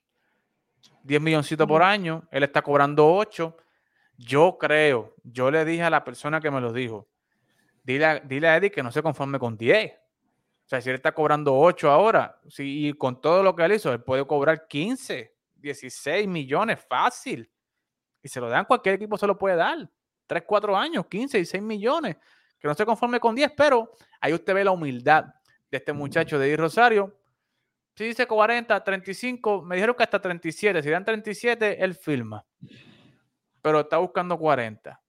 10 1.03 1.21
milloncitos 1.21 1.67
por 1.67 1.81
año, 1.81 2.27
él 2.31 2.43
está 2.43 2.61
cobrando 2.61 3.11
8. 3.11 3.57
Yo 4.17 4.57
creo, 4.59 5.15
yo 5.23 5.49
le 5.49 5.65
dije 5.65 5.83
a 5.83 5.89
la 5.89 6.03
persona 6.03 6.39
que 6.39 6.51
me 6.51 6.61
lo 6.61 6.71
dijo, 6.71 7.07
dile 7.83 8.05
a, 8.05 8.19
dile 8.19 8.47
a 8.47 8.57
Eddie 8.57 8.71
que 8.71 8.83
no 8.83 8.91
se 8.91 9.01
conforme 9.01 9.39
con 9.39 9.57
10. 9.57 9.91
O 9.91 10.67
sea, 10.67 10.79
si 10.79 10.89
él 10.89 10.95
está 10.95 11.11
cobrando 11.11 11.57
8 11.57 11.89
ahora, 11.89 12.39
si, 12.47 12.89
y 12.89 12.93
con 12.93 13.19
todo 13.19 13.41
lo 13.41 13.55
que 13.55 13.65
él 13.65 13.73
hizo, 13.73 13.91
él 13.91 14.03
puede 14.03 14.25
cobrar 14.25 14.67
15, 14.67 15.35
16 15.55 16.27
millones 16.27 16.85
fácil 16.87 17.49
y 18.23 18.29
se 18.29 18.39
lo 18.39 18.49
dan, 18.49 18.65
cualquier 18.65 18.95
equipo 18.95 19.17
se 19.17 19.27
lo 19.27 19.37
puede 19.37 19.55
dar. 19.55 19.89
3, 20.27 20.43
4 20.45 20.77
años, 20.77 21.05
15 21.07 21.39
y 21.39 21.45
6 21.45 21.61
millones. 21.61 22.17
Que 22.59 22.67
no 22.67 22.73
se 22.73 22.85
conforme 22.85 23.19
con 23.19 23.35
10, 23.35 23.51
pero 23.57 23.91
ahí 24.19 24.33
usted 24.33 24.53
ve 24.53 24.63
la 24.63 24.71
humildad 24.71 25.25
de 25.69 25.77
este 25.77 25.93
muchacho 25.93 26.37
de 26.37 26.55
Rosario. 26.55 27.17
Si 27.95 28.05
dice 28.05 28.25
40, 28.25 28.83
35, 28.83 29.63
me 29.63 29.75
dijeron 29.75 29.95
que 29.95 30.03
hasta 30.03 30.21
37. 30.21 30.81
Si 30.81 30.89
dan 30.89 31.03
37, 31.03 31.83
él 31.83 31.95
firma. 31.95 32.45
Pero 33.61 33.81
está 33.81 33.97
buscando 33.97 34.37
40. 34.37 34.99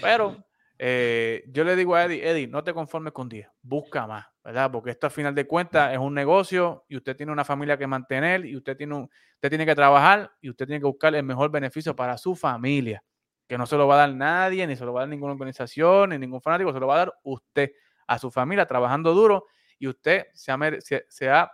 Pero 0.00 0.44
eh, 0.84 1.44
yo 1.46 1.62
le 1.62 1.76
digo 1.76 1.94
a 1.94 2.06
Eddie, 2.06 2.28
Eddie, 2.28 2.48
no 2.48 2.64
te 2.64 2.74
conformes 2.74 3.12
con 3.12 3.28
10, 3.28 3.48
busca 3.62 4.04
más, 4.04 4.26
¿verdad? 4.42 4.68
Porque 4.68 4.90
esto 4.90 5.06
a 5.06 5.10
final 5.10 5.32
de 5.32 5.46
cuentas 5.46 5.92
es 5.92 5.98
un 6.00 6.12
negocio 6.12 6.84
y 6.88 6.96
usted 6.96 7.16
tiene 7.16 7.30
una 7.30 7.44
familia 7.44 7.78
que 7.78 7.86
mantener 7.86 8.44
y 8.44 8.56
usted 8.56 8.76
tiene, 8.76 8.96
usted 8.96 9.48
tiene 9.48 9.64
que 9.64 9.76
trabajar 9.76 10.32
y 10.40 10.50
usted 10.50 10.66
tiene 10.66 10.80
que 10.80 10.86
buscar 10.86 11.14
el 11.14 11.22
mejor 11.22 11.52
beneficio 11.52 11.94
para 11.94 12.18
su 12.18 12.34
familia, 12.34 13.00
que 13.46 13.56
no 13.56 13.64
se 13.64 13.76
lo 13.76 13.86
va 13.86 13.94
a 13.94 13.98
dar 13.98 14.12
nadie, 14.12 14.66
ni 14.66 14.74
se 14.74 14.84
lo 14.84 14.92
va 14.92 15.02
a 15.02 15.02
dar 15.02 15.10
ninguna 15.10 15.34
organización, 15.34 16.10
ni 16.10 16.18
ningún 16.18 16.42
fanático, 16.42 16.72
se 16.72 16.80
lo 16.80 16.88
va 16.88 16.94
a 16.96 16.98
dar 16.98 17.14
usted 17.22 17.70
a 18.08 18.18
su 18.18 18.32
familia 18.32 18.66
trabajando 18.66 19.14
duro 19.14 19.46
y 19.78 19.86
usted 19.86 20.26
se 20.34 20.50
ha, 20.50 20.58
se, 20.80 21.30
ha, 21.30 21.48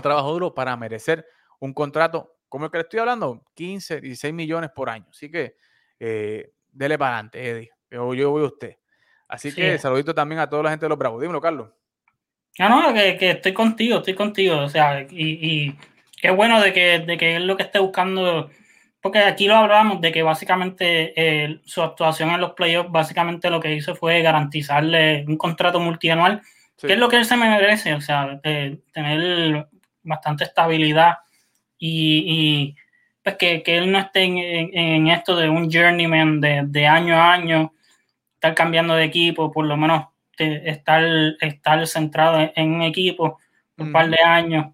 trabajado 0.00 0.32
duro 0.32 0.54
para 0.54 0.76
merecer 0.76 1.26
un 1.58 1.74
contrato 1.74 2.36
como 2.48 2.66
el 2.66 2.70
que 2.70 2.78
le 2.78 2.82
estoy 2.82 3.00
hablando, 3.00 3.42
15, 3.54 4.00
16 4.00 4.32
millones 4.32 4.70
por 4.70 4.88
año. 4.88 5.06
Así 5.10 5.28
que 5.28 5.56
eh, 5.98 6.52
dele 6.70 6.96
para 6.96 7.14
adelante, 7.14 7.50
Eddie 7.50 7.73
yo, 7.94 8.14
yo 8.14 8.30
voy 8.30 8.42
a 8.42 8.46
usted. 8.46 8.76
Así 9.28 9.54
que 9.54 9.78
saludito 9.78 10.14
también 10.14 10.40
a 10.40 10.48
toda 10.48 10.62
la 10.64 10.70
gente 10.70 10.84
de 10.84 10.90
los 10.90 10.98
Bravos. 10.98 11.20
Dímelo, 11.20 11.40
Carlos. 11.40 11.70
Ah, 12.58 12.68
no, 12.68 12.92
que, 12.92 13.16
que, 13.16 13.30
estoy 13.30 13.52
contigo, 13.52 13.98
estoy 13.98 14.14
contigo. 14.14 14.58
O 14.58 14.68
sea, 14.68 15.02
y, 15.02 15.08
y 15.10 15.78
qué 16.20 16.30
bueno 16.30 16.60
de 16.60 16.72
que, 16.72 17.00
de 17.00 17.16
que 17.16 17.36
es 17.36 17.42
lo 17.42 17.56
que 17.56 17.64
esté 17.64 17.78
buscando. 17.78 18.50
Porque 19.00 19.18
aquí 19.18 19.46
lo 19.46 19.56
hablábamos 19.56 20.00
de 20.00 20.12
que 20.12 20.22
básicamente 20.22 21.12
eh, 21.16 21.60
su 21.64 21.82
actuación 21.82 22.30
en 22.30 22.40
los 22.40 22.52
playoffs, 22.52 22.90
básicamente 22.90 23.50
lo 23.50 23.60
que 23.60 23.74
hizo 23.74 23.94
fue 23.94 24.22
garantizarle 24.22 25.24
un 25.28 25.36
contrato 25.36 25.78
multianual, 25.78 26.40
que 26.80 26.94
es 26.94 26.98
lo 26.98 27.08
que 27.08 27.16
él 27.16 27.26
se 27.26 27.36
merece, 27.36 27.92
o 27.92 28.00
sea, 28.00 28.40
eh, 28.42 28.78
tener 28.92 29.68
bastante 30.02 30.44
estabilidad 30.44 31.18
y, 31.78 32.24
y 32.26 32.76
pues 33.22 33.36
que, 33.36 33.62
que, 33.62 33.76
él 33.76 33.92
no 33.92 33.98
esté 33.98 34.22
en, 34.22 34.38
en, 34.38 35.08
esto 35.08 35.36
de 35.36 35.50
un 35.50 35.70
journeyman 35.70 36.40
de, 36.40 36.62
de 36.64 36.86
año 36.86 37.14
a 37.14 37.32
año, 37.32 37.73
estar 38.44 38.54
cambiando 38.54 38.94
de 38.94 39.04
equipo, 39.04 39.50
por 39.50 39.64
lo 39.64 39.76
menos 39.76 40.06
estar, 40.36 41.02
estar 41.40 41.86
centrado 41.86 42.50
en 42.54 42.74
un 42.74 42.82
equipo 42.82 43.38
un 43.78 43.90
par 43.90 44.10
de 44.10 44.20
años 44.22 44.66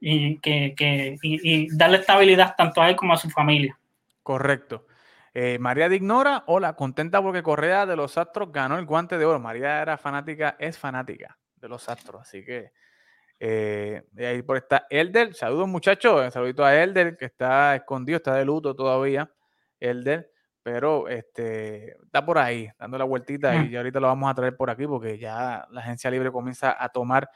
y, 0.00 0.38
que, 0.40 0.74
que 0.76 1.16
y, 1.22 1.74
darle 1.76 1.98
estabilidad 1.98 2.54
tanto 2.56 2.82
a 2.82 2.90
él 2.90 2.96
como 2.96 3.12
a 3.12 3.16
su 3.16 3.30
familia. 3.30 3.78
Correcto. 4.24 4.86
Eh, 5.34 5.56
María 5.60 5.88
de 5.88 5.96
Ignora, 5.96 6.42
hola, 6.46 6.74
contenta 6.74 7.22
porque 7.22 7.42
Correa 7.42 7.86
de 7.86 7.96
los 7.96 8.18
Astros 8.18 8.50
ganó 8.52 8.76
el 8.76 8.86
guante 8.86 9.16
de 9.16 9.24
oro. 9.24 9.38
María 9.38 9.80
era 9.80 9.96
fanática, 9.96 10.56
es 10.58 10.76
fanática 10.76 11.38
de 11.56 11.68
los 11.68 11.88
Astros, 11.88 12.22
así 12.22 12.44
que 12.44 12.72
eh, 13.38 14.02
ahí 14.18 14.42
por 14.42 14.56
está 14.56 14.86
Elder, 14.90 15.32
saludos 15.34 15.68
muchachos, 15.68 16.32
saludito 16.34 16.64
a 16.64 16.74
Elder 16.74 17.16
que 17.16 17.26
está 17.26 17.76
escondido, 17.76 18.16
está 18.16 18.34
de 18.34 18.44
luto 18.44 18.74
todavía, 18.74 19.30
Elder 19.78 20.31
pero 20.62 21.08
este, 21.08 21.96
está 22.04 22.24
por 22.24 22.38
ahí, 22.38 22.68
dando 22.78 22.98
la 22.98 23.04
vueltita 23.04 23.54
y 23.64 23.76
ahorita 23.76 24.00
lo 24.00 24.06
vamos 24.06 24.30
a 24.30 24.34
traer 24.34 24.56
por 24.56 24.70
aquí 24.70 24.86
porque 24.86 25.18
ya 25.18 25.66
la 25.70 25.80
agencia 25.80 26.10
libre 26.10 26.30
comienza 26.30 26.76
a 26.78 26.88
tomar, 26.88 27.28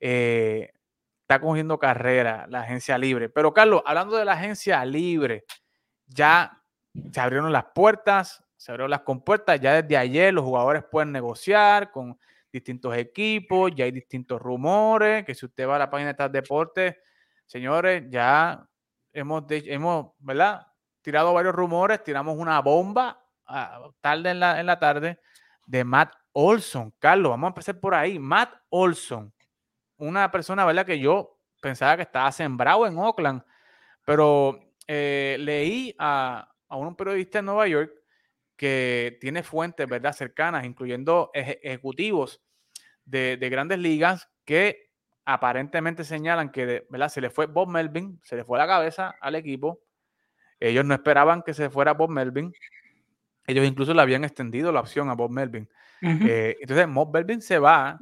eh, 0.00 0.72
está 1.20 1.40
cogiendo 1.40 1.78
carrera 1.78 2.46
la 2.48 2.60
agencia 2.60 2.98
libre. 2.98 3.28
Pero 3.28 3.54
Carlos, 3.54 3.82
hablando 3.86 4.16
de 4.16 4.24
la 4.24 4.32
agencia 4.32 4.84
libre, 4.84 5.44
ya 6.06 6.60
se 7.12 7.20
abrieron 7.20 7.52
las 7.52 7.66
puertas, 7.74 8.44
se 8.56 8.72
abrieron 8.72 8.90
las 8.90 9.02
compuertas, 9.02 9.60
ya 9.60 9.80
desde 9.80 9.96
ayer 9.96 10.34
los 10.34 10.44
jugadores 10.44 10.84
pueden 10.90 11.12
negociar 11.12 11.90
con 11.90 12.18
distintos 12.52 12.96
equipos, 12.96 13.72
ya 13.74 13.86
hay 13.86 13.92
distintos 13.92 14.40
rumores, 14.40 15.24
que 15.24 15.34
si 15.34 15.46
usted 15.46 15.66
va 15.66 15.76
a 15.76 15.78
la 15.78 15.90
página 15.90 16.12
de 16.12 16.28
deportes, 16.28 16.96
señores, 17.46 18.04
ya 18.10 18.68
hemos, 19.12 19.44
hemos, 19.48 20.12
¿verdad? 20.18 20.66
Tirado 21.02 21.34
varios 21.34 21.54
rumores, 21.54 22.02
tiramos 22.02 22.36
una 22.38 22.60
bomba 22.60 23.24
ah, 23.46 23.90
tarde 24.00 24.30
en 24.30 24.40
la, 24.40 24.60
en 24.60 24.66
la 24.66 24.78
tarde 24.78 25.20
de 25.66 25.84
Matt 25.84 26.14
Olson. 26.32 26.94
Carlos, 26.98 27.30
vamos 27.30 27.48
a 27.48 27.50
empezar 27.50 27.80
por 27.80 27.94
ahí. 27.94 28.18
Matt 28.18 28.54
Olson, 28.70 29.32
una 29.98 30.30
persona, 30.30 30.64
¿verdad? 30.64 30.86
Que 30.86 30.98
yo 30.98 31.38
pensaba 31.60 31.96
que 31.96 32.02
estaba 32.02 32.32
sembrado 32.32 32.86
en 32.86 32.98
Oakland, 32.98 33.42
Pero 34.04 34.58
eh, 34.86 35.36
leí 35.38 35.94
a, 35.98 36.48
a 36.68 36.76
un 36.76 36.96
periodista 36.96 37.40
en 37.40 37.46
Nueva 37.46 37.68
York 37.68 37.92
que 38.56 39.18
tiene 39.20 39.42
fuentes, 39.42 39.88
¿verdad?, 39.88 40.12
cercanas, 40.12 40.64
incluyendo 40.64 41.30
ejecutivos 41.34 42.40
de, 43.04 43.36
grandes 43.50 43.78
ligas 43.78 44.30
que 44.44 44.90
aparentemente 45.24 46.04
señalan 46.04 46.50
que, 46.50 46.86
¿verdad?, 46.88 47.08
se 47.08 47.20
le 47.20 47.30
fue 47.30 47.46
Bob 47.46 47.68
Melvin, 47.68 48.20
se 48.22 48.36
le 48.36 48.44
fue 48.44 48.58
la 48.58 48.66
cabeza 48.66 49.16
al 49.20 49.34
equipo. 49.34 49.80
Ellos 50.68 50.84
no 50.84 50.94
esperaban 50.94 51.42
que 51.42 51.54
se 51.54 51.70
fuera 51.70 51.92
Bob 51.92 52.10
Melvin. 52.10 52.52
Ellos 53.46 53.66
incluso 53.66 53.92
le 53.92 54.02
habían 54.02 54.24
extendido 54.24 54.70
la 54.70 54.80
opción 54.80 55.10
a 55.10 55.14
Bob 55.14 55.30
Melvin. 55.30 55.68
Eh, 56.00 56.56
entonces, 56.60 56.86
Bob 56.88 57.12
Melvin 57.12 57.42
se 57.42 57.58
va 57.58 57.98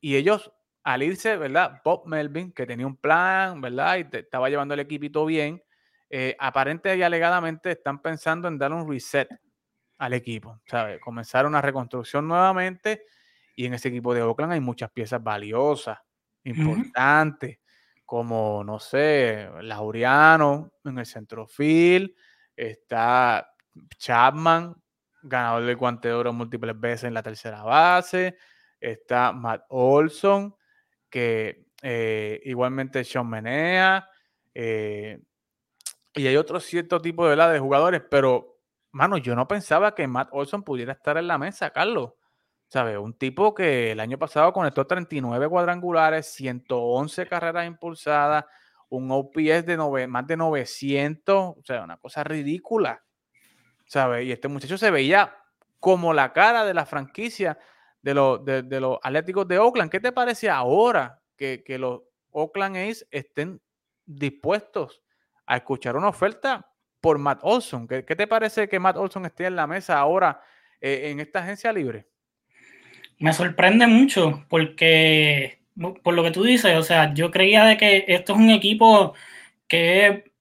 y 0.00 0.16
ellos, 0.16 0.52
al 0.84 1.02
irse, 1.02 1.36
¿verdad? 1.36 1.80
Bob 1.84 2.06
Melvin, 2.06 2.52
que 2.52 2.66
tenía 2.66 2.86
un 2.86 2.96
plan, 2.96 3.60
¿verdad? 3.60 3.98
Y 3.98 4.16
estaba 4.16 4.48
llevando 4.48 4.74
el 4.74 4.80
equipito 4.80 5.24
bien, 5.24 5.62
eh, 6.10 6.36
aparente 6.38 6.94
y 6.96 7.02
alegadamente 7.02 7.72
están 7.72 8.00
pensando 8.00 8.46
en 8.48 8.58
dar 8.58 8.72
un 8.72 8.88
reset 8.88 9.28
al 9.98 10.12
equipo, 10.12 10.60
¿sabes? 10.66 11.00
Comenzar 11.00 11.46
una 11.46 11.62
reconstrucción 11.62 12.28
nuevamente 12.28 13.04
y 13.54 13.66
en 13.66 13.74
ese 13.74 13.88
equipo 13.88 14.14
de 14.14 14.22
Oakland 14.22 14.52
hay 14.52 14.60
muchas 14.60 14.90
piezas 14.90 15.22
valiosas, 15.22 15.98
importantes, 16.44 17.58
como, 18.06 18.62
no 18.64 18.78
sé, 18.78 19.50
Laureano 19.60 20.72
en 20.84 20.98
el 20.98 21.06
centrofield, 21.06 22.12
está 22.54 23.52
Chapman, 23.98 24.74
ganador 25.22 25.64
del 25.64 25.76
guante 25.76 26.08
de 26.08 26.14
oro 26.14 26.32
múltiples 26.32 26.78
veces 26.78 27.04
en 27.04 27.14
la 27.14 27.22
tercera 27.22 27.64
base, 27.64 28.38
está 28.80 29.32
Matt 29.32 29.64
Olson, 29.68 30.54
que 31.10 31.66
eh, 31.82 32.40
igualmente 32.44 33.04
Sean 33.04 33.28
Menea, 33.28 34.08
eh, 34.54 35.20
y 36.14 36.26
hay 36.26 36.36
otro 36.36 36.60
cierto 36.60 37.00
tipo 37.00 37.28
de, 37.28 37.36
de 37.36 37.58
jugadores, 37.58 38.02
pero, 38.08 38.60
mano, 38.92 39.18
yo 39.18 39.34
no 39.34 39.46
pensaba 39.48 39.94
que 39.94 40.06
Matt 40.06 40.28
Olson 40.30 40.62
pudiera 40.62 40.92
estar 40.92 41.18
en 41.18 41.26
la 41.26 41.38
mesa, 41.38 41.70
Carlos. 41.70 42.12
¿Sabes? 42.68 42.98
Un 42.98 43.14
tipo 43.14 43.54
que 43.54 43.92
el 43.92 44.00
año 44.00 44.18
pasado 44.18 44.52
conectó 44.52 44.86
39 44.86 45.48
cuadrangulares, 45.48 46.26
111 46.34 47.26
carreras 47.26 47.66
impulsadas, 47.66 48.44
un 48.88 49.10
OPS 49.10 49.66
de 49.66 50.06
más 50.08 50.26
de 50.26 50.36
900, 50.36 51.34
o 51.36 51.62
sea, 51.64 51.84
una 51.84 51.96
cosa 51.96 52.24
ridícula. 52.24 53.02
¿Sabes? 53.86 54.26
Y 54.26 54.32
este 54.32 54.48
muchacho 54.48 54.78
se 54.78 54.90
veía 54.90 55.36
como 55.78 56.12
la 56.12 56.32
cara 56.32 56.64
de 56.64 56.74
la 56.74 56.86
franquicia 56.86 57.58
de, 58.02 58.14
los, 58.14 58.44
de, 58.44 58.80
los 58.80 58.98
Atléticos 59.02 59.46
de 59.46 59.58
Oakland. 59.58 59.90
¿Qué 59.90 60.00
te 60.00 60.10
parece 60.10 60.50
ahora 60.50 61.22
que, 61.36 61.62
que 61.64 61.78
los 61.78 62.02
Oakland 62.30 62.76
A's 62.76 63.06
estén 63.10 63.60
dispuestos 64.04 65.02
a 65.46 65.56
escuchar 65.56 65.96
una 65.96 66.08
oferta 66.08 66.70
por 67.00 67.18
Matt 67.18 67.40
Olson. 67.42 67.86
¿Qué, 67.86 68.02
te 68.02 68.26
parece 68.26 68.68
que 68.68 68.78
Matt 68.78 68.96
Olson 68.96 69.26
esté 69.26 69.46
en 69.46 69.56
la 69.56 69.66
mesa 69.66 69.98
ahora 69.98 70.42
eh, 70.80 71.10
en 71.10 71.20
esta 71.20 71.40
agencia 71.40 71.72
libre? 71.72 72.08
Me 73.18 73.32
sorprende 73.32 73.86
mucho 73.86 74.44
porque, 74.48 75.58
por 76.02 76.14
lo 76.14 76.22
que 76.22 76.30
tú 76.30 76.42
dices, 76.42 76.76
o 76.76 76.82
sea, 76.82 77.14
yo 77.14 77.30
creía 77.30 77.64
de 77.64 77.76
que 77.76 78.04
esto 78.08 78.34
es 78.34 78.38
un 78.38 78.50
equipo 78.50 79.14
que, 79.68 80.32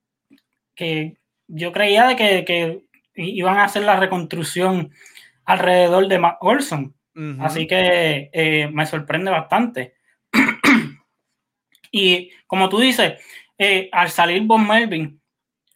que 0.75 1.17
yo 1.47 1.71
creía 1.71 2.07
de 2.07 2.15
que, 2.15 2.81
iban 3.17 3.57
a 3.57 3.63
hacer 3.63 3.83
la 3.83 3.97
reconstrucción 3.97 4.91
alrededor 5.45 6.07
de 6.07 6.19
Matt 6.19 6.37
Olson. 6.41 6.93
Así 7.39 7.65
que 7.65 8.29
eh, 8.33 8.69
me 8.73 8.85
sorprende 8.85 9.31
bastante. 9.31 9.95
y 11.91 12.29
como 12.45 12.67
tú 12.67 12.79
dices, 12.81 13.13
eh, 13.57 13.87
al 13.93 14.09
salir 14.09 14.41
Bob 14.41 14.59
Melvin, 14.59 15.21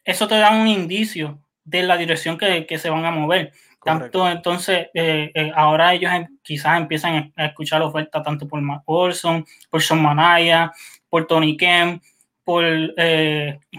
eso 0.04 0.28
te 0.28 0.34
da 0.34 0.50
un 0.50 0.68
indicio 0.68 1.42
de 1.64 1.82
la 1.82 1.96
dirección 1.96 2.36
que, 2.36 2.78
se 2.78 2.90
van 2.90 3.04
a 3.04 3.10
mover. 3.10 3.52
Tanto 3.82 4.28
entonces, 4.28 4.88
eh, 4.92 5.30
eh, 5.34 5.52
ahora 5.54 5.94
ellos 5.94 6.12
quizás 6.42 6.78
empiezan 6.78 7.32
a 7.36 7.46
escuchar 7.46 7.80
ofertas 7.82 8.22
tanto 8.22 8.46
por 8.46 8.60
Matt 8.60 8.82
Olson, 8.84 9.44
por 9.70 9.82
Sean 9.82 10.02
Manaya, 10.02 10.72
por 11.08 11.26
Tony 11.26 11.56
Kemp, 11.56 12.02
por 12.44 12.64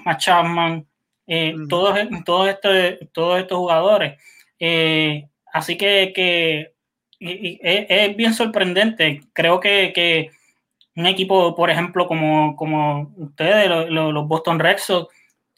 Matt 0.06 0.20
Chapman, 0.20 0.86
todos, 1.70 2.00
todos, 2.26 2.50
estos, 2.50 2.76
todos 3.12 3.40
estos 3.40 3.58
jugadores. 3.58 4.20
así 5.54 5.78
que, 5.78 6.74
es, 7.20 8.16
bien 8.16 8.34
sorprendente. 8.34 9.22
Creo 9.34 9.60
que 9.60 10.32
un 10.96 11.06
equipo, 11.06 11.56
por 11.56 11.70
ejemplo, 11.70 12.08
como, 12.08 12.56
como 12.56 13.14
ustedes, 13.18 13.70
los, 13.90 14.28
Boston 14.28 14.60
Red 14.60 14.78
Sox, 14.78 15.14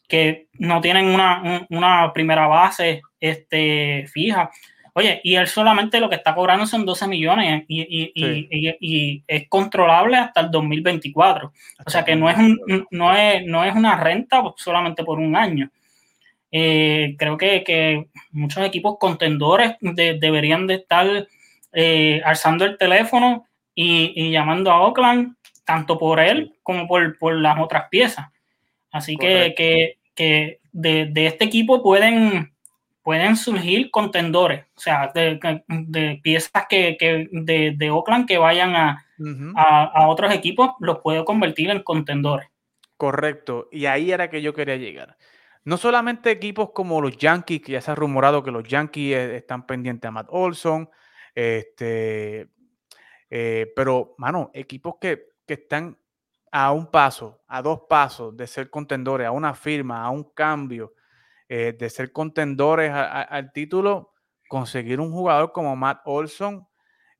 que 0.07 0.47
no 0.53 0.81
tienen 0.81 1.07
una, 1.07 2.11
primera 2.13 2.47
base 2.47 3.01
este, 3.23 4.05
fija. 4.11 4.51
Oye, 4.95 5.21
y 5.23 5.35
él 5.35 5.47
solamente 5.47 5.99
lo 5.99 6.09
que 6.09 6.17
está 6.17 6.35
cobrando 6.35 6.67
son 6.67 6.85
12 6.85 7.07
millones 7.07 7.63
y, 7.67 9.23
es 9.27 9.49
controlable 9.49 10.17
hasta 10.17 10.41
el 10.41 10.51
2024. 10.51 11.51
o 11.85 11.89
sea 11.89 12.05
que 12.05 12.15
no 12.15 12.29
es, 12.29 12.37
un, 12.37 12.59
no, 12.91 13.15
es, 13.15 13.45
no 13.45 13.63
es 13.63 13.73
una 13.73 13.95
renta 13.95 14.43
solamente 14.57 15.03
por 15.03 15.19
un 15.19 15.35
año. 15.35 15.71
Eh, 16.51 17.15
creo 17.17 17.37
que, 17.37 18.05
muchos 18.31 18.63
equipos 18.63 18.97
contendores 18.99 19.75
deberían 19.81 20.67
de 20.67 20.75
estar 20.75 21.27
eh, 21.71 22.21
alzando 22.23 22.65
el 22.65 22.77
teléfono 22.77 23.47
y, 23.73 24.31
llamando 24.31 24.69
a 24.69 24.81
Oakland, 24.81 25.35
tanto 25.65 25.97
por 25.97 26.19
él 26.19 26.53
como 26.61 26.87
por, 26.87 27.35
las 27.35 27.59
otras 27.59 27.85
piezas. 27.89 28.27
Así 28.91 29.15
que, 29.17 29.55
que, 30.13 30.59
de, 30.71 31.25
este 31.25 31.45
equipo 31.45 31.81
pueden, 31.81 32.52
pueden 33.03 33.35
surgir 33.35 33.91
contendores, 33.91 34.65
o 34.75 34.79
sea, 34.79 35.11
de, 35.13 36.19
piezas 36.23 36.65
que, 36.69 36.97
de, 37.31 37.91
Oakland 37.91 38.27
que 38.27 38.37
vayan 38.37 38.75
a, 38.75 39.05
a, 39.55 40.07
otros 40.07 40.33
equipos, 40.33 40.71
los 40.79 40.99
puede 40.99 41.25
convertir 41.25 41.69
en 41.69 41.83
contendores. 41.83 42.47
Correcto, 42.97 43.67
y 43.71 43.85
ahí 43.85 44.11
era 44.11 44.29
que 44.29 44.41
yo 44.41 44.53
quería 44.53 44.77
llegar. 44.77 45.17
No 45.65 45.77
solamente 45.77 46.31
equipos 46.31 46.71
como 46.73 47.01
los 47.01 47.17
Yankees, 47.17 47.61
que 47.61 47.73
ya 47.73 47.81
se 47.81 47.91
ha 47.91 47.95
rumorado 47.95 48.43
que 48.43 48.51
los 48.51 48.63
Yankees 48.63 49.15
eh, 49.15 49.35
están 49.37 49.65
pendientes 49.65 50.07
a 50.07 50.11
Matt 50.11 50.27
Olson, 50.29 50.89
este, 51.35 52.49
eh, 53.29 53.71
pero, 53.75 54.15
mano, 54.17 54.51
equipos 54.53 54.95
que, 55.01 55.33
están 55.47 55.97
a 56.51 56.71
un 56.71 56.89
paso, 56.89 57.43
a 57.47 57.61
dos 57.61 57.81
pasos 57.87 58.35
de 58.35 58.47
ser 58.47 58.69
contendores, 58.69 59.27
a 59.27 59.31
una 59.31 59.53
firma, 59.53 60.03
a 60.03 60.09
un 60.09 60.23
cambio, 60.23 60.93
eh, 61.49 61.75
de 61.77 61.89
ser 61.89 62.11
contendores 62.11 62.91
al 62.93 63.51
título, 63.51 64.13
conseguir 64.47 64.99
un 64.99 65.11
jugador 65.11 65.51
como 65.51 65.75
Matt 65.75 66.01
Olson 66.05 66.67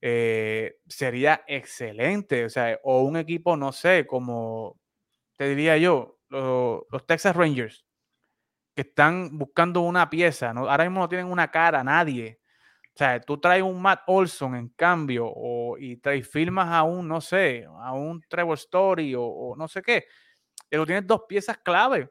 eh, 0.06 0.80
sería 0.88 1.44
excelente. 1.48 2.46
O 2.46 2.50
sea, 2.50 2.78
o 2.84 3.04
un 3.04 3.16
equipo, 3.18 3.56
no 3.56 3.72
sé, 3.72 4.06
como 4.06 4.80
te 5.38 5.48
diría 5.50 5.78
yo, 5.78 6.20
los, 6.30 7.06
Texas 7.08 7.36
Rangers, 7.36 7.86
que 8.76 8.82
están 8.82 9.38
buscando 9.38 9.82
una 9.82 10.10
pieza, 10.10 10.52
ahora 10.52 10.84
mismo 10.84 11.00
no 11.02 11.10
tienen 11.10 11.28
una 11.28 11.50
cara, 11.52 11.84
nadie. 11.84 12.42
O 12.96 12.98
sea, 12.98 13.20
tú 13.22 13.40
traes 13.40 13.64
un 13.64 13.82
Matt 13.82 14.02
Olson 14.08 14.56
en 14.56 14.70
cambio 14.70 15.26
o, 15.28 15.78
y 15.78 15.98
traes 15.98 16.30
firmas 16.30 16.68
a 16.70 16.84
un, 16.84 17.08
no 17.08 17.22
sé, 17.22 17.66
a 17.66 17.94
un 17.94 18.22
Trevor 18.30 18.58
Story 18.58 19.16
o, 19.18 19.56
no 19.58 19.68
sé 19.68 19.82
qué. 19.82 20.06
Pero 20.70 20.86
tienes 20.86 21.08
dos 21.08 21.24
piezas 21.28 21.58
clave 21.60 22.10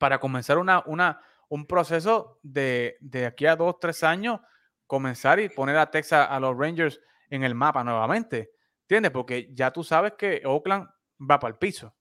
para 0.00 0.18
comenzar 0.18 0.56
una, 0.56 0.82
una, 0.86 1.20
un 1.50 1.66
proceso 1.66 2.40
de, 2.42 2.96
de 3.00 3.26
aquí 3.26 3.44
a 3.44 3.54
dos, 3.54 3.78
tres 3.78 4.02
años, 4.02 4.40
comenzar 4.86 5.38
y 5.38 5.50
poner 5.50 5.76
a 5.76 5.90
Texas, 5.90 6.26
a 6.28 6.40
los 6.40 6.56
Rangers 6.56 6.98
en 7.28 7.44
el 7.44 7.54
mapa 7.54 7.84
nuevamente. 7.84 8.50
¿Entiendes? 8.84 9.12
Porque 9.12 9.50
ya 9.52 9.70
tú 9.70 9.84
sabes 9.84 10.14
que 10.18 10.40
Oakland 10.46 10.88
va 11.20 11.38
para 11.38 11.52
el 11.52 11.58
piso. 11.58 11.94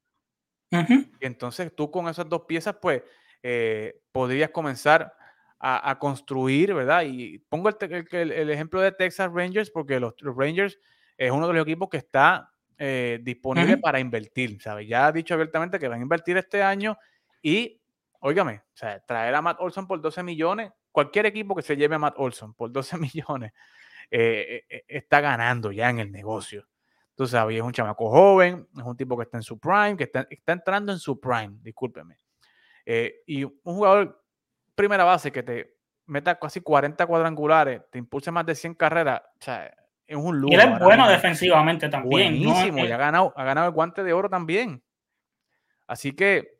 Y 0.71 1.25
entonces 1.25 1.75
tú 1.75 1.91
con 1.91 2.07
esas 2.07 2.29
dos 2.29 2.43
piezas, 2.47 2.77
pues, 2.81 3.01
eh, 3.43 4.01
podrías 4.11 4.51
comenzar 4.51 5.13
a, 5.59 5.99
construir, 5.99 6.73
¿verdad? 6.73 7.03
Y 7.05 7.39
pongo 7.49 7.67
el, 7.69 8.49
ejemplo 8.49 8.79
de 8.79 8.93
Texas 8.93 9.29
Rangers 9.33 9.69
porque 9.69 9.99
los, 9.99 10.13
Rangers 10.21 10.79
es 11.17 11.31
uno 11.31 11.47
de 11.47 11.53
los 11.53 11.63
equipos 11.63 11.89
que 11.89 11.97
está 11.97 12.53
eh, 12.77 13.19
disponible 13.21 13.77
para 13.77 13.99
invertir, 13.99 14.61
¿sabes? 14.61 14.87
Ya 14.87 15.07
ha 15.07 15.11
dicho 15.11 15.33
abiertamente 15.33 15.77
que 15.77 15.89
van 15.89 15.99
a 15.99 16.03
invertir 16.03 16.37
este 16.37 16.63
año 16.63 16.97
y, 17.41 17.78
óigame, 18.19 18.61
o 18.73 18.77
sea, 18.77 18.99
traer 19.01 19.33
a 19.35 19.41
Matt 19.41 19.57
Olson 19.59 19.87
por 19.87 20.01
12 20.01 20.23
millones, 20.23 20.71
cualquier 20.91 21.25
equipo 21.25 21.55
que 21.55 21.61
se 21.61 21.75
lleve 21.75 21.95
a 21.95 21.99
Matt 21.99 22.15
Olson 22.17 22.53
por 22.53 22.71
12 22.71 22.97
millones 22.97 23.53
eh, 24.11 24.65
eh, 24.69 24.83
está 24.87 25.21
ganando 25.21 25.71
ya 25.71 25.89
en 25.89 25.99
el 25.99 26.11
negocio. 26.11 26.67
Tú 27.15 27.27
sabes, 27.27 27.57
es 27.57 27.61
un 27.61 27.73
chamaco 27.73 28.09
joven, 28.09 28.67
es 28.77 28.83
un 28.83 28.95
tipo 28.95 29.17
que 29.17 29.23
está 29.23 29.37
en 29.37 29.43
su 29.43 29.59
prime, 29.59 29.97
que 29.97 30.05
está, 30.05 30.25
está 30.29 30.53
entrando 30.53 30.91
en 30.93 30.99
su 30.99 31.19
prime, 31.19 31.57
discúlpeme. 31.61 32.17
y 33.25 33.43
un 33.43 33.59
jugador 33.63 34.23
primera 34.73 35.03
base 35.03 35.31
que 35.31 35.43
te 35.43 35.77
meta 36.05 36.39
casi 36.39 36.61
40 36.61 37.05
cuadrangulares, 37.05 37.81
te 37.91 37.99
impulse 37.99 38.31
más 38.31 38.45
de 38.45 38.55
100 38.55 38.75
carreras, 38.75 39.21
o 39.21 39.43
sea, 39.43 39.73
es 40.09 40.17
un 40.17 40.39
lujo. 40.39 40.51
Y 40.51 40.55
él 40.55 40.61
es 40.61 40.79
bueno 40.79 41.07
defensivamente 41.07 41.87
también. 41.87 42.41
Buenísimo, 42.41 42.83
y 42.83 42.91
ha 42.91 42.97
ganado, 42.97 43.31
ha 43.35 43.43
ganado 43.43 43.67
el 43.67 43.73
guante 43.73 44.03
de 44.03 44.11
oro 44.11 44.29
también. 44.29 44.83
Así 45.87 46.13
que. 46.13 46.58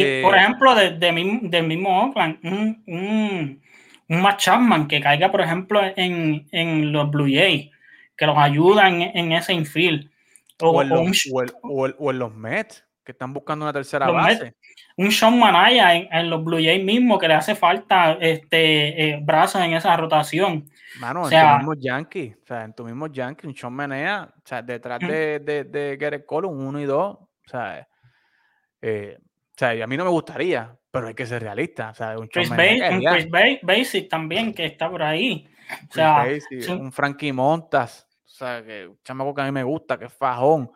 Y, 0.00 0.22
por 0.22 0.36
ejemplo, 0.36 0.74
de, 0.74 0.90
del 0.92 1.66
mismo 1.66 2.02
Oakland, 2.02 2.38
un, 2.42 2.82
un, 2.86 3.62
un 4.08 4.22
Matt 4.22 4.38
Chapman 4.38 4.88
que 4.88 5.00
caiga, 5.00 5.30
por 5.30 5.40
ejemplo, 5.40 5.80
en, 5.96 6.46
en 6.52 6.92
los 6.92 7.10
Blue 7.10 7.28
Jays, 7.32 7.70
que 8.16 8.26
los 8.26 8.36
ayudan 8.36 9.02
en, 9.02 9.32
ese 9.32 9.52
infield. 9.52 10.10
O, 10.60 10.82
en 10.82 12.18
los, 12.18 12.34
Mets, 12.34 12.84
que 13.04 13.12
están 13.12 13.32
buscando 13.32 13.64
una 13.64 13.72
tercera 13.72 14.08
base. 14.10 14.54
un 14.96 15.10
Sean 15.10 15.38
Manaya 15.38 15.94
en, 15.94 16.30
los 16.30 16.44
Blue 16.44 16.62
Jays 16.62 16.82
mismo, 16.82 17.18
que 17.18 17.28
le 17.28 17.34
hace 17.34 17.54
falta 17.54 18.16
este 18.20 19.10
eh, 19.10 19.20
brazos 19.20 19.60
en 19.62 19.74
esa 19.74 19.96
rotación. 19.96 20.70
Mano, 21.00 21.22
o 21.22 21.28
sea, 21.28 21.42
en 21.42 21.48
tu 21.48 21.56
mismo 21.58 21.74
Yankee, 21.74 22.34
o 22.40 22.46
sea, 22.46 22.64
en 22.64 22.72
tu 22.72 22.84
mismo 22.84 23.06
Yankee, 23.08 23.46
un 23.46 23.56
Sean 23.56 23.72
Manaya, 23.72 24.32
o 24.36 24.42
sea, 24.44 24.62
detrás 24.62 25.00
de, 25.00 25.40
de, 25.40 25.64
de 25.64 25.96
Garrett 25.96 26.24
Cole, 26.24 26.46
un 26.46 26.64
1 26.64 26.80
y 26.80 26.84
2, 26.84 27.00
o 27.00 27.28
sea, 27.46 27.86
eh, 28.80 29.18
o 29.54 29.56
sea, 29.56 29.84
a 29.84 29.86
mí 29.86 29.96
no 29.96 30.04
me 30.04 30.10
gustaría, 30.10 30.76
pero 30.90 31.06
hay 31.06 31.14
que 31.14 31.26
ser 31.26 31.42
realista. 31.42 31.90
O 31.90 31.94
sea, 31.94 32.18
un 32.18 32.26
Chris, 32.26 32.50
Basic 33.62 34.08
también, 34.08 34.52
que 34.52 34.64
está 34.64 34.90
por 34.90 35.02
ahí. 35.02 35.48
O 35.88 35.94
sea, 35.94 36.26
un 36.70 36.90
Frankie 36.90 37.32
Montas, 37.32 38.08
o 38.24 38.28
sea, 38.28 38.64
que 38.64 38.88
un 38.88 38.98
chamaco 39.04 39.32
que 39.32 39.42
a 39.42 39.44
mí 39.44 39.52
me 39.52 39.62
gusta, 39.62 39.96
que 39.96 40.06
es 40.06 40.12
fajón. 40.12 40.72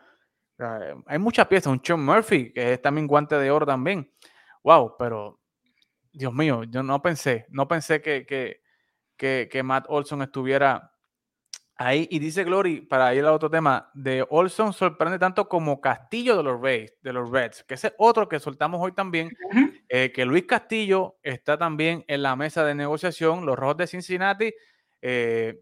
hay 1.07 1.19
muchas 1.19 1.49
piezas, 1.49 1.73
un 1.73 1.81
Sean 1.85 2.05
Murphy, 2.05 2.53
que 2.53 2.75
es 2.75 2.81
también 2.81 3.09
guante 3.09 3.37
de 3.37 3.51
oro 3.51 3.67
también. 3.67 4.09
Wow, 4.63 4.95
pero 4.97 5.41
Dios 6.13 6.33
mío, 6.33 6.63
yo 6.63 6.85
no 6.85 7.03
pensé, 7.03 7.47
no 7.49 7.67
pensé 7.67 8.01
que, 8.01 8.25
que, 8.25 8.63
que, 9.17 9.49
que 9.51 9.63
Matt 9.65 9.87
Olson 9.89 10.23
estuviera 10.23 10.93
Ahí, 11.81 12.09
y 12.11 12.19
dice 12.19 12.43
Glory, 12.43 12.81
para 12.81 13.15
ir 13.15 13.25
al 13.25 13.33
otro 13.33 13.49
tema, 13.49 13.89
de 13.95 14.27
Olson 14.31 14.73
sorprende 14.73 15.17
tanto 15.17 15.49
como 15.49 15.81
Castillo 15.81 16.37
de 16.37 16.43
los 16.43 16.61
Reds, 16.61 17.01
de 17.01 17.13
los 17.13 17.31
Reds, 17.31 17.63
que 17.63 17.75
ese 17.75 17.95
otro 17.99 18.29
que 18.29 18.41
soltamos 18.41 18.81
hoy 18.83 18.91
también, 18.91 19.31
eh, 19.89 20.11
que 20.11 20.25
Luis 20.25 20.45
Castillo 20.45 21.19
está 21.23 21.57
también 21.57 22.05
en 22.09 22.23
la 22.23 22.35
mesa 22.35 22.65
de 22.65 22.75
negociación, 22.75 23.47
los 23.47 23.57
Rojos 23.57 23.77
de 23.77 23.87
Cincinnati, 23.87 24.53
eh, 25.01 25.61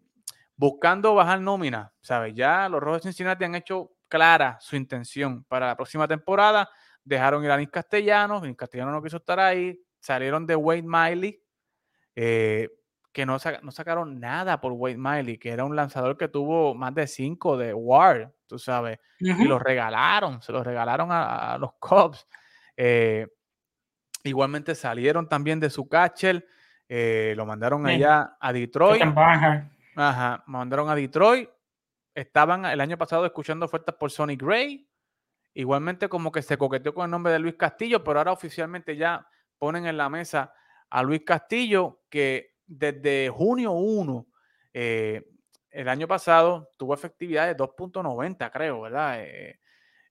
buscando 0.57 1.15
bajar 1.15 1.39
nómina, 1.43 1.93
¿sabes? 2.01 2.33
Ya 2.35 2.67
los 2.71 2.81
Rojos 2.81 3.03
de 3.03 3.11
Cincinnati 3.11 3.45
han 3.45 3.55
hecho 3.55 3.93
clara 4.09 4.57
su 4.59 4.75
intención 4.75 5.45
para 5.45 5.67
la 5.67 5.77
próxima 5.77 6.09
temporada, 6.09 6.71
dejaron 7.05 7.45
ir 7.45 7.51
a 7.51 7.57
Luis 7.57 7.69
Castellanos, 7.69 8.43
Luis 8.43 8.57
Castellanos 8.57 8.95
no 8.95 9.03
quiso 9.03 9.19
estar 9.19 9.39
ahí, 9.39 9.79
salieron 10.01 10.47
de 10.47 10.57
Wade 10.57 10.83
Miley, 10.83 11.43
eh, 12.15 12.71
que 13.17 13.25
no, 13.25 13.39
no, 13.63 13.71
sacaron 13.71 14.21
nada 14.21 14.61
por 14.61 14.73
Wade 14.73 14.99
Miley, 14.99 15.39
que 15.39 15.49
era 15.49 15.65
un 15.65 15.75
lanzador 15.75 16.19
que 16.19 16.29
tuvo 16.29 16.75
más 16.75 16.95
de 16.95 17.07
cinco 17.07 17.57
de 17.57 17.73
WAR, 17.73 18.31
tú 18.47 18.59
sabes, 18.59 18.99
y 19.19 19.45
lo 19.45 19.59
regalaron, 19.59 20.43
se 20.43 20.53
lo 20.53 20.63
regalaron 20.63 21.09
a, 21.11 21.57
los 21.59 21.73
Cubs. 21.79 22.27
Eh, 22.77 23.27
igualmente 24.23 24.75
salieron 24.75 25.31
también 25.31 25.59
de 25.61 25.71
su 25.71 25.89
catcher, 25.89 26.47
eh, 26.91 27.33
lo 27.39 27.47
mandaron 27.47 27.87
allá 27.87 28.37
a 28.39 28.53
Detroit. 28.53 29.03
Ajá, 29.97 30.45
mandaron 30.47 30.91
a 30.91 30.95
Detroit. 30.95 31.49
Estaban 32.15 32.67
el 32.67 32.83
año 32.83 32.99
pasado 32.99 33.25
escuchando 33.25 33.65
ofertas 33.65 33.95
por 33.95 34.11
Sonny 34.11 34.37
Gray. 34.37 34.87
Igualmente 35.55 36.11
como 36.11 36.31
que 36.31 36.43
se 36.43 36.59
coqueteó 36.59 36.93
con 36.93 37.07
el 37.07 37.11
nombre 37.13 37.33
de 37.33 37.39
Luis 37.39 37.55
Castillo, 37.55 38.05
pero 38.05 38.19
ahora 38.19 38.33
oficialmente 38.33 38.95
ya 38.95 39.27
ponen 39.57 39.87
en 39.87 39.97
la 39.97 40.11
mesa 40.11 40.53
a 40.91 41.03
Luis 41.03 41.23
Castillo, 41.25 42.03
que 42.11 42.56
desde 42.67 43.29
junio 43.29 43.73
1, 43.73 44.27
eh, 44.75 45.27
el 45.71 45.89
año 45.89 46.09
pasado 46.09 46.71
tuvo 46.77 46.95
efectividad 46.95 47.47
de 47.47 47.57
2.90, 47.57 48.51
creo, 48.51 48.83
¿verdad? 48.83 49.23
Eh, 49.23 49.61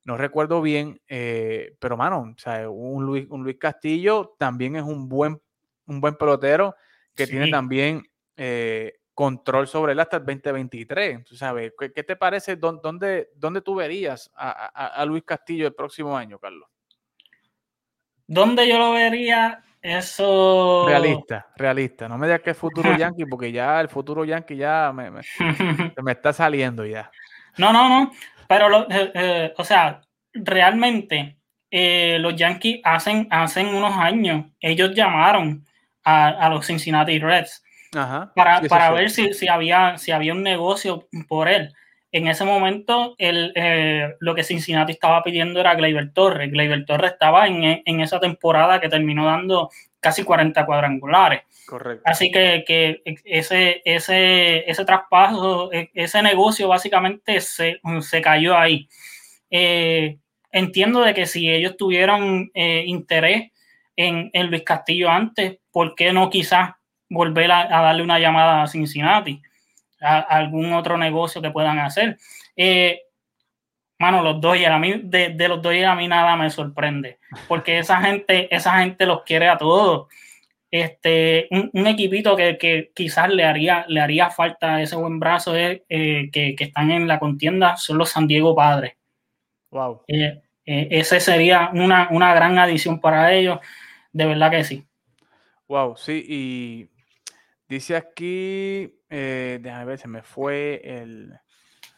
no 0.04 0.18
recuerdo 0.18 0.62
bien, 0.62 1.02
eh, 1.08 1.76
pero 1.80 1.98
mano, 1.98 2.36
o 2.46 2.70
un, 2.72 3.06
Luis, 3.06 3.28
un 3.30 3.44
Luis 3.44 3.58
Castillo 3.58 4.36
también 4.38 4.76
es 4.76 4.84
un 4.84 5.10
buen, 5.10 5.42
un 5.88 6.00
buen 6.00 6.16
pelotero 6.16 6.76
que 7.16 7.26
tiene 7.26 7.50
también 7.50 8.04
control 9.16 9.68
sobre 9.68 9.94
él 9.94 10.00
hasta 10.00 10.18
el 10.18 10.26
2023. 10.26 11.24
¿tú 11.24 11.36
sabes? 11.36 11.74
¿Qué, 11.80 12.04
te 12.04 12.16
parece? 12.16 12.58
¿Dónde, 12.58 13.30
dónde 13.36 13.62
tú 13.62 13.76
verías 13.76 14.30
a, 14.36 14.52
a, 15.02 15.06
Luis 15.06 15.24
Castillo 15.24 15.66
el 15.66 15.74
próximo 15.74 16.16
año, 16.16 16.38
Carlos? 16.38 16.70
¿Dónde 18.28 18.68
yo 18.68 18.78
lo 18.78 18.92
vería? 18.92 19.64
Eso. 19.86 20.86
Realista, 20.88 21.46
realista. 21.56 22.10
No 22.10 22.18
me 22.18 22.26
digas 22.26 22.42
que 22.42 22.50
es 22.50 22.58
futuro 22.58 22.90
Yankee, 22.98 23.28
porque 23.28 23.52
ya 23.52 23.80
el 23.80 23.88
futuro 23.88 24.26
Yankee 24.26 24.58
ya 24.58 24.92
me, 24.92 25.12
me, 25.12 25.22
está 26.12 26.34
saliendo 26.34 26.88
ya. 26.88 27.12
No, 27.60 27.72
no, 27.72 27.88
no. 27.88 28.12
Pero, 28.48 28.90
eh, 28.90 29.12
eh, 29.14 29.54
o 29.56 29.64
sea, 29.64 30.02
realmente 30.34 31.38
eh, 31.70 32.18
los 32.20 32.36
Yankees 32.36 32.82
hacen, 32.84 33.28
hacen 33.30 33.68
unos 33.68 33.96
años, 33.96 34.46
ellos 34.60 34.96
llamaron 34.96 35.64
a, 36.04 36.50
los 36.50 36.66
Cincinnati 36.66 37.20
Reds 37.20 37.64
para, 37.92 38.62
para 38.62 38.90
ver 38.90 39.12
si, 39.12 39.36
si, 39.36 39.48
había, 39.48 40.00
si 40.00 40.12
había 40.12 40.34
un 40.34 40.42
negocio 40.42 41.08
por 41.28 41.48
él 41.48 41.74
en 42.16 42.30
ese 42.30 42.46
momento 42.46 43.14
el, 43.18 43.52
eh, 43.56 44.16
lo 44.22 44.34
que 44.34 44.44
Cincinnati 44.46 44.94
estaba 44.94 45.22
pidiendo 45.22 45.60
era 45.60 45.76
Gleyber 45.76 46.14
Torres. 46.14 46.50
Gleyber 46.50 46.86
Torres 46.86 47.12
estaba 47.12 47.46
en, 47.46 47.82
en, 47.86 48.00
esa 48.00 48.22
temporada 48.22 48.80
que 48.80 48.88
terminó 48.88 49.26
dando 49.26 49.70
casi 50.00 50.24
40 50.24 50.66
cuadrangulares. 50.66 51.42
Correcto. 51.68 52.04
Así 52.06 52.32
que, 52.32 52.64
que 52.66 53.02
ese, 53.26 53.82
ese, 53.84 54.70
ese 54.70 54.86
traspaso, 54.86 55.74
e, 55.74 55.90
ese 55.94 56.22
negocio 56.22 56.70
básicamente 56.70 57.42
se, 57.42 57.82
se 58.00 58.22
cayó 58.22 58.58
ahí. 58.58 58.88
Eh, 59.52 60.18
entiendo 60.54 61.02
de 61.02 61.14
que 61.14 61.26
si 61.26 61.52
ellos 61.52 61.76
tuvieran 61.76 62.50
eh, 62.54 62.86
interés 62.88 63.52
en, 63.98 64.30
en, 64.32 64.48
Luis 64.48 64.64
Castillo 64.64 65.10
antes, 65.10 65.58
¿por 65.70 65.96
qué 65.96 66.14
no 66.14 66.30
quizás 66.30 66.76
volver 67.10 67.52
a 67.52 67.68
darle 67.68 68.04
una 68.04 68.20
llamada 68.20 68.64
a 68.64 68.68
Cincinnati? 68.68 69.42
Algún 70.02 70.74
otro 70.74 70.98
negocio 70.98 71.42
que 71.42 71.52
puedan 71.52 71.80
hacer. 71.80 72.18
Eh, 72.56 73.02
mano, 74.00 74.22
los 74.22 74.42
Dodgers, 74.42 74.72
a 74.72 74.80
mí, 74.80 75.02
de, 75.04 75.30
de, 75.30 75.48
los 75.48 75.62
Dodgers 75.62 75.88
a 75.88 75.96
mí 75.96 76.08
nada 76.08 76.36
me 76.36 76.50
sorprende, 76.50 77.20
porque 77.48 77.80
esa 77.80 78.02
gente, 78.02 78.54
esa 78.54 78.80
gente 78.80 79.06
los 79.06 79.24
quiere 79.24 79.48
a 79.48 79.58
todos. 79.58 80.08
Este, 80.72 81.48
un, 81.52 81.88
equipito 81.88 82.36
que, 82.36 82.58
que, 82.58 82.92
quizás 82.94 83.30
le 83.30 83.46
haría, 83.46 83.86
le 83.88 84.02
haría 84.02 84.30
falta 84.30 84.82
ese 84.82 84.98
buen 84.98 85.20
brazo 85.20 85.56
es, 85.56 85.82
eh, 85.88 86.30
que, 86.34 86.54
que, 86.56 86.66
están 86.66 86.92
en 86.92 87.08
la 87.08 87.18
contienda 87.18 87.78
son 87.78 87.98
los 87.98 88.10
San 88.10 88.28
Diego 88.28 88.56
Padres. 88.56 88.94
Wow. 89.72 90.02
Eh, 90.08 90.42
ese 90.66 91.20
sería 91.20 91.70
una, 91.74 92.10
una 92.12 92.34
gran 92.34 92.58
adición 92.58 93.00
para 93.00 93.34
ellos, 93.34 93.60
de 94.12 94.26
verdad 94.26 94.52
que 94.52 94.64
sí. 94.64 94.86
Wow, 95.68 95.96
sí, 95.96 96.26
y 96.28 96.90
dice 97.68 97.96
aquí 97.96 98.96
eh, 99.18 99.60
déjame 99.62 99.86
ver, 99.86 99.98
se 99.98 100.08
me 100.10 100.22
fue 100.24 100.82
el. 100.84 101.34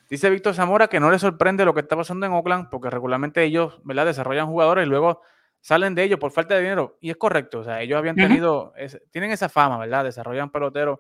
Dice 0.10 0.30
Víctor 0.30 0.54
Zamora 0.54 0.88
que 0.88 1.00
no 1.00 1.10
le 1.10 1.18
sorprende 1.18 1.66
lo 1.66 1.74
que 1.74 1.82
está 1.82 1.96
pasando 1.96 2.26
en 2.26 2.32
Oakland, 2.32 2.70
porque 2.70 2.90
regularmente 2.90 3.44
ellos, 3.44 3.82
¿verdad? 3.84 4.06
Desarrollan 4.06 4.48
jugadores 4.48 4.86
y 4.86 4.90
luego 4.90 5.22
salen 5.60 5.96
de 5.96 6.04
ellos 6.04 6.20
por 6.20 6.32
falta 6.32 6.54
de 6.54 6.62
dinero. 6.62 6.98
Y 7.02 7.10
es 7.10 7.18
correcto, 7.18 7.60
o 7.60 7.64
sea, 7.64 7.82
ellos 7.82 7.98
habían 7.98 8.16
tenido, 8.16 8.72
tienen 9.12 9.32
esa 9.32 9.50
fama, 9.50 9.80
¿verdad? 9.80 10.04
Desarrollan 10.04 10.52
peloteros 10.52 11.00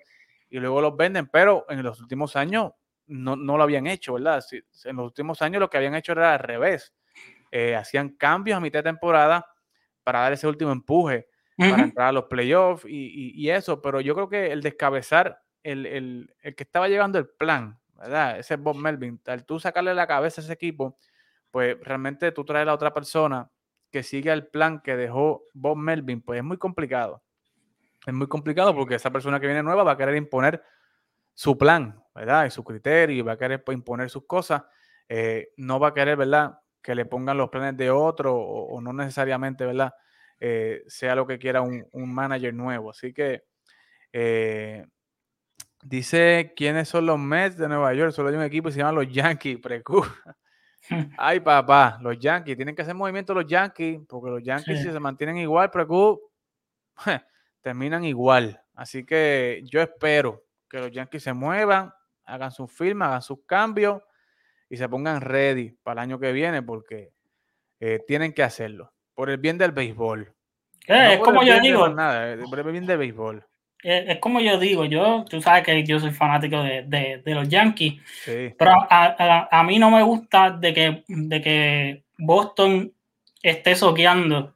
y 0.50 0.58
luego 0.58 0.82
los 0.82 0.98
venden, 0.98 1.28
pero 1.28 1.66
en 1.70 1.84
los 1.84 2.02
últimos 2.02 2.36
años 2.36 2.72
no, 3.06 3.36
lo 3.36 3.64
habían 3.64 3.86
hecho, 3.86 4.16
¿verdad? 4.16 4.44
En 4.86 4.96
los 4.96 5.06
últimos 5.06 5.42
años 5.44 5.60
lo 5.60 5.70
que 5.70 5.78
habían 5.78 5.94
hecho 5.94 6.14
era 6.14 6.34
al 6.34 6.40
revés. 6.40 6.94
Eh, 7.52 7.76
hacían 7.76 8.10
cambios 8.10 8.58
a 8.58 8.60
mitad 8.60 8.80
de 8.80 8.90
temporada 8.90 9.46
para 10.04 10.22
dar 10.22 10.34
ese 10.34 10.48
último 10.48 10.72
empuje, 10.72 11.28
para 11.58 11.84
entrar 11.84 12.08
a 12.10 12.12
los 12.12 12.26
playoffs 12.26 12.86
y, 12.86 13.34
y, 13.36 13.50
eso, 13.50 13.82
pero 13.82 14.00
yo 14.00 14.14
creo 14.14 14.30
que 14.30 14.52
el 14.52 14.62
descabezar 14.62 15.42
el, 15.64 16.34
que 16.44 16.64
estaba 16.64 16.88
llevando 16.88 17.18
el 17.18 17.28
plan, 17.28 17.80
¿verdad? 17.96 18.40
Ese 18.40 18.56
Bob 18.56 18.78
Melvin. 18.78 19.20
Al 19.26 19.46
tú 19.46 19.60
sacarle 19.60 19.94
la 19.94 20.08
cabeza 20.08 20.42
a 20.42 20.44
ese 20.44 20.54
equipo, 20.54 20.98
pues 21.52 21.78
realmente 21.82 22.32
tú 22.32 22.46
traes 22.46 22.64
a 22.64 22.66
la 22.66 22.74
otra 22.74 22.94
persona 22.94 23.50
que 23.92 24.04
sigue 24.04 24.32
el 24.32 24.48
plan 24.48 24.82
que 24.82 24.96
dejó 24.96 25.44
Bob 25.54 25.78
Melvin, 25.78 26.22
pues 26.22 26.38
es 26.38 26.44
muy 26.44 26.58
complicado. 26.58 27.24
Es 28.06 28.14
muy 28.14 28.28
complicado 28.28 28.74
porque 28.76 28.96
esa 28.96 29.12
persona 29.12 29.40
que 29.40 29.48
viene 29.48 29.64
nueva 29.64 29.84
va 29.84 29.94
a 29.94 29.98
querer 29.98 30.16
imponer 30.16 30.64
su 31.34 31.58
plan, 31.58 32.02
¿verdad? 32.16 32.46
Y 32.46 32.52
su 32.52 32.64
criterio, 32.64 33.18
y 33.18 33.22
va 33.22 33.34
a 33.34 33.38
querer 33.38 33.64
pues, 33.64 33.78
imponer 33.78 34.10
sus 34.10 34.26
cosas. 34.26 34.64
Eh, 35.10 35.50
no 35.58 35.80
va 35.80 35.90
a 35.90 35.94
querer, 35.94 36.18
¿verdad? 36.18 36.60
Que 36.82 36.96
le 36.96 37.06
pongan 37.06 37.38
los 37.38 37.50
planes 37.50 37.76
de 37.78 37.92
otro 37.92 38.36
o, 38.36 38.80
no 38.82 38.94
necesariamente, 38.94 39.66
¿verdad? 39.66 39.94
Eh, 40.40 40.84
sea 40.88 41.16
lo 41.16 41.26
que 41.26 41.40
quiera 41.40 41.62
un, 41.62 41.86
un 41.92 42.14
manager 42.14 42.54
nuevo. 42.54 42.92
Así 42.92 43.14
que 43.14 43.44
eh, 44.14 44.86
Dice 45.84 46.54
quiénes 46.56 46.90
son 46.90 47.06
los 47.06 47.20
Mets 47.20 47.56
de 47.58 47.68
Nueva 47.68 47.94
York. 47.94 48.12
Solo 48.12 48.30
hay 48.30 48.36
un 48.36 48.44
equipo 48.44 48.70
y 48.70 48.72
se 48.72 48.80
llama 48.80 48.92
los 48.92 49.12
Yankees. 49.12 49.60
Precu. 49.60 50.04
Ay, 51.18 51.40
papá, 51.40 52.00
los 52.02 52.18
Yankees. 52.20 52.56
Tienen 52.56 52.76
que 52.76 52.82
hacer 52.82 52.96
movimiento 52.96 53.34
los 53.34 53.46
Yankees, 53.46 54.02
porque 54.08 54.32
los 54.32 54.44
Yankees, 54.44 54.82
si 54.82 54.92
se 54.92 55.00
mantienen 55.00 55.38
igual, 55.38 55.70
Precu, 55.70 56.20
terminan 57.62 58.04
igual. 58.04 58.62
Así 58.74 59.06
que 59.06 59.62
yo 59.66 59.82
espero 59.82 60.44
que 60.70 60.80
los 60.80 60.92
Yankees 60.92 61.24
se 61.24 61.34
muevan, 61.34 61.94
hagan 62.26 62.52
sus 62.52 62.72
firmas, 62.72 63.10
hagan 63.10 63.22
sus 63.22 63.40
cambios 63.46 64.02
y 64.70 64.78
se 64.78 64.90
pongan 64.90 65.22
ready 65.22 65.72
para 65.84 66.02
el 66.02 66.10
año 66.10 66.20
que 66.20 66.32
viene, 66.32 66.64
porque 66.64 67.14
eh, 67.80 68.04
tienen 68.06 68.34
que 68.34 68.44
hacerlo. 68.44 68.94
Por 69.18 69.32
el 69.32 69.38
bien 69.38 69.58
del 69.58 69.72
béisbol, 69.72 70.32
es 70.86 71.20
como 71.22 71.42
yo 71.42 71.60
digo. 71.60 71.90
Nada, 71.90 72.36
bien 72.36 72.86
de 72.86 72.98
béisbol. 72.98 73.44
Es, 73.82 74.20
como 74.20 74.40
yo 74.42 74.60
digo, 74.60 74.86
yo, 74.86 75.26
tú 75.28 75.42
sabes 75.42 75.64
que 75.64 75.84
yo 75.84 76.00
soy 76.00 76.12
fanático 76.12 76.62
de, 76.62 77.22
los 77.26 77.50
Yankees, 77.50 78.00
pero 78.60 78.88
a, 78.88 79.64
mí 79.66 79.80
no 79.80 79.90
me 79.90 80.04
gusta 80.04 80.52
de 80.52 80.72
que, 80.72 81.04
de 81.08 81.42
que 81.42 82.04
Boston 82.20 82.94
esté 83.42 83.76
soqueando, 83.76 84.54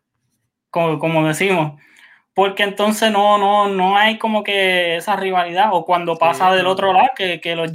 como, 0.70 1.00
como 1.00 1.28
decimos, 1.28 1.82
porque 2.36 2.62
entonces 2.62 3.12
no, 3.12 3.40
no, 3.40 3.68
no 3.68 3.98
hay 3.98 4.20
como 4.20 4.44
que 4.44 4.98
esa 4.98 5.16
rivalidad, 5.16 5.70
o 5.72 5.86
cuando 5.86 6.20
pasa 6.20 6.54
del 6.54 6.68
otro 6.68 6.94
lado, 6.94 7.10
que, 7.16 7.40
los, 7.56 7.72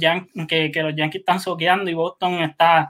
que, 0.47 0.71
los 0.73 0.95
Yankees 0.95 1.19
están 1.19 1.41
soqueando 1.41 1.91
y 1.91 1.95
Boston 1.95 2.43
está, 2.43 2.87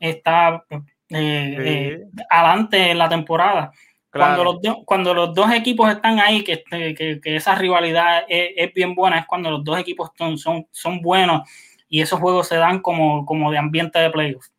está 0.00 0.64
eh, 1.10 1.56
eh, 1.58 2.04
adelante 2.30 2.90
en 2.90 2.98
la 2.98 3.08
temporada. 3.08 3.72
Cuando, 4.10 4.44
los 4.44 4.56
cuando 4.86 5.12
los 5.12 5.34
dos 5.34 5.52
equipos 5.52 5.90
están 5.90 6.18
ahí, 6.20 6.42
que, 6.42 6.64
este, 6.70 7.36
esa 7.36 7.54
rivalidad 7.54 8.24
es, 8.28 8.72
bien 8.72 8.94
buena, 8.94 9.18
es 9.18 9.26
cuando 9.26 9.50
los 9.50 9.62
dos 9.62 9.78
equipos 9.78 10.10
son, 10.16 10.38
son, 10.38 10.66
son 10.70 11.02
buenos 11.02 11.46
y 11.86 12.00
esos 12.00 12.18
juegos 12.18 12.48
se 12.48 12.56
dan 12.56 12.80
como, 12.80 13.26
como 13.26 13.50
de 13.50 13.58
ambiente 13.58 13.98
de 13.98 14.08
playoffs. 14.08 14.50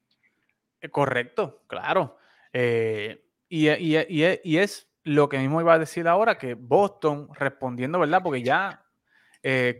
Eh, 0.80 0.90
correcto, 0.90 1.64
claro. 1.66 2.18
y, 2.54 3.68
y, 3.70 4.58
es 4.58 4.88
lo 5.04 5.28
que 5.28 5.40
mismo 5.40 5.60
iba 5.60 5.74
a 5.74 5.80
decir 5.80 6.08
ahora, 6.08 6.38
que 6.38 6.54
Boston 6.54 7.30
respondiendo, 7.34 8.00
¿verdad? 8.00 8.22
Porque 8.22 8.44
ya 8.44 8.84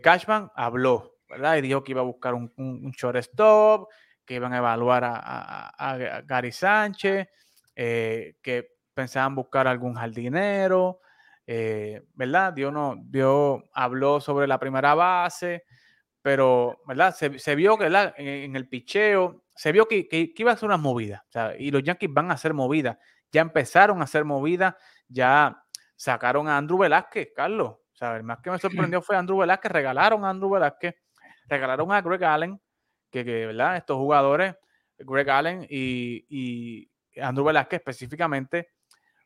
Cashman 0.02 0.50
habló, 0.56 1.18
¿verdad? 1.28 1.56
Y 1.56 1.60
dijo 1.60 1.84
que 1.84 1.92
iba 1.92 2.00
a 2.00 2.04
buscar 2.04 2.34
un, 2.34 2.52
un, 2.56 2.90
shortstop, 2.90 3.88
que 4.28 4.34
iban 4.34 4.52
a 4.52 4.58
evaluar 4.58 5.04
a, 5.06 6.22
Gary 6.26 6.52
Sánchez, 6.52 7.26
eh, 7.74 8.36
que 8.42 8.76
pensaban 8.92 9.34
buscar 9.34 9.66
algún 9.66 9.94
jardinero, 9.94 11.00
eh, 11.46 12.02
¿verdad? 12.12 12.52
Dios, 12.52 12.70
no, 12.70 12.96
Dios 13.00 13.62
habló 13.72 14.20
sobre 14.20 14.46
la 14.46 14.58
primera 14.58 14.94
base, 14.94 15.64
pero, 16.20 16.82
¿verdad? 16.86 17.14
Se, 17.16 17.54
vio 17.54 17.78
que 17.78 17.86
En, 17.86 18.54
el 18.54 18.68
picheo, 18.68 19.46
se 19.56 19.72
vio 19.72 19.88
que, 19.88 20.06
iba 20.36 20.52
a 20.52 20.56
ser 20.56 20.66
una 20.66 20.76
movida, 20.76 21.24
y 21.58 21.70
los 21.70 21.82
Yankees 21.82 22.12
van 22.12 22.30
a 22.30 22.34
hacer 22.34 22.52
movida, 22.52 22.98
ya 23.32 23.40
empezaron 23.40 24.02
a 24.02 24.04
hacer 24.04 24.26
movida, 24.26 24.76
ya 25.08 25.64
sacaron 25.96 26.48
a 26.48 26.58
Andrew 26.58 26.78
Velázquez, 26.78 27.30
Carlos, 27.34 27.76
¿sabes? 27.94 28.22
más 28.22 28.40
que 28.40 28.50
me 28.50 28.58
sorprendió 28.92 29.00
fue 29.00 29.16
Andrew 29.16 29.38
Velázquez, 29.38 29.72
regalaron 29.72 30.22
a 30.26 30.30
Andrew 30.30 30.50
Velázquez, 30.50 30.96
regalaron 31.48 31.90
a 31.92 32.02
Greg 32.02 32.24
Allen, 32.24 32.60
que, 33.10 33.22
¿verdad? 33.24 33.76
Estos 33.76 33.96
jugadores, 33.96 34.56
Greg 34.98 35.30
Allen 35.30 35.66
y, 35.68 36.26
y 36.28 36.90
Andrew 37.20 37.46
Velázquez 37.46 37.80
específicamente, 37.80 38.70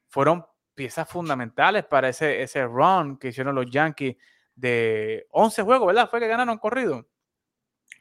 fueron 0.08 0.44
piezas 0.74 1.08
fundamentales 1.08 1.84
para 1.84 2.08
ese, 2.08 2.42
ese 2.42 2.64
run 2.66 3.18
que 3.18 3.28
hicieron 3.28 3.54
los 3.54 3.70
Yankees 3.70 4.16
de 4.54 5.26
11 5.30 5.62
juegos, 5.62 5.86
¿verdad? 5.86 6.08
Fue 6.08 6.20
que 6.20 6.28
ganaron 6.28 6.58
corrido. 6.58 7.06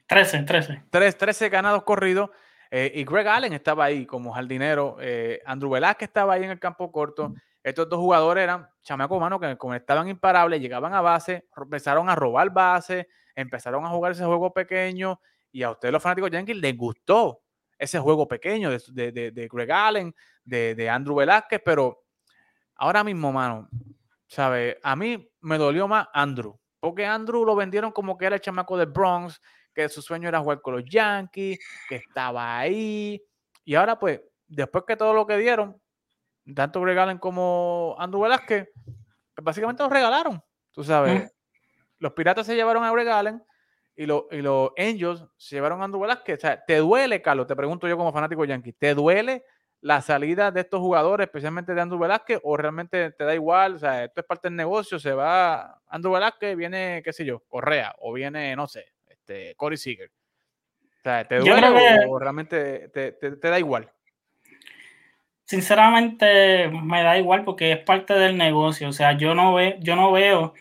13, 0.07 0.43
13. 0.43 0.83
3, 0.89 1.17
13 1.17 1.49
ganados 1.49 1.83
corridos. 1.83 2.29
Eh, 2.69 2.91
y 2.95 3.03
Greg 3.03 3.27
Allen 3.27 3.53
estaba 3.53 3.85
ahí 3.85 4.05
como 4.05 4.33
jardinero. 4.33 4.97
Eh, 4.99 5.41
Andrew 5.45 5.71
Velázquez 5.71 6.09
estaba 6.09 6.33
ahí 6.33 6.43
en 6.43 6.51
el 6.51 6.59
campo 6.59 6.91
corto. 6.91 7.33
Estos 7.63 7.87
dos 7.89 7.99
jugadores 7.99 8.43
eran 8.43 8.67
chamacos 8.81 9.17
humanos 9.17 9.39
que 9.39 9.57
como 9.57 9.75
estaban 9.75 10.07
imparables, 10.07 10.61
llegaban 10.61 10.93
a 10.93 11.01
base, 11.01 11.47
empezaron 11.55 12.09
a 12.09 12.15
robar 12.15 12.49
base, 12.49 13.07
empezaron 13.35 13.85
a 13.85 13.89
jugar 13.89 14.13
ese 14.13 14.25
juego 14.25 14.51
pequeño 14.53 15.19
y 15.51 15.63
a 15.63 15.71
ustedes 15.71 15.91
los 15.91 16.01
fanáticos 16.01 16.31
Yankees 16.31 16.57
les 16.57 16.77
gustó 16.77 17.41
ese 17.77 17.99
juego 17.99 18.27
pequeño 18.27 18.69
de, 18.69 19.11
de, 19.11 19.49
Greg 19.51 19.71
Allen, 19.71 20.15
de, 20.43 20.89
Andrew 20.89 21.15
Velázquez, 21.15 21.61
pero 21.65 22.03
ahora 22.75 23.03
mismo, 23.03 23.31
mano, 23.31 23.67
¿sabes? 24.27 24.77
A 24.83 24.95
mí 24.95 25.31
me 25.41 25.57
dolió 25.57 25.87
más 25.87 26.07
Andrew, 26.13 26.59
porque 26.79 27.05
Andrew 27.05 27.43
lo 27.43 27.55
vendieron 27.55 27.91
como 27.91 28.17
que 28.17 28.27
era 28.27 28.35
el 28.35 28.41
chamaco 28.41 28.77
de 28.77 28.85
Bronx, 28.85 29.41
que 29.73 29.89
su 29.89 30.01
sueño 30.03 30.29
era 30.29 30.41
jugar 30.41 30.61
con 30.61 30.75
los 30.75 30.85
Yankees, 30.85 31.59
que 31.89 31.95
estaba 31.95 32.59
ahí, 32.59 33.19
y 33.65 33.73
ahora 33.73 33.97
pues, 33.97 34.21
después 34.47 34.83
que 34.87 34.95
todo 34.95 35.13
lo 35.13 35.25
que 35.25 35.37
dieron, 35.37 35.81
tanto 36.55 36.81
Greg 36.81 36.99
Allen 36.99 37.17
como 37.17 37.95
Andrew 37.97 38.21
Velázquez, 38.21 38.69
pues 39.33 39.43
básicamente 39.43 39.81
los 39.81 39.91
regalaron, 39.91 40.43
tú 40.71 40.83
sabes. 40.83 41.33
Los 41.97 42.13
piratas 42.13 42.45
se 42.45 42.55
llevaron 42.55 42.83
a 42.83 42.91
Greg 42.91 43.09
Allen, 43.09 43.43
y, 44.01 44.41
los 44.41 44.71
Angels 44.77 45.23
se 45.37 45.55
llevaron 45.55 45.81
a 45.81 45.85
Andrew 45.85 46.01
Velázquez. 46.01 46.37
O 46.39 46.41
sea, 46.41 46.65
¿te 46.65 46.77
duele, 46.77 47.21
Carlos? 47.21 47.45
Te 47.45 47.55
pregunto 47.55 47.87
yo 47.87 47.97
como 47.97 48.11
fanático 48.11 48.45
yankee, 48.45 48.73
¿te 48.73 48.95
duele 48.95 49.45
la 49.79 50.01
salida 50.01 50.51
de 50.51 50.61
estos 50.61 50.79
jugadores, 50.79 51.25
especialmente 51.25 51.73
de 51.73 51.81
Andrew 51.81 51.99
Velázquez, 51.99 52.39
o 52.43 52.57
realmente 52.57 53.11
te 53.11 53.23
da 53.23 53.35
igual? 53.35 53.75
O 53.75 53.79
sea, 53.79 54.03
esto 54.05 54.21
es 54.21 54.27
parte 54.27 54.47
del 54.47 54.55
negocio, 54.55 54.99
se 54.99 55.13
va 55.13 55.79
Andrew 55.87 56.13
Velázquez, 56.13 56.55
viene, 56.57 57.01
qué 57.03 57.13
sé 57.13 57.25
yo, 57.25 57.43
Correa, 57.47 57.93
o 57.99 58.11
viene, 58.13 58.55
no 58.55 58.67
sé, 58.67 58.85
este, 59.07 59.53
Corey 59.55 59.77
Seager. 59.77 60.09
O 60.09 61.03
sea, 61.03 61.27
¿te 61.27 61.37
duele 61.37 62.07
o, 62.07 62.19
realmente 62.19 62.89
te, 62.89 63.49
da 63.49 63.59
igual? 63.59 63.91
Sinceramente, 65.43 66.69
me 66.69 67.03
da 67.03 67.17
igual 67.19 67.43
porque 67.43 67.71
es 67.71 67.79
parte 67.79 68.13
del 68.13 68.37
negocio. 68.37 68.89
O 68.89 68.93
sea, 68.93 69.17
yo 69.17 69.35
no, 69.35 69.55
ve, 69.55 69.77
yo 69.81 69.95
no 69.95 70.11
veo, 70.11 70.53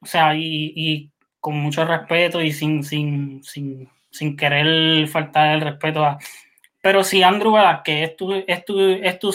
o 0.00 0.06
sea, 0.06 0.34
y 0.36 1.13
con 1.44 1.58
mucho 1.58 1.84
respeto 1.84 2.40
y 2.40 2.52
sin, 2.52 2.82
sin, 2.82 3.44
sin, 3.44 3.86
sin 4.08 4.34
querer 4.34 5.06
faltar 5.08 5.54
el 5.54 5.60
respeto 5.60 6.02
a... 6.02 6.18
Pero 6.80 7.04
si 7.04 7.22
Andrew 7.22 7.56
que 7.84 8.02
es 8.02 8.16
tu, 8.16 8.32
es 8.32 8.64
tu, 8.64 8.80
es 8.80 9.18
tu 9.18 9.30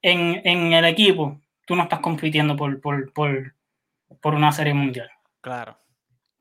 en, 0.00 0.40
en, 0.44 0.72
el 0.72 0.84
equipo, 0.84 1.40
tú 1.66 1.74
no 1.74 1.82
estás 1.82 1.98
compitiendo 1.98 2.56
por, 2.56 2.80
por, 2.80 3.12
por, 3.12 3.52
por, 4.20 4.34
una 4.34 4.52
serie 4.52 4.74
mundial. 4.74 5.10
Claro. 5.40 5.76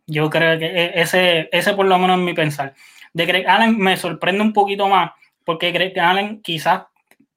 Yo 0.06 0.30
creo 0.30 0.60
que 0.60 0.68
e, 0.68 1.02
ese, 1.02 1.50
ese 1.52 1.74
por 1.74 1.88
lo 1.88 1.98
menos 1.98 2.20
es 2.20 2.24
mi 2.24 2.36
pensar. 2.36 2.76
De 3.14 3.26
Greg 3.26 3.48
Allen 3.48 3.80
me 3.80 3.98
sorprende 3.98 4.44
un 4.44 4.54
poquito 4.54 4.88
más, 4.88 5.14
porque 5.44 5.72
Greg 5.72 6.00
Allen 6.00 6.40
quizás 6.44 6.84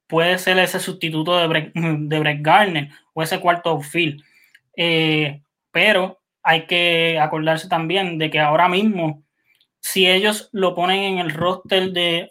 puede 0.07 0.37
ser 0.37 0.59
ese 0.59 0.79
sustituto 0.79 1.39
de 1.39 1.47
Brett, 1.47 1.73
de 1.73 2.19
Brett 2.19 2.43
Garner 2.43 2.91
o 3.15 3.23
ese 3.23 3.41
cuarto 3.41 3.71
outfield. 3.71 4.23
Eh, 4.77 5.41
pero 5.71 6.21
hay 6.45 6.67
que 6.67 7.19
acordarse 7.19 7.69
también 7.69 8.19
de 8.19 8.31
que 8.31 8.39
ahora 8.39 8.69
mismo, 8.69 9.25
si 9.81 10.07
ellos 10.07 10.51
lo 10.53 10.75
ponen 10.75 11.01
en 11.01 11.19
el 11.19 11.31
roster 11.31 11.91
de, 11.91 12.29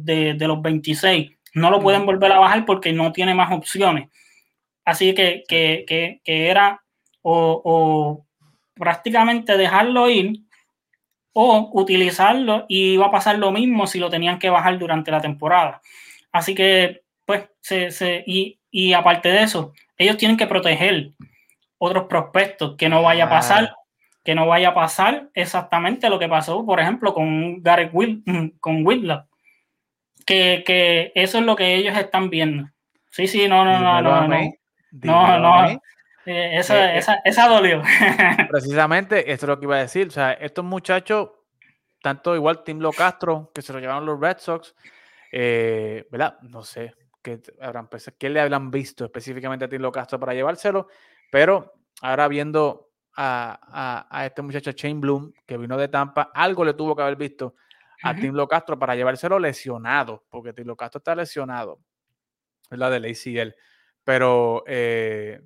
de, 0.00 0.48
los 0.48 0.60
26, 0.60 1.30
no 1.54 1.70
lo 1.70 1.80
pueden 1.80 2.04
volver 2.04 2.32
a 2.32 2.40
bajar 2.40 2.66
porque 2.66 2.92
no 2.92 3.12
tiene 3.12 3.34
más 3.34 3.52
opciones. 3.52 4.10
Así 4.84 5.14
que, 5.14 5.44
que, 5.46 5.84
que, 5.86 6.20
que 6.24 6.48
era 6.48 6.82
o, 7.22 7.62
o, 7.64 8.26
prácticamente 8.74 9.56
dejarlo 9.56 10.10
ir 10.10 10.40
o 11.32 11.70
utilizarlo 11.72 12.66
y 12.68 12.94
iba 12.94 13.06
a 13.06 13.12
pasar 13.12 13.38
lo 13.38 13.52
mismo 13.52 13.86
si 13.86 14.00
lo 14.00 14.10
tenían 14.10 14.40
que 14.40 14.50
bajar 14.50 14.76
durante 14.76 15.12
la 15.12 15.20
temporada. 15.20 15.80
Así 16.32 16.54
que, 16.54 17.02
pues, 17.24 17.48
se, 17.60 17.92
se, 17.92 18.24
y, 18.26 18.58
y 18.72 18.92
aparte 18.92 19.28
de 19.28 19.44
eso, 19.44 19.72
ellos 19.96 20.16
tienen 20.16 20.36
que 20.36 20.48
proteger 20.48 21.12
otros 21.84 22.04
prospectos, 22.04 22.76
que 22.76 22.88
no 22.88 23.02
vaya 23.02 23.24
a 23.24 23.28
pasar, 23.28 23.74
que 24.22 24.36
no 24.36 24.46
vaya 24.46 24.68
a 24.68 24.74
pasar 24.74 25.30
exactamente 25.34 26.08
lo 26.08 26.20
que 26.20 26.28
pasó, 26.28 26.64
por 26.64 26.78
ejemplo, 26.78 27.12
con 27.12 27.60
Gareth 27.60 27.90
Will, 27.92 28.22
con 28.60 28.86
Whitlock. 28.86 29.26
Que, 30.24 30.62
que, 30.64 31.10
eso 31.16 31.38
es 31.38 31.44
lo 31.44 31.56
que 31.56 31.74
ellos 31.74 31.98
están 31.98 32.30
viendo. 32.30 32.68
Sí, 33.10 33.26
sí, 33.26 33.48
no, 33.48 33.64
no, 33.64 33.80
no, 33.80 34.00
no, 34.00 34.28
no. 34.28 34.52
No, 34.92 35.38
no. 35.38 35.68
Eh, 36.24 36.58
esa, 36.58 36.94
eh, 36.94 36.98
esa, 36.98 37.20
esa 37.24 37.48
dolió. 37.48 37.82
Precisamente, 38.48 39.32
esto 39.32 39.46
es 39.46 39.48
lo 39.48 39.58
que 39.58 39.66
iba 39.66 39.74
a 39.74 39.80
decir. 39.80 40.06
O 40.06 40.12
sea, 40.12 40.34
estos 40.34 40.64
muchachos, 40.64 41.30
tanto 42.00 42.36
igual 42.36 42.62
Tim 42.62 42.78
Lo 42.78 42.92
Castro, 42.92 43.50
que 43.52 43.60
se 43.60 43.72
lo 43.72 43.80
llevaron 43.80 44.06
los 44.06 44.20
Red 44.20 44.38
Sox, 44.38 44.76
eh, 45.32 46.06
¿verdad? 46.12 46.38
No 46.42 46.62
sé, 46.62 46.94
¿qué, 47.22 47.40
habrán, 47.60 47.88
¿qué 48.18 48.30
le 48.30 48.40
habrán 48.40 48.70
visto 48.70 49.04
específicamente 49.04 49.64
a 49.64 49.68
Tim 49.68 49.82
Lo 49.82 49.90
Castro 49.90 50.20
para 50.20 50.32
llevárselo? 50.32 50.86
Pero 51.32 51.72
ahora 52.02 52.28
viendo 52.28 52.90
a, 53.16 54.22
este 54.26 54.42
muchacho 54.42 54.72
Shane 54.72 55.00
Bloom, 55.00 55.32
que 55.46 55.56
vino 55.56 55.78
de 55.78 55.88
Tampa, 55.88 56.30
algo 56.34 56.62
le 56.62 56.74
tuvo 56.74 56.94
que 56.94 57.00
haber 57.00 57.16
visto 57.16 57.54
a 58.02 58.14
Tim 58.14 58.34
Lo 58.34 58.46
Castro 58.46 58.78
para 58.78 58.94
llevárselo 58.96 59.38
lesionado, 59.38 60.26
porque 60.28 60.52
Tim 60.52 60.66
Lo 60.66 60.76
Castro 60.76 60.98
está 60.98 61.14
lesionado, 61.14 61.80
es 62.70 62.78
la 62.78 62.90
del 62.90 63.06
ACL. 63.06 63.54
Pero 64.04 64.62
eh, 64.66 65.40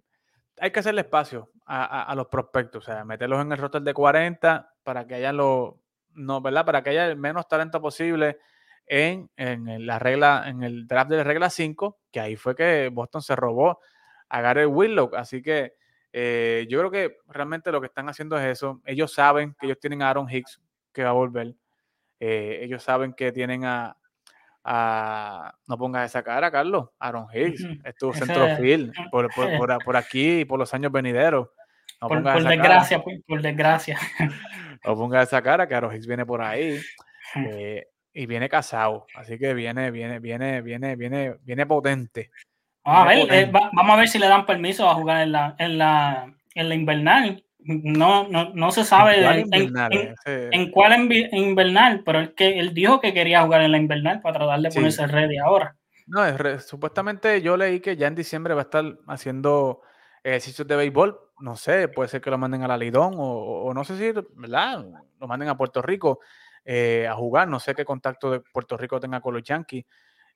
hay 0.58 0.72
que 0.72 0.80
hacerle 0.80 1.02
espacio 1.02 1.52
a, 1.66 2.12
los 2.16 2.26
prospectos, 2.26 2.82
o 2.82 2.92
sea, 2.92 3.04
meterlos 3.04 3.40
en 3.42 3.52
el 3.52 3.58
roster 3.58 3.82
de 3.82 3.94
40 3.94 4.74
para 4.82 5.06
que 5.06 5.14
haya 5.14 5.32
lo, 5.32 5.84
no, 6.14 6.40
¿verdad? 6.40 6.66
Para 6.66 6.82
que 6.82 6.90
haya 6.90 7.06
el 7.06 7.16
menos 7.16 7.46
talento 7.46 7.80
posible 7.80 8.40
en, 8.88 9.30
en, 9.36 9.86
la 9.86 10.00
regla, 10.00 10.46
en 10.48 10.64
el 10.64 10.88
draft 10.88 11.10
de 11.10 11.22
regla 11.22 11.48
5, 11.48 12.00
que 12.10 12.18
ahí 12.18 12.34
fue 12.34 12.56
que 12.56 12.90
Boston 12.92 13.22
se 13.22 13.36
robó 13.36 13.78
a 14.28 14.40
Gary 14.40 14.66
Willock. 14.66 15.14
Así 15.14 15.42
que 15.42 15.74
eh, 16.12 16.66
yo 16.68 16.78
creo 16.78 16.90
que 16.90 17.16
realmente 17.28 17.70
lo 17.70 17.80
que 17.80 17.88
están 17.88 18.08
haciendo 18.08 18.38
es 18.38 18.46
eso. 18.46 18.80
Ellos 18.84 19.12
saben 19.12 19.54
que 19.58 19.66
ellos 19.66 19.78
tienen 19.78 20.02
a 20.02 20.10
Aaron 20.10 20.30
Hicks 20.30 20.60
que 20.92 21.04
va 21.04 21.10
a 21.10 21.12
volver. 21.12 21.54
Eh, 22.20 22.60
ellos 22.62 22.82
saben 22.82 23.12
que 23.12 23.32
tienen 23.32 23.64
a, 23.64 23.96
no 25.66 25.78
pongas 25.78 26.10
esa 26.10 26.22
cara, 26.22 26.50
Carlos. 26.50 26.88
Aaron 26.98 27.26
Hicks 27.32 27.62
estuvo 27.84 28.14
centrofield 28.14 28.92
por, 29.10 29.28
por, 29.34 29.48
por, 29.84 29.96
aquí 29.96 30.44
por 30.44 30.58
los 30.58 30.72
años 30.74 30.90
venideros. 30.90 31.48
No 32.00 32.08
por, 32.08 32.22
desgracia, 32.22 33.02
por, 33.02 33.42
desgracia. 33.42 33.98
No 34.84 34.94
pongas 34.94 35.26
esa 35.26 35.42
cara, 35.42 35.66
que 35.66 35.74
Aaron 35.74 35.94
Hicks 35.94 36.06
viene 36.06 36.24
por 36.24 36.40
ahí. 36.40 36.80
Eh, 37.34 37.88
y 38.12 38.26
viene 38.26 38.48
casado. 38.48 39.06
Así 39.16 39.36
que 39.38 39.52
viene, 39.52 39.90
viene, 39.90 40.20
viene, 40.20 40.62
viene, 40.62 40.96
viene, 40.96 41.36
viene 41.42 41.66
potente. 41.66 42.30
Vamos 42.86 43.02
a 43.02 43.08
ver, 43.08 43.32
eh, 43.34 43.50
vamos 43.50 43.94
a 43.94 43.96
ver 43.96 44.08
si 44.08 44.18
le 44.18 44.28
dan 44.28 44.46
permiso 44.46 44.88
a 44.88 44.94
jugar 44.94 45.22
en 45.22 45.32
la, 45.32 45.56
en 45.58 45.76
la, 45.76 46.32
en 46.54 46.68
la 46.68 46.74
invernal. 46.74 47.44
No, 47.58 48.28
no, 48.28 48.54
no 48.54 48.70
se 48.70 48.84
sabe 48.84 49.16
en, 49.24 50.70
cuál, 50.70 51.10
invernal, 51.32 52.04
pero 52.04 52.20
es 52.20 52.30
que 52.30 52.60
él 52.60 52.72
dijo 52.74 53.00
que 53.00 53.12
quería 53.12 53.42
jugar 53.42 53.62
en 53.62 53.72
la 53.72 53.78
invernal 53.78 54.20
para 54.20 54.38
tratar 54.38 54.60
de 54.60 54.70
ponerse 54.70 55.04
ready 55.08 55.36
ahora. 55.38 55.74
No, 56.06 56.24
es 56.24 56.64
supuestamente 56.64 57.42
yo 57.42 57.56
leí 57.56 57.80
que 57.80 57.96
ya 57.96 58.06
en 58.06 58.14
diciembre 58.14 58.54
va 58.54 58.60
a 58.60 58.64
estar 58.64 58.84
haciendo 59.08 59.80
ejercicios 60.22 60.68
de 60.68 60.76
béisbol. 60.76 61.18
No 61.40 61.56
sé, 61.56 61.88
puede 61.88 62.08
ser 62.08 62.20
que 62.20 62.30
lo 62.30 62.38
manden 62.38 62.62
a 62.62 62.68
la 62.68 62.78
Lidón 62.78 63.14
o, 63.16 63.72
no 63.74 63.82
sé 63.82 63.98
si, 63.98 64.12
¿verdad? 64.36 64.86
Lo 65.18 65.26
manden 65.26 65.48
a 65.48 65.56
Puerto 65.56 65.82
Rico 65.82 66.20
eh, 66.64 67.08
a 67.10 67.14
jugar. 67.14 67.48
No 67.48 67.58
sé 67.58 67.74
qué 67.74 67.84
contacto 67.84 68.30
de 68.30 68.40
Puerto 68.40 68.76
Rico 68.76 69.00
tenga 69.00 69.20
con 69.20 69.34
los 69.34 69.42
Yankees, 69.42 69.84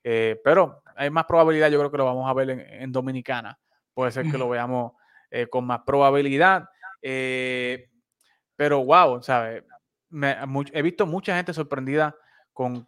eh, 0.02 0.40
pero 0.42 0.82
hay 0.96 1.10
más 1.10 1.24
probabilidad. 1.24 1.70
Yo 1.70 1.78
creo 1.78 1.90
que 1.90 1.98
lo 1.98 2.04
vamos 2.04 2.28
a 2.28 2.34
ver 2.34 2.50
en, 2.50 2.92
Dominicana. 2.92 3.58
Puede 3.94 4.12
ser 4.12 4.30
que 4.30 4.38
lo 4.38 4.48
veamos 4.48 4.92
eh, 5.30 5.46
con 5.48 5.66
más 5.66 5.80
probabilidad. 5.86 6.68
pero 8.56 8.84
wow, 8.84 9.22
¿sabes? 9.22 9.64
he 10.72 10.82
visto 10.82 11.06
mucha 11.06 11.36
gente 11.36 11.52
sorprendida 11.52 12.14
con, 12.52 12.84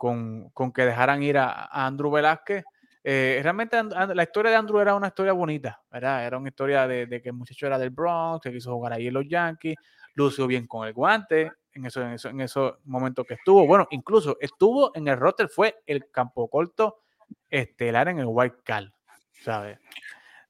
que 0.75 0.85
dejaran 0.85 1.23
ir 1.23 1.39
a, 1.39 1.67
Andrew 1.87 2.11
Velázquez. 2.11 2.65
realmente 3.05 3.83
la 3.83 4.23
historia 4.23 4.51
de 4.51 4.57
Andrew 4.57 4.81
era 4.81 4.95
una 4.95 5.09
historia 5.09 5.33
bonita, 5.33 5.81
¿verdad? 5.91 6.27
Era 6.27 6.39
una 6.39 6.49
historia 6.49 6.87
de, 6.87 7.07
de, 7.07 7.23
que 7.23 7.31
el 7.31 7.35
muchacho 7.35 7.67
era 7.67 7.79
del 7.79 7.91
Bronx, 7.91 8.43
que 8.43 8.53
quiso 8.53 8.73
jugar 8.73 8.93
ahí 8.93 9.09
en 9.09 9.15
los 9.15 9.27
Yankees, 9.29 9.77
lució 10.15 10.47
bien 10.47 10.67
con 10.67 10.87
el 10.87 10.93
guante, 10.93 11.53
en, 11.75 11.87
eso, 11.87 12.03
en, 12.03 12.13
eso, 12.13 12.29
en 12.29 12.41
esos 12.41 12.75
momentos 12.85 13.27
que 13.27 13.35
estuvo. 13.35 13.67
Bueno, 13.67 13.87
incluso 13.91 14.37
estuvo 14.41 14.95
en 14.95 15.09
el 15.09 15.19
roster, 15.19 15.49
fue 15.49 15.83
el 15.87 16.11
campo 16.11 16.49
corto 16.49 17.02
estelar 17.51 18.09
en 18.09 18.19
el 18.19 18.27
White 18.29 18.59
Cal, 18.65 18.95
¿sabes? 19.43 19.79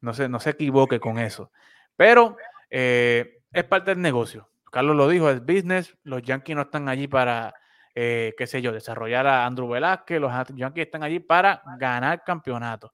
No 0.00 0.14
se, 0.14 0.28
no 0.28 0.40
se 0.40 0.50
equivoque 0.50 1.00
con 1.00 1.18
eso. 1.18 1.52
Pero 1.96 2.36
eh, 2.70 3.42
es 3.52 3.64
parte 3.64 3.90
del 3.92 4.00
negocio. 4.00 4.48
Carlos 4.70 4.96
lo 4.96 5.08
dijo, 5.08 5.30
es 5.30 5.44
business. 5.44 5.96
Los 6.02 6.22
Yankees 6.22 6.56
no 6.56 6.62
están 6.62 6.88
allí 6.88 7.06
para, 7.06 7.54
eh, 7.94 8.34
qué 8.36 8.46
sé 8.46 8.62
yo, 8.62 8.72
desarrollar 8.72 9.26
a 9.26 9.44
Andrew 9.44 9.68
Velázquez. 9.68 10.20
Los 10.20 10.32
Yankees 10.54 10.86
están 10.86 11.02
allí 11.02 11.20
para 11.20 11.62
ganar 11.78 12.24
campeonato. 12.24 12.92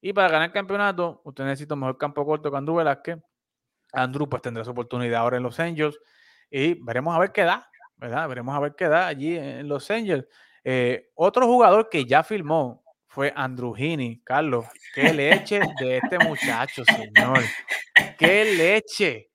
Y 0.00 0.12
para 0.12 0.28
ganar 0.28 0.52
campeonato, 0.52 1.22
usted 1.24 1.44
necesita 1.44 1.74
mejor 1.74 1.98
campo 1.98 2.24
corto 2.24 2.50
que 2.50 2.56
Andrew 2.56 2.76
Velázquez. 2.76 3.18
Andrew 3.92 4.28
pues 4.28 4.42
tendrá 4.42 4.64
su 4.64 4.70
oportunidad 4.70 5.20
ahora 5.20 5.38
en 5.38 5.42
Los 5.42 5.58
Angels 5.58 5.98
y 6.50 6.74
veremos 6.74 7.16
a 7.16 7.18
ver 7.18 7.32
qué 7.32 7.42
da, 7.42 7.68
¿verdad? 7.96 8.28
Veremos 8.28 8.54
a 8.54 8.60
ver 8.60 8.74
qué 8.76 8.88
da 8.88 9.06
allí 9.06 9.36
en 9.36 9.66
Los 9.68 9.90
Angels. 9.90 10.26
Eh, 10.70 11.08
otro 11.14 11.46
jugador 11.46 11.88
que 11.88 12.04
ya 12.04 12.22
firmó 12.22 12.84
fue 13.06 13.32
Andrew 13.34 13.74
Heaney. 13.74 14.20
Carlos, 14.22 14.66
qué 14.94 15.14
leche 15.14 15.60
de 15.80 15.96
este 15.96 16.18
muchacho, 16.18 16.84
señor. 16.84 17.40
Qué 18.18 18.44
leche 18.54 19.30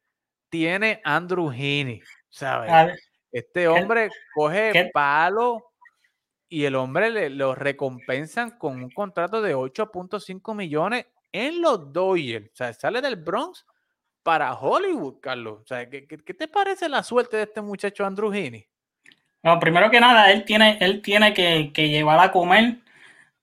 tiene 0.48 1.02
Andrew 1.04 1.50
Heaney, 1.50 2.04
¿sabes? 2.30 3.02
Este 3.32 3.68
hombre 3.68 4.12
coge 4.36 4.92
palo 4.94 5.72
y 6.48 6.66
el 6.66 6.76
hombre 6.76 7.10
le, 7.10 7.32
lo 7.32 7.56
recompensan 7.56 8.52
con 8.60 8.84
un 8.84 8.92
contrato 8.92 9.42
de 9.42 9.56
8.5 9.56 10.54
millones 10.54 11.08
en 11.32 11.62
los 11.62 11.92
Dodgers. 11.92 12.46
O 12.46 12.56
sea, 12.56 12.74
sale 12.74 13.02
del 13.02 13.16
Bronx 13.16 13.66
para 14.22 14.54
Hollywood, 14.54 15.20
Carlos. 15.20 15.62
O 15.64 15.66
sea, 15.66 15.90
¿qué, 15.90 16.06
te 16.06 16.48
parece 16.48 16.88
la 16.88 17.02
suerte 17.02 17.38
de 17.38 17.44
este 17.44 17.62
muchacho 17.62 18.06
Andrew 18.06 18.32
Heaney? 18.32 18.70
No, 19.44 19.60
primero 19.60 19.92
que 19.92 20.00
nada, 20.00 20.32
él 20.32 20.46
tiene, 20.46 20.78
él 20.82 21.02
tiene 21.02 21.34
que, 21.34 21.72
llevar 21.76 22.20
a 22.20 22.32
comer 22.32 22.78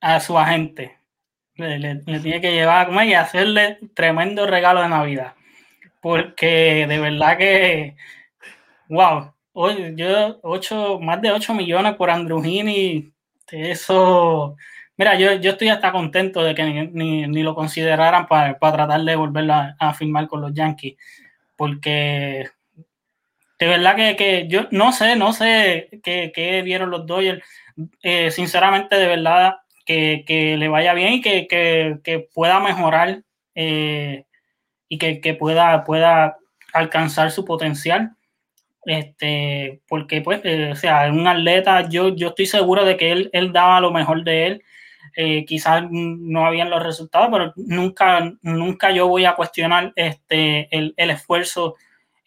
a 0.01 0.20
su 0.20 0.38
agente. 0.38 0.98
Le, 1.55 1.96
tiene 1.96 2.40
que 2.40 2.53
llevar 2.53 2.82
a 2.82 2.86
comer 2.86 3.09
y 3.09 3.14
hacerle 3.14 3.78
tremendo 3.94 4.46
regalo 4.46 4.82
de 4.82 4.88
Navidad. 4.88 5.34
Porque 6.01 6.86
de 6.88 6.98
verdad 6.98 7.36
que, 7.38 7.96
wow, 8.88 9.34
yo 9.94 10.40
ocho, 10.42 10.98
más 11.01 11.20
de 11.20 11.32
8 11.32 11.55
millones 11.55 11.94
por 11.96 12.11
Heaney, 12.11 13.12
eso 13.51 14.57
Mira, 15.01 15.18
yo, 15.18 15.32
yo 15.36 15.53
estoy 15.53 15.70
hasta 15.70 15.92
contento 15.92 16.44
de 16.44 16.55
que 16.55 16.62
ni, 16.92 17.26
ni, 17.26 17.42
lo 17.42 17.55
consideraran 17.55 18.26
para, 18.26 18.59
para, 18.59 18.76
tratar 18.76 19.01
de 19.01 19.16
volverlo 19.16 19.55
a, 19.78 19.94
firmar 19.94 20.28
con 20.28 20.42
los 20.42 20.53
Yankees, 20.53 20.98
porque 21.57 22.51
de 23.61 23.67
verdad 23.67 23.95
que, 23.95 24.17
que 24.17 24.49
yo 24.49 24.67
no 24.71 24.93
sé, 24.93 25.15
no 25.17 25.33
sé 25.33 26.01
qué, 26.03 26.33
qué 26.35 26.63
vieron 26.63 26.91
los 26.91 27.07
Dodgers. 27.07 27.45
Eh, 28.03 28.31
sinceramente, 28.31 28.97
de 28.97 29.07
verdad, 29.07 29.57
que, 29.87 30.25
que, 30.27 30.57
le 30.57 30.69
vaya 30.69 30.95
bien 30.95 31.15
y 31.15 31.21
que, 31.21 31.47
que 32.03 32.29
pueda 32.35 32.59
mejorar 32.59 33.23
eh, 33.55 34.25
y 34.89 34.99
que, 34.99 35.35
pueda, 35.35 35.85
pueda 35.85 36.37
alcanzar 36.73 37.31
su 37.31 37.45
potencial. 37.45 38.17
Este, 38.87 39.81
porque 39.89 40.23
pues, 40.23 40.41
eh, 40.45 40.71
o 40.73 40.77
sea, 40.77 41.11
un 41.13 41.27
atleta, 41.29 41.89
yo, 41.89 42.15
yo 42.17 42.29
estoy 42.29 42.47
seguro 42.47 42.85
de 42.85 42.97
que 42.97 43.13
él, 43.13 43.31
él 43.35 43.53
daba 43.53 43.81
lo 43.81 43.93
mejor 43.93 44.25
de 44.25 44.47
él 44.47 44.63
eh, 45.17 45.45
quizás 45.45 45.85
no 45.91 46.47
habían 46.47 46.71
los 46.71 46.83
resultados, 46.83 47.29
pero 47.33 47.53
nunca, 47.57 48.33
nunca 48.43 48.91
yo 48.93 49.09
voy 49.09 49.25
a 49.25 49.35
cuestionar 49.35 49.93
este, 49.97 50.69
el, 50.71 50.95
esfuerzo 50.97 51.77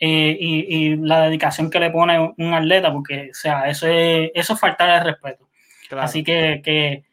eh, 0.06 0.38
y, 0.38 0.98
la 0.98 1.22
dedicación 1.22 1.70
que 1.70 1.80
le 1.80 1.90
pone 1.90 2.34
un 2.38 2.54
atleta, 2.54 2.92
porque 2.92 3.30
o 3.32 3.34
sea, 3.34 3.70
eso 3.70 3.88
es, 3.88 4.32
eso 4.36 4.58
faltar 4.58 4.90
el 4.90 5.06
respeto. 5.06 5.48
Así 5.92 6.26
que, 6.26 7.06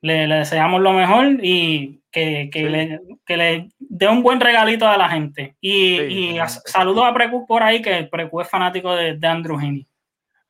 le, 0.00 0.26
deseamos 0.26 0.80
lo 0.80 0.94
mejor 0.94 1.38
y 1.42 2.00
que, 2.10 2.48
le, 2.54 3.36
le, 3.36 3.68
dé 3.78 4.08
un 4.08 4.22
buen 4.22 4.40
regalito 4.40 4.88
a 4.88 4.96
la 4.96 5.10
gente. 5.10 5.56
Y, 5.60 6.38
saludos 6.64 7.04
a 7.04 7.12
Precu 7.12 7.46
por 7.46 7.62
ahí, 7.62 7.82
que 7.82 8.04
Precu 8.04 8.40
es 8.40 8.48
fanático 8.48 8.96
de, 8.96 9.18
de 9.18 9.26
Andrew 9.26 9.60
Heaney. 9.60 9.86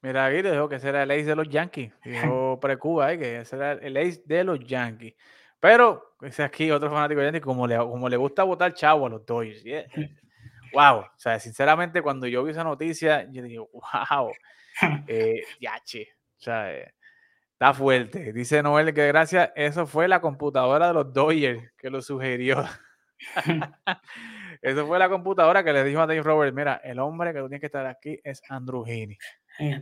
Mira, 0.02 0.26
aquí 0.26 0.42
dijo 0.42 0.68
que 0.68 0.78
será 0.78 1.02
el 1.02 1.10
ace 1.10 1.24
de 1.24 1.34
los 1.34 1.48
Yankees. 1.48 1.90
Dijo 2.04 2.60
Precuba 2.62 3.06
ahí 3.06 3.18
que 3.18 3.44
será 3.44 3.72
el 3.72 3.96
ace 3.96 4.22
de 4.24 4.44
los 4.44 4.60
Yankees. 4.60 5.14
Pero, 5.58 6.14
ese 6.22 6.44
aquí 6.44 6.70
otro 6.70 6.90
fanático 6.90 7.20
de 7.22 7.26
Yankees, 7.26 7.42
como 7.42 7.66
le, 7.66 7.76
como 7.76 8.08
le 8.08 8.16
gusta 8.16 8.44
votar 8.44 8.72
chavo 8.72 9.06
a 9.06 9.08
los 9.08 9.26
Dodgers. 9.26 9.64
Wow. 10.76 10.98
O 10.98 11.10
sea, 11.16 11.40
sinceramente, 11.40 12.02
cuando 12.02 12.26
yo 12.26 12.44
vi 12.44 12.50
esa 12.50 12.62
noticia, 12.62 13.26
yo 13.30 13.42
digo, 13.42 13.70
wow. 13.72 14.30
Eh, 15.08 15.42
yache. 15.58 16.06
O 16.38 16.42
sea, 16.42 16.70
eh, 16.70 16.92
está 17.52 17.72
fuerte. 17.72 18.34
Dice 18.34 18.62
Noel 18.62 18.92
que 18.92 19.06
gracias, 19.06 19.52
eso 19.56 19.86
fue 19.86 20.06
la 20.06 20.20
computadora 20.20 20.88
de 20.88 20.92
los 20.92 21.14
Dodgers 21.14 21.72
que 21.78 21.88
lo 21.88 22.02
sugirió. 22.02 22.62
eso 24.60 24.86
fue 24.86 24.98
la 24.98 25.08
computadora 25.08 25.64
que 25.64 25.72
le 25.72 25.82
dijo 25.82 26.02
a 26.02 26.06
Dave 26.06 26.22
Roberts, 26.22 26.54
mira, 26.54 26.78
el 26.84 26.98
hombre 26.98 27.32
que 27.32 27.38
tú 27.38 27.48
tienes 27.48 27.60
que 27.60 27.66
estar 27.66 27.86
aquí 27.86 28.20
es 28.22 28.42
Andrew 28.50 28.84
Heaney. 28.84 29.16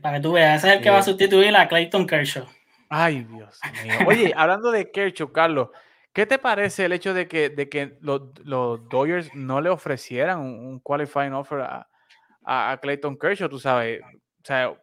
Para 0.01 0.19
que 0.19 0.23
tú 0.23 0.35
veas, 0.35 0.59
ese 0.63 0.69
es 0.69 0.77
el 0.77 0.83
que 0.85 0.91
va 0.91 0.99
a 0.99 1.03
sustituir 1.03 1.57
a 1.57 1.67
Clayton 1.67 2.07
Kershaw. 2.07 2.47
Ay, 2.89 3.25
Dios 3.25 3.59
mío. 3.83 3.95
Oye, 4.07 4.33
hablando 4.37 4.71
de 4.71 4.93
Kershaw, 4.93 5.33
Carlos, 5.33 5.71
¿qué 6.15 6.25
te 6.25 6.39
parece 6.39 6.87
el 6.87 6.93
hecho 6.93 7.13
de 7.13 7.29
que, 7.29 7.51
de 7.51 7.69
que 7.69 7.99
los, 8.01 8.23
los 8.45 8.89
Dodgers 8.89 9.35
no 9.35 9.61
le 9.61 9.69
ofrecieran 9.69 10.41
un, 10.41 10.81
qualifying 10.81 11.35
offer 11.35 11.61
a, 11.61 12.79
Clayton 12.81 13.19
Kershaw? 13.19 13.49
Tú 13.49 13.59
sabes, 13.59 14.01
o 14.03 14.45
sea, 14.45 14.75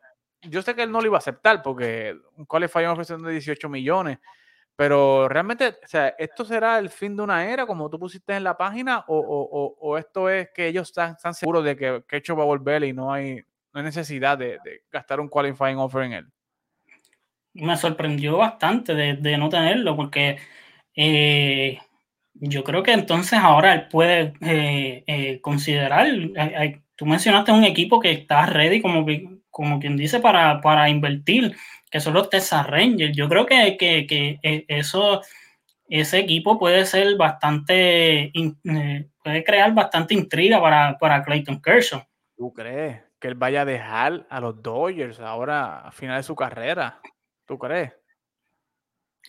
yo 0.44 0.62
sé 0.62 0.76
que 0.76 0.84
él 0.84 0.92
no 0.92 1.02
lo 1.02 1.08
iba 1.08 1.18
a 1.18 1.20
aceptar 1.20 1.64
porque 1.64 2.16
un 2.36 2.46
qualifying 2.46 2.90
offer 2.90 3.06
de 3.06 3.32
18 3.32 3.68
millones, 3.70 4.20
pero 4.76 5.28
realmente, 5.28 5.68
o 5.68 5.88
sea, 5.88 6.10
¿esto 6.20 6.46
será 6.46 6.78
el 6.78 6.90
fin 6.90 7.16
de 7.16 7.24
una 7.24 7.50
era 7.50 7.66
como 7.66 7.90
tú 7.90 7.98
pusiste 7.98 8.36
en 8.36 8.44
la 8.44 8.58
página 8.58 9.06
o, 9.08 9.18
o, 9.18 9.78
o 9.80 9.98
esto 9.98 10.30
es 10.30 10.50
que 10.54 10.68
ellos 10.68 10.90
están, 10.90 11.14
están 11.14 11.34
seguros 11.34 11.64
de 11.64 11.76
que 11.76 12.04
Kershaw 12.08 12.38
va 12.38 12.44
a 12.44 12.48
volver 12.48 12.84
y 12.84 12.94
no 12.94 13.14
hay, 13.14 13.44
no 13.74 13.80
hay 13.80 13.84
necesidad 13.84 14.38
de, 14.38 14.60
gastar 14.92 15.20
un 15.20 15.30
qualifying 15.30 15.78
offer 15.78 16.04
en 16.04 16.14
él. 16.14 16.28
Me 17.54 17.76
sorprendió 17.76 18.38
bastante 18.38 18.96
de, 18.96 19.38
no 19.38 19.50
tenerlo, 19.50 19.96
porque 19.96 20.38
eh, 20.96 21.80
yo 22.34 22.64
creo 22.64 22.84
que 22.84 22.92
entonces 22.92 23.40
ahora 23.40 23.74
él 23.74 23.88
puede 23.88 24.34
eh, 24.42 25.04
eh, 25.08 25.42
considerar, 25.42 26.08
tú 26.96 27.06
mencionaste 27.06 27.52
un 27.52 27.64
equipo 27.64 28.00
que 28.00 28.12
está 28.12 28.46
ready, 28.46 28.82
como, 28.82 29.06
como 29.50 29.80
quien 29.80 29.98
dice, 29.98 30.20
para, 30.20 30.62
para 30.62 30.90
invertir, 30.90 31.56
que 31.90 32.00
son 32.00 32.14
los 32.14 32.30
Texas 32.30 32.66
Rangers. 32.68 33.16
Yo 33.16 33.28
creo 33.28 33.46
que, 33.46 33.78
que, 33.78 34.66
eso, 34.68 35.22
ese 35.90 36.20
equipo 36.20 36.58
puede 36.58 36.86
ser 36.86 37.16
bastante, 37.18 38.32
puede 39.24 39.44
crear 39.44 39.74
bastante 39.74 40.14
intriga 40.14 40.62
para, 40.62 40.98
para 40.98 41.24
Clayton 41.24 41.62
Kershaw. 41.62 42.04
¿Tú 42.36 42.54
crees? 42.54 43.02
que 43.22 43.28
él 43.28 43.36
vaya 43.36 43.62
a 43.62 43.66
dejar 43.66 44.26
a 44.30 44.42
los 44.42 44.62
Dodgers 44.64 45.20
ahora 45.20 45.82
a 45.82 45.92
final 45.92 46.18
de 46.18 46.24
su 46.24 46.36
carrera. 46.36 47.00
¿Tú 47.46 47.58
crees? 47.60 47.94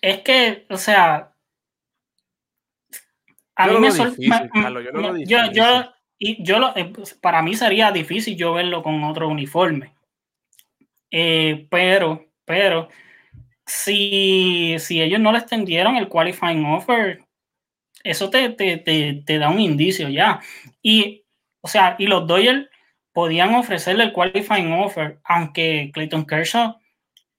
Es 0.01 0.23
que, 0.23 0.67
o 0.71 0.79
sea, 0.79 1.32
a 3.57 3.67
mí 3.67 3.79
me, 3.79 5.27
yo, 5.27 5.53
yo, 5.53 5.93
y 6.19 6.43
yo 6.43 6.59
lo, 6.59 6.73
para 7.21 7.43
mí 7.43 7.55
sería 7.55 7.91
difícil 7.91 8.37
yo 8.37 8.55
verlo 8.55 8.83
con 8.83 9.03
otro 9.05 9.29
uniforme. 9.29 9.93
Eh, 11.11 11.67
pero, 11.71 12.27
pero, 12.45 12.89
si, 13.67 14.77
si 14.79 15.03
ellos 15.03 15.21
no 15.21 15.33
le 15.33 15.39
extendieron 15.39 15.97
el 15.97 16.09
qualifying 16.09 16.65
offer, 16.65 17.21
eso 18.05 18.31
te, 18.31 18.49
te, 18.51 18.79
te, 18.79 19.39
da 19.39 19.51
un 19.51 19.61
indicio 19.61 20.09
ya. 20.09 20.41
Y, 20.81 21.25
o 21.61 21.69
sea, 21.69 21.97
y 21.99 22.07
los 22.07 22.27
Dodgers 22.27 22.69
podían 23.13 23.55
ofrecerle 23.55 24.05
el 24.05 24.13
qualifying 24.13 24.73
offer, 24.73 25.19
aunque 25.25 25.91
Clayton 25.93 26.27
Kershaw 26.27 26.77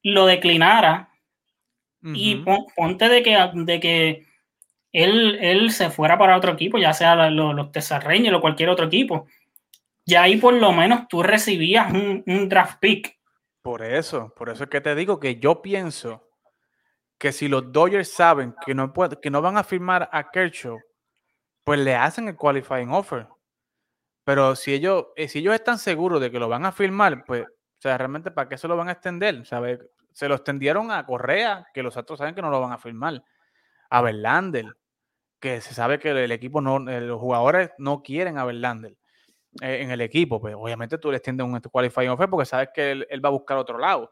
lo 0.04 0.26
declinara. 0.26 1.10
Y 2.06 2.44
ponte 2.76 3.08
de 3.08 3.24
que, 3.24 3.38
de 3.54 3.80
que 3.80 4.26
él, 4.94 5.38
él 5.42 5.72
se 5.72 5.90
fuera 5.90 6.18
para 6.18 6.38
otro 6.38 6.54
equipo, 6.54 6.78
ya 6.78 6.94
sea 6.94 7.30
los, 7.30 7.56
los 7.56 7.68
o 7.68 8.42
cualquier 8.42 8.70
otro 8.70 8.86
equipo. 8.86 9.28
Ya 10.06 10.24
ahí 10.24 10.38
por 10.38 10.54
lo 10.54 10.72
menos 10.72 11.08
tú 11.10 11.24
recibías 11.24 11.92
un, 11.92 12.24
un 12.26 12.48
draft 12.48 12.80
pick. 12.80 13.20
Por 13.62 13.82
eso, 13.82 14.34
por 14.36 14.50
eso 14.50 14.66
es 14.66 14.70
que 14.70 14.82
te 14.82 14.94
digo 14.94 15.20
que 15.20 15.38
yo 15.38 15.62
pienso 15.62 16.30
que 17.18 17.32
si 17.32 17.48
los 17.48 17.72
Dodgers 17.72 18.12
saben 18.12 18.54
que 18.66 18.76
no, 18.76 18.94
que 18.94 19.30
no 19.30 19.42
van 19.42 19.58
a 19.58 19.64
firmar 19.64 20.10
a 20.12 20.30
Kershaw, 20.30 20.78
pues 21.64 21.80
le 21.80 21.96
hacen 21.96 22.28
el 22.28 22.36
qualifying 22.36 22.92
offer. 22.92 23.28
Pero 24.26 24.56
si 24.56 24.74
ellos, 24.74 25.08
eh, 25.16 25.28
si 25.28 25.40
ellos 25.40 25.56
están 25.56 25.80
seguros 25.80 26.22
de 26.22 26.30
que 26.30 26.40
lo 26.40 26.50
van 26.50 26.66
a 26.66 26.72
firmar, 26.72 27.24
pues, 27.26 27.44
o 27.44 27.82
sea, 27.82 27.98
realmente, 27.98 28.32
¿para 28.32 28.50
qué 28.50 28.58
se 28.58 28.68
lo 28.68 28.78
van 28.78 28.90
a 28.90 28.94
extender? 28.94 29.44
Se 29.46 30.28
lo 30.28 30.36
extendieron 30.36 30.92
a 30.92 31.06
Correa, 31.06 31.66
que 31.74 31.82
los 31.82 31.98
otros 31.98 32.20
saben 32.20 32.36
que 32.36 32.42
no 32.42 32.50
lo 32.50 32.62
van 32.62 32.74
a 32.74 32.78
firmar. 32.78 33.24
A 33.90 34.02
Verlander, 34.02 34.76
que 35.44 35.60
se 35.60 35.74
sabe 35.74 36.00
que 36.00 36.12
el 36.12 36.32
equipo 36.32 36.62
no, 36.62 36.90
eh, 36.90 37.02
los 37.02 37.20
jugadores 37.20 37.72
no 37.78 38.02
quieren 38.02 38.38
a 38.38 38.46
Verlander 38.46 38.96
eh, 39.62 39.82
en 39.82 39.92
el 39.92 40.00
equipo. 40.00 40.40
Pues 40.40 40.56
obviamente 40.58 40.98
tú 40.98 41.12
le 41.12 41.18
extiendes 41.18 41.46
un 41.46 41.60
qualifying 41.60 42.12
offer 42.12 42.30
porque 42.30 42.46
sabes 42.46 42.70
que 42.74 42.92
él 42.92 43.26
va 43.26 43.28
a 43.28 43.34
buscar 43.34 43.58
otro 43.58 43.78
lado. 43.78 44.10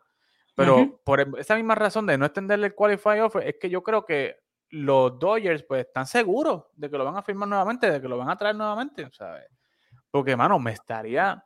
Pero 0.54 1.00
por 1.06 1.22
em, 1.22 1.34
esa 1.38 1.56
misma 1.56 1.74
razón 1.74 2.06
de 2.06 2.18
no 2.18 2.26
extenderle 2.26 2.68
el 2.68 2.76
qualify 2.76 3.22
offer, 3.22 3.48
es 3.48 3.56
que 3.62 3.70
yo 3.70 3.82
creo 3.82 4.04
que 4.04 4.42
los 4.72 5.18
Dodgers 5.18 5.64
pues 5.64 5.86
están 5.86 6.06
seguros 6.06 6.66
de 6.74 6.90
que 6.90 6.98
lo 6.98 7.06
van 7.06 7.16
a 7.16 7.24
firmar 7.24 7.48
nuevamente, 7.48 7.90
de 7.90 8.02
que 8.02 8.10
lo 8.10 8.18
van 8.18 8.30
a 8.30 8.38
traer 8.38 8.58
nuevamente, 8.58 9.08
¿sabes? 9.14 9.46
Porque, 10.10 10.36
mano, 10.36 10.60
me 10.60 10.74
estaría 10.74 11.42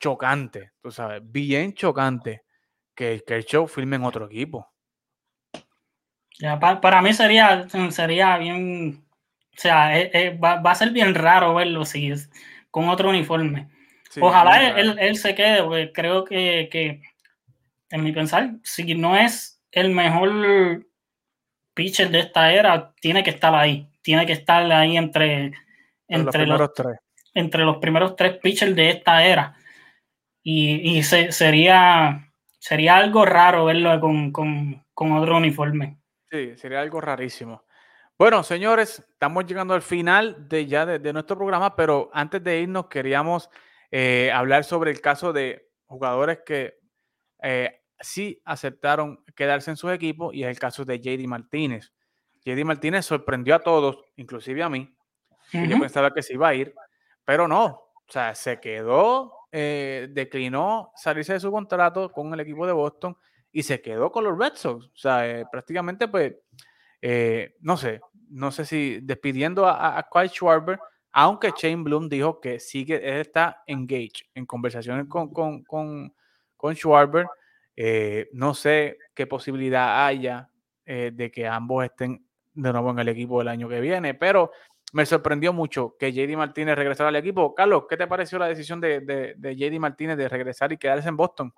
chocante, 0.00 0.72
tú 0.80 0.90
sabes, 0.90 1.20
bien 1.22 1.74
chocante 1.74 2.46
que 2.94 3.22
el 3.26 3.44
show 3.44 3.66
firme 3.66 3.96
en 3.96 4.04
otro 4.04 4.24
equipo. 4.24 4.71
Ya, 6.38 6.58
para 6.58 7.02
mí 7.02 7.12
sería, 7.12 7.66
sería 7.90 8.36
bien, 8.38 9.04
o 9.56 9.60
sea, 9.60 9.98
eh, 9.98 10.10
eh, 10.12 10.38
va, 10.38 10.58
a 10.58 10.74
ser 10.74 10.90
bien 10.90 11.14
raro 11.14 11.54
verlo 11.54 11.84
si 11.84 12.12
con 12.70 12.88
otro 12.88 13.10
uniforme. 13.10 13.68
Ojalá 14.20 14.70
él, 14.78 14.96
él, 14.98 15.16
se 15.16 15.34
quede, 15.34 15.62
porque 15.62 15.92
creo 15.92 16.24
que, 16.24 16.68
que 16.70 17.00
en 17.90 18.02
mi 18.02 18.12
pensar, 18.12 18.50
si 18.62 18.94
no 18.94 19.16
es 19.16 19.62
el 19.70 19.90
mejor 19.90 20.86
pitcher 21.74 22.10
de 22.10 22.20
esta 22.20 22.52
era, 22.52 22.92
tiene 23.00 23.22
que 23.22 23.30
estar 23.30 23.54
ahí. 23.54 23.88
Tiene 24.02 24.26
que 24.26 24.32
estar 24.32 24.70
ahí 24.72 24.96
entre, 24.96 25.52
entre, 26.08 26.46
los, 26.46 26.74
tres. 26.74 26.98
entre 27.34 27.64
los 27.64 27.78
primeros 27.78 28.16
tres 28.16 28.38
pitchers 28.38 28.74
de 28.74 28.90
esta 28.90 29.24
era. 29.24 29.56
Y, 30.42 30.98
y 30.98 31.02
sería, 31.02 32.32
sería 32.58 32.96
algo 32.96 33.24
raro 33.24 33.66
verlo 33.66 33.98
con, 34.00 34.32
con, 34.32 34.84
con, 34.92 35.12
otro 35.12 35.36
uniforme. 35.36 35.98
Sí, 36.32 36.56
sería 36.56 36.80
algo 36.80 36.98
rarísimo. 36.98 37.62
Bueno, 38.18 38.42
señores, 38.42 39.00
estamos 39.00 39.44
llegando 39.44 39.74
al 39.74 39.82
final 39.82 40.48
de 40.48 40.66
ya 40.66 40.86
de, 40.86 41.12
nuestro 41.12 41.36
programa, 41.36 41.76
pero 41.76 42.08
antes 42.14 42.42
de 42.42 42.60
irnos 42.60 42.86
queríamos 42.86 43.50
eh, 43.90 44.32
hablar 44.32 44.64
sobre 44.64 44.90
el 44.92 45.02
caso 45.02 45.34
de 45.34 45.68
jugadores 45.84 46.38
que 46.46 46.78
eh, 47.42 47.82
sí 48.00 48.40
aceptaron 48.46 49.22
quedarse 49.36 49.72
en 49.72 49.76
sus 49.76 49.92
equipos 49.92 50.34
y 50.34 50.42
es 50.44 50.48
el 50.48 50.58
caso 50.58 50.86
de 50.86 51.00
JD 51.00 51.26
Martínez. 51.26 51.92
JD 52.46 52.64
Martínez 52.64 53.04
sorprendió 53.04 53.54
a 53.54 53.58
todos, 53.58 53.98
inclusive 54.16 54.62
a 54.62 54.70
mí. 54.70 54.90
Yo 55.52 55.78
pensaba 55.78 56.14
que 56.14 56.22
se 56.22 56.32
iba 56.32 56.48
a 56.48 56.54
ir, 56.54 56.74
pero 57.26 57.46
no. 57.46 57.66
O 57.66 58.08
sea, 58.08 58.34
se 58.34 58.58
quedó, 58.58 59.34
eh, 59.52 60.08
declinó 60.12 60.92
salirse 60.96 61.34
de 61.34 61.40
su 61.40 61.52
contrato 61.52 62.10
con 62.10 62.32
el 62.32 62.40
equipo 62.40 62.66
de 62.66 62.72
Boston 62.72 63.18
y 63.52 63.62
se 63.62 63.80
quedó 63.80 64.10
con 64.10 64.24
los 64.24 64.38
Red 64.38 64.54
Sox. 64.54 64.86
O 64.86 64.96
sea, 64.96 65.28
eh, 65.28 65.44
prácticamente, 65.50 66.08
pues, 66.08 66.34
eh, 67.00 67.56
no 67.60 67.76
sé, 67.76 68.00
no 68.30 68.50
sé 68.50 68.64
si 68.64 69.00
despidiendo 69.02 69.66
a, 69.66 69.98
a 69.98 70.08
Kyle 70.10 70.30
Schwarber, 70.30 70.78
aunque 71.12 71.52
Shane 71.56 71.82
Bloom 71.82 72.08
dijo 72.08 72.40
que 72.40 72.58
sigue, 72.58 72.96
él 72.96 73.20
está 73.20 73.62
engaged 73.66 74.26
en 74.34 74.46
conversaciones 74.46 75.06
con, 75.08 75.32
con, 75.32 75.62
con, 75.64 76.14
con 76.56 76.74
eh, 77.76 78.28
no 78.32 78.54
sé 78.54 78.98
qué 79.14 79.26
posibilidad 79.26 80.06
haya 80.06 80.48
eh, 80.84 81.10
de 81.12 81.30
que 81.30 81.46
ambos 81.46 81.84
estén 81.84 82.26
de 82.54 82.72
nuevo 82.72 82.90
en 82.90 82.98
el 82.98 83.08
equipo 83.08 83.40
el 83.40 83.48
año 83.48 83.68
que 83.68 83.80
viene, 83.80 84.14
pero 84.14 84.50
me 84.92 85.06
sorprendió 85.06 85.52
mucho 85.52 85.96
que 85.98 86.12
JD 86.12 86.36
Martínez 86.36 86.76
regresara 86.76 87.08
al 87.08 87.16
equipo. 87.16 87.54
Carlos, 87.54 87.84
¿qué 87.88 87.96
te 87.96 88.06
pareció 88.06 88.38
la 88.38 88.46
decisión 88.46 88.80
de, 88.80 89.00
de, 89.00 89.56
JD 89.56 89.78
Martínez 89.78 90.16
de 90.18 90.28
regresar 90.28 90.72
y 90.72 90.76
quedarse 90.76 91.08
en 91.08 91.16
Boston? 91.16 91.52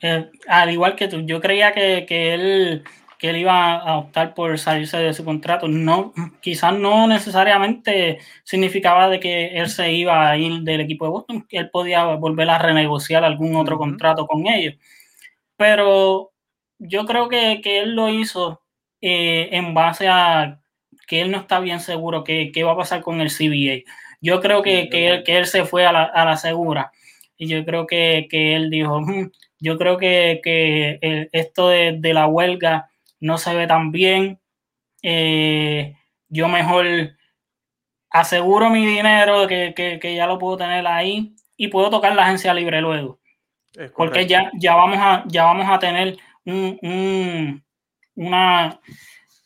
Eh, 0.00 0.30
al 0.48 0.70
igual 0.70 0.96
que 0.96 1.08
tú, 1.08 1.20
yo 1.26 1.40
creía 1.40 1.72
que, 1.72 2.04
que 2.06 2.34
él 2.34 2.84
que 3.24 3.30
él 3.30 3.36
iba 3.36 3.76
a 3.76 3.96
optar 3.96 4.34
por 4.34 4.58
salirse 4.58 4.98
de 4.98 5.14
su 5.14 5.24
contrato. 5.24 5.66
No, 5.66 6.12
quizás 6.42 6.78
no 6.78 7.06
necesariamente 7.06 8.18
significaba 8.42 9.08
de 9.08 9.18
que 9.18 9.46
él 9.58 9.70
se 9.70 9.92
iba 9.92 10.28
a 10.28 10.36
ir 10.36 10.60
del 10.60 10.82
equipo 10.82 11.06
de 11.06 11.10
Boston, 11.10 11.46
que 11.48 11.56
él 11.56 11.70
podía 11.70 12.04
volver 12.04 12.50
a 12.50 12.58
renegociar 12.58 13.24
algún 13.24 13.56
otro 13.56 13.78
contrato 13.78 14.26
con 14.26 14.46
ellos. 14.46 14.74
Pero 15.56 16.32
yo 16.78 17.06
creo 17.06 17.28
que, 17.30 17.62
él 17.64 17.94
lo 17.94 18.10
hizo 18.10 18.62
eh, 19.00 19.48
en 19.52 19.72
base 19.74 20.08
a 20.08 20.60
que 21.06 21.22
él 21.22 21.30
no 21.30 21.38
está 21.38 21.60
bien 21.60 21.80
seguro 21.80 22.24
qué, 22.24 22.52
va 22.62 22.72
a 22.72 22.76
pasar 22.76 23.00
con 23.02 23.22
el 23.22 23.30
CBA. 23.30 23.90
Yo 24.20 24.40
creo 24.40 24.62
que, 24.62 24.88
él, 25.26 25.46
se 25.46 25.64
fue 25.64 25.86
a 25.86 25.92
la, 25.92 26.36
segura. 26.36 26.92
Y 27.38 27.48
yo 27.48 27.64
creo 27.64 27.86
que, 27.86 28.26
él 28.30 28.70
dijo, 28.70 29.00
hmm, 29.00 29.30
yo 29.64 29.78
creo 29.78 29.96
que, 29.96 30.40
esto 31.32 31.68
de, 31.68 31.96
de 31.98 32.14
la 32.14 32.26
huelga 32.26 32.90
no 33.20 33.38
se 33.38 33.54
ve 33.54 33.66
tan 33.66 33.90
bien. 33.90 34.38
Eh, 35.02 35.96
yo 36.28 36.48
mejor 36.48 36.86
aseguro 38.10 38.70
mi 38.70 38.86
dinero 38.86 39.48
que, 39.48 40.14
ya 40.16 40.26
lo 40.26 40.38
puedo 40.38 40.58
tener 40.58 40.86
ahí 40.86 41.34
y 41.56 41.68
puedo 41.68 41.90
tocar 41.90 42.14
la 42.14 42.24
agencia 42.24 42.52
libre 42.52 42.80
luego. 42.80 43.18
Porque 43.96 44.26
ya, 44.26 44.50
ya, 44.58 44.76
vamos 44.76 44.98
a, 45.00 45.24
ya 45.26 45.44
vamos 45.44 45.66
a 45.68 45.78
tener 45.78 46.16
un, 46.44 47.62
una, 48.14 48.80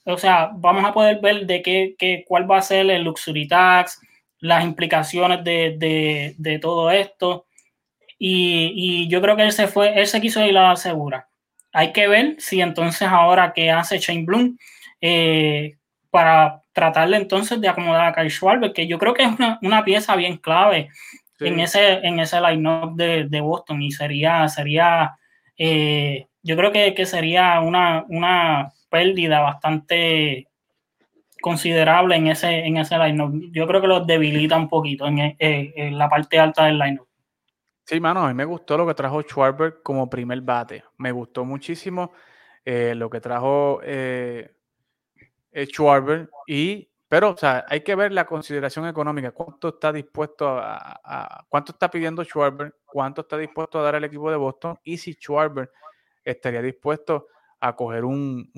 o 0.05 0.19
sea, 0.19 0.51
vamos 0.55 0.85
a 0.85 0.93
poder 0.93 1.21
ver 1.21 1.47
de 1.47 1.63
qué, 1.63 2.25
cuál 2.27 2.51
va 2.51 2.59
a 2.59 2.63
ser 2.63 2.91
el 2.91 3.05
luxury 3.05 3.47
tax, 3.47 4.01
las 4.41 4.65
implicaciones 4.65 5.45
de, 5.45 6.59
todo 6.61 6.91
esto. 6.91 7.47
Y, 8.19 8.73
y, 8.75 9.09
yo 9.09 9.21
creo 9.21 9.37
que 9.37 9.45
él 9.45 9.53
se 9.53 9.69
fue, 9.69 9.99
él 9.99 10.07
se 10.07 10.21
quiso 10.21 10.45
ir 10.45 10.59
a 10.59 10.71
la 10.71 10.77
segura. 10.77 11.29
Hay 11.73 11.93
que 11.93 12.09
ver 12.09 12.37
si 12.39 12.61
entonces 12.61 13.09
ahora 13.09 13.53
que 13.53 13.71
hace 13.71 13.99
Shane 13.99 14.25
Bloom 14.25 14.59
eh, 15.01 15.77
para 16.11 16.63
tratarle 16.73 17.17
entonces 17.17 17.61
de 17.61 17.69
acomodar 17.69 18.07
a 18.07 18.15
Kyle 18.15 18.31
Schwarber, 18.31 18.73
que 18.73 18.87
yo 18.87 18.99
creo 18.99 19.15
que 19.15 19.25
es 19.25 19.31
una, 19.63 19.85
pieza 19.85 20.17
bien 20.17 20.37
clave 20.37 20.89
en 21.41 21.61
ese, 21.61 21.95
en 22.07 22.19
ese 22.21 22.41
line-up 22.41 22.97
de, 22.97 23.41
Boston 23.41 23.83
y 23.83 23.93
sería, 23.93 24.49
sería 24.49 25.17
eh, 25.57 26.27
yo 26.43 26.57
creo 26.57 26.73
que, 26.73 27.07
sería 27.07 27.61
una, 27.61 28.05
una 28.09 28.73
pérdida 28.91 29.41
bastante 29.41 30.49
considerable 31.41 32.17
en 32.17 32.29
ese, 32.29 32.61
en 32.61 32.77
ese 32.77 32.97
line-up. 32.97 33.33
Yo 33.53 33.67
creo 33.67 33.81
que 33.81 33.87
los 33.87 34.07
debilita 34.07 34.57
un 34.57 34.69
poquito 34.69 35.07
en, 35.07 35.19
eh, 35.19 35.37
en 35.77 35.99
la 35.99 36.09
parte 36.09 36.39
alta 36.39 36.65
del 36.67 36.79
line-up. 36.79 37.08
Sí, 37.89 38.01
mano, 38.01 38.21
a 38.21 38.29
mí 38.29 38.35
me 38.35 38.45
gustó 38.45 38.77
lo 38.77 38.87
que 38.87 38.93
trajo 38.93 39.23
Schwarber 39.23 39.83
como 39.83 40.11
primer 40.11 40.43
bate. 40.43 40.85
Me 40.99 41.11
gustó 41.11 41.47
muchísimo 41.47 42.13
eh, 42.63 42.95
lo 42.95 43.09
que 43.09 43.19
trajo 43.19 43.81
eh, 43.83 44.55
eh, 45.53 45.67
Schwarber. 45.67 46.29
Y, 46.47 46.91
pero, 47.09 47.31
o 47.31 47.37
sea, 47.39 47.65
hay 47.67 47.81
que 47.81 47.95
ver 47.95 48.13
la 48.13 48.27
consideración 48.27 48.87
económica. 48.87 49.33
¿Cuánto 49.33 49.69
está 49.69 49.91
dispuesto 49.91 50.47
a, 50.61 51.47
cuánto 51.49 51.73
está 51.73 51.91
pidiendo 51.91 52.23
Schwarber? 52.25 52.75
¿Cuánto 52.85 53.23
está 53.23 53.39
dispuesto 53.39 53.79
a 53.79 53.85
dar 53.85 53.95
el 53.95 54.05
equipo 54.05 54.31
de 54.31 54.37
Boston? 54.37 54.79
Y 54.85 54.99
si 54.99 55.15
Schwarber 55.15 55.71
estaría 56.23 56.61
dispuesto 56.61 57.29
a 57.59 57.75
coger 57.75 58.05
un, 58.05 58.51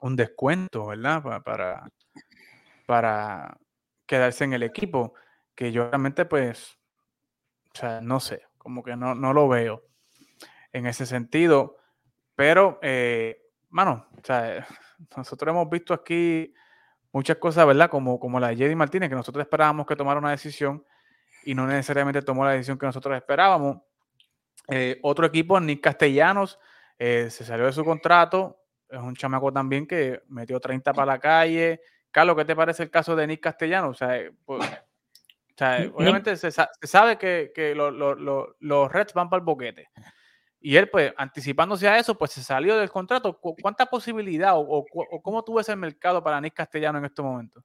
un, 0.00 0.16
descuento, 0.16 0.86
¿verdad? 0.86 1.42
Para, 1.44 1.86
para 2.86 3.58
quedarse 4.06 4.44
en 4.44 4.54
el 4.54 4.62
equipo. 4.62 5.12
Que 5.54 5.70
yo 5.70 5.90
realmente, 5.90 6.24
pues 6.24 6.81
o 7.74 7.78
sea, 7.78 8.00
no 8.00 8.20
sé, 8.20 8.42
como 8.58 8.82
que 8.82 8.96
no, 8.96 9.14
no 9.14 9.32
lo 9.32 9.48
veo 9.48 9.82
en 10.72 10.86
ese 10.86 11.06
sentido. 11.06 11.76
Pero, 12.34 12.78
eh, 12.82 13.42
mano, 13.70 14.06
o 14.16 14.20
sea, 14.24 14.66
nosotros 15.16 15.52
hemos 15.52 15.68
visto 15.70 15.94
aquí 15.94 16.52
muchas 17.12 17.36
cosas, 17.36 17.66
¿verdad? 17.66 17.90
Como, 17.90 18.18
como 18.18 18.40
la 18.40 18.48
de 18.48 18.56
Jedi 18.56 18.74
Martínez, 18.74 19.08
que 19.08 19.14
nosotros 19.14 19.42
esperábamos 19.42 19.86
que 19.86 19.96
tomara 19.96 20.18
una 20.18 20.30
decisión 20.30 20.84
y 21.44 21.54
no 21.54 21.66
necesariamente 21.66 22.22
tomó 22.22 22.44
la 22.44 22.52
decisión 22.52 22.78
que 22.78 22.86
nosotros 22.86 23.16
esperábamos. 23.16 23.78
Eh, 24.68 24.98
otro 25.02 25.26
equipo, 25.26 25.58
Nick 25.60 25.82
Castellanos, 25.82 26.58
eh, 26.98 27.28
se 27.30 27.44
salió 27.44 27.66
de 27.66 27.72
su 27.72 27.84
contrato. 27.84 28.58
Es 28.88 29.00
un 29.00 29.16
chamaco 29.16 29.52
también 29.52 29.86
que 29.86 30.22
metió 30.28 30.60
30 30.60 30.92
para 30.92 31.12
la 31.12 31.18
calle. 31.18 31.80
Carlos, 32.10 32.36
¿qué 32.36 32.44
te 32.44 32.54
parece 32.54 32.82
el 32.84 32.90
caso 32.90 33.16
de 33.16 33.26
Nick 33.26 33.40
Castellanos? 33.40 33.90
O 33.90 33.94
sea, 33.94 34.20
obviamente 35.94 36.36
se, 36.36 36.50
sabe 36.50 37.18
que, 37.18 37.74
los 37.74 38.92
Reds 38.92 39.14
van 39.14 39.28
para 39.28 39.40
el 39.40 39.44
boquete. 39.44 39.88
Y 40.60 40.76
él, 40.76 40.88
pues, 40.88 41.12
anticipándose 41.16 41.88
a 41.88 41.98
eso, 41.98 42.16
pues 42.16 42.30
se 42.30 42.42
salió 42.42 42.76
del 42.76 42.88
contrato. 42.88 43.38
¿Cuánta 43.60 43.86
posibilidad 43.86 44.52
o, 44.56 44.84
cómo 45.22 45.42
tú 45.42 45.54
ves 45.54 45.68
el 45.68 45.76
mercado 45.76 46.22
para 46.22 46.40
Nick 46.40 46.54
Castellano 46.54 46.98
en 46.98 47.04
este 47.06 47.20
momento? 47.20 47.62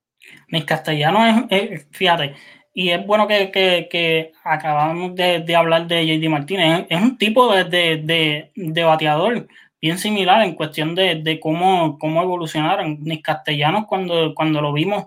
Nick 0.47 0.65
Castellano 0.65 1.47
es, 1.49 1.87
fíjate, 1.91 2.35
y 2.73 2.89
es 2.89 3.05
bueno 3.05 3.27
que, 3.27 4.31
acabamos 4.43 5.15
de, 5.15 5.55
hablar 5.55 5.87
de 5.87 6.05
JD 6.05 6.29
Martínez. 6.29 6.87
Es, 6.89 7.01
un 7.01 7.17
tipo 7.17 7.53
de, 7.53 8.51
de, 8.55 8.83
bateador 8.83 9.47
bien 9.79 9.99
similar 9.99 10.43
en 10.43 10.55
cuestión 10.55 10.95
de, 10.95 11.39
cómo, 11.41 11.99
cómo 11.99 12.23
evolucionaron. 12.23 12.99
Nick 13.01 13.23
Castellanos, 13.23 13.85
cuando, 13.85 14.33
cuando 14.33 14.59
lo 14.61 14.73
vimos 14.73 15.05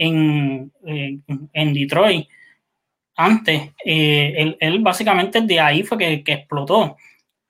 en, 0.00 0.72
en 1.52 1.74
Detroit, 1.74 2.26
antes, 3.20 3.72
eh, 3.84 4.56
él, 4.60 4.78
básicamente 4.80 5.42
de 5.42 5.60
ahí 5.60 5.82
fue 5.82 5.98
que, 5.98 6.32
explotó. 6.32 6.96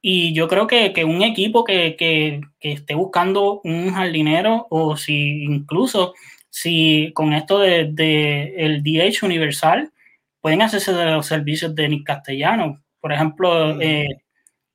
Y 0.02 0.34
yo 0.34 0.48
creo 0.48 0.66
que, 0.66 1.04
un 1.04 1.22
equipo 1.22 1.62
que, 1.64 1.94
que, 1.96 2.40
esté 2.60 2.94
buscando 2.94 3.60
un 3.62 3.92
jardinero 3.92 4.66
o 4.70 4.96
si 4.96 5.44
incluso 5.44 6.14
si 6.50 7.12
con 7.14 7.32
esto 7.32 7.60
de, 7.60 8.54
el 8.56 8.82
DH 8.82 9.24
universal 9.24 9.92
pueden 10.40 10.62
hacerse 10.62 10.92
de 10.92 11.04
los 11.12 11.26
servicios 11.26 11.74
de 11.74 11.88
Nick 11.88 12.04
Castellano. 12.04 12.82
Por 13.00 13.12
ejemplo, 13.12 13.80
eh, 13.80 14.08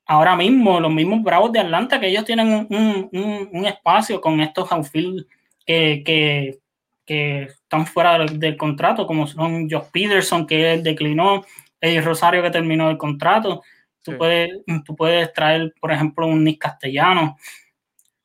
ahora 0.05 0.37
mismo 0.37 0.79
los 0.79 0.93
mismos 0.93 1.23
Bravos 1.23 1.51
de 1.51 1.59
Atlanta, 1.59 1.99
que 1.99 2.07
ellos 2.07 2.23
tienen 2.23 2.67
un, 2.69 3.65
espacio 3.65 4.21
con 4.21 4.39
estos 4.39 4.71
outfield 4.71 5.25
que, 5.65 6.59
que, 7.05 7.43
están 7.43 7.85
fuera 7.85 8.19
del, 8.19 8.57
contrato, 8.57 9.05
como 9.05 9.27
son 9.27 9.69
Josh 9.69 9.89
Peterson, 9.91 10.45
que 10.45 10.77
declinó, 10.77 11.45
Eddie 11.79 12.01
Rosario, 12.01 12.41
que 12.41 12.51
terminó 12.51 12.89
el 12.89 12.97
contrato. 12.97 13.61
Tú, 14.01 14.17
puedes, 14.17 14.49
tú 14.85 14.95
puedes 14.95 15.31
traer, 15.33 15.73
por 15.79 15.91
ejemplo, 15.91 16.27
un 16.27 16.43
Nick 16.43 16.59
Castellano 16.59 17.37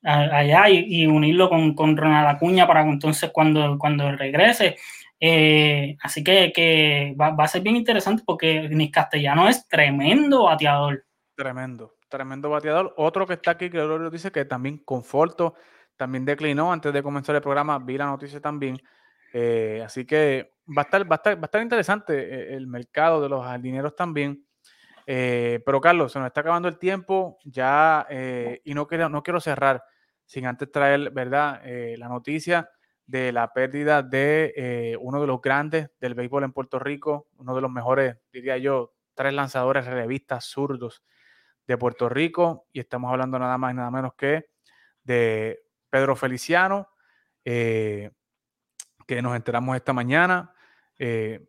allá 0.02 0.68
y, 0.68 1.06
unirlo 1.06 1.48
con, 1.48 1.74
con, 1.74 1.96
Ronald 1.96 2.28
Acuña 2.28 2.66
para 2.66 2.82
entonces 2.82 3.30
cuando, 3.32 3.78
cuando 3.78 4.10
regrese. 4.12 4.76
Eh, 5.18 5.96
así 6.00 6.24
que, 6.24 6.52
que 6.52 7.14
va, 7.20 7.34
a 7.36 7.48
ser 7.48 7.60
bien 7.60 7.76
interesante 7.76 8.22
porque 8.24 8.68
Nick 8.70 8.94
Castellano 8.94 9.48
es 9.48 9.68
tremendo 9.68 10.44
bateador. 10.44 11.04
Tremendo, 11.36 11.94
tremendo 12.08 12.48
bateador. 12.50 12.94
Otro 12.96 13.26
que 13.26 13.34
está 13.34 13.52
aquí, 13.52 13.68
que 13.68 13.78
lo 13.78 14.10
dice 14.10 14.32
que 14.32 14.44
también 14.46 14.78
Conforto 14.78 15.54
también 16.00 16.24
declinó 16.24 16.72
antes 16.72 16.92
de 16.92 17.02
comenzar 17.02 17.36
el 17.36 17.42
programa, 17.42 17.78
vi 17.78 17.98
la 17.98 18.06
noticia 18.06 18.40
también. 18.40 18.80
Eh, 19.32 19.82
así 19.84 20.06
que 20.06 20.54
va 20.66 20.82
a, 20.82 20.84
estar, 20.86 21.04
va, 21.04 21.14
a 21.14 21.18
estar, 21.18 21.36
va 21.36 21.42
a 21.42 21.44
estar 21.44 21.62
interesante 21.62 22.14
eh, 22.14 22.54
el 22.54 22.66
mercado 22.66 23.20
de 23.20 23.28
los 23.28 23.44
jardineros 23.44 23.94
también. 23.94 24.44
pero 25.04 25.80
Carlos, 25.80 26.12
se 26.12 26.18
nos 26.18 26.26
está 26.26 26.40
acabando 26.40 26.68
el 26.68 26.78
tiempo 26.78 27.38
ya 27.44 28.06
y 28.64 28.74
no 28.74 28.86
quiero, 28.86 29.08
no 29.08 29.22
quiero 29.22 29.40
cerrar 29.40 29.82
sin 30.30 30.46
antes 30.46 30.70
traer, 30.70 31.10
¿verdad?, 31.10 31.60
eh, 31.64 31.96
la 31.98 32.08
noticia 32.08 32.70
de 33.04 33.32
la 33.32 33.52
pérdida 33.52 34.00
de 34.00 34.54
eh, 34.56 34.96
uno 35.00 35.20
de 35.20 35.26
los 35.26 35.40
grandes 35.40 35.90
del 36.00 36.14
béisbol 36.14 36.44
en 36.44 36.52
Puerto 36.52 36.78
Rico, 36.78 37.26
uno 37.38 37.52
de 37.52 37.60
los 37.60 37.68
mejores, 37.68 38.16
diría 38.32 38.56
yo, 38.56 38.92
tres 39.14 39.34
lanzadores 39.34 39.86
revistas 39.86 40.44
zurdos 40.44 41.02
de 41.66 41.76
Puerto 41.76 42.08
Rico, 42.08 42.68
y 42.72 42.78
estamos 42.78 43.10
hablando 43.10 43.40
nada 43.40 43.58
más 43.58 43.72
y 43.72 43.76
nada 43.76 43.90
menos 43.90 44.14
que 44.14 44.50
de 45.02 45.58
Pedro 45.90 46.16
Feliciano, 46.16 46.88
eh, 47.44 48.10
que 49.06 49.20
nos 49.20 49.36
enteramos 49.36 49.76
esta 49.76 49.92
mañana, 49.92 50.54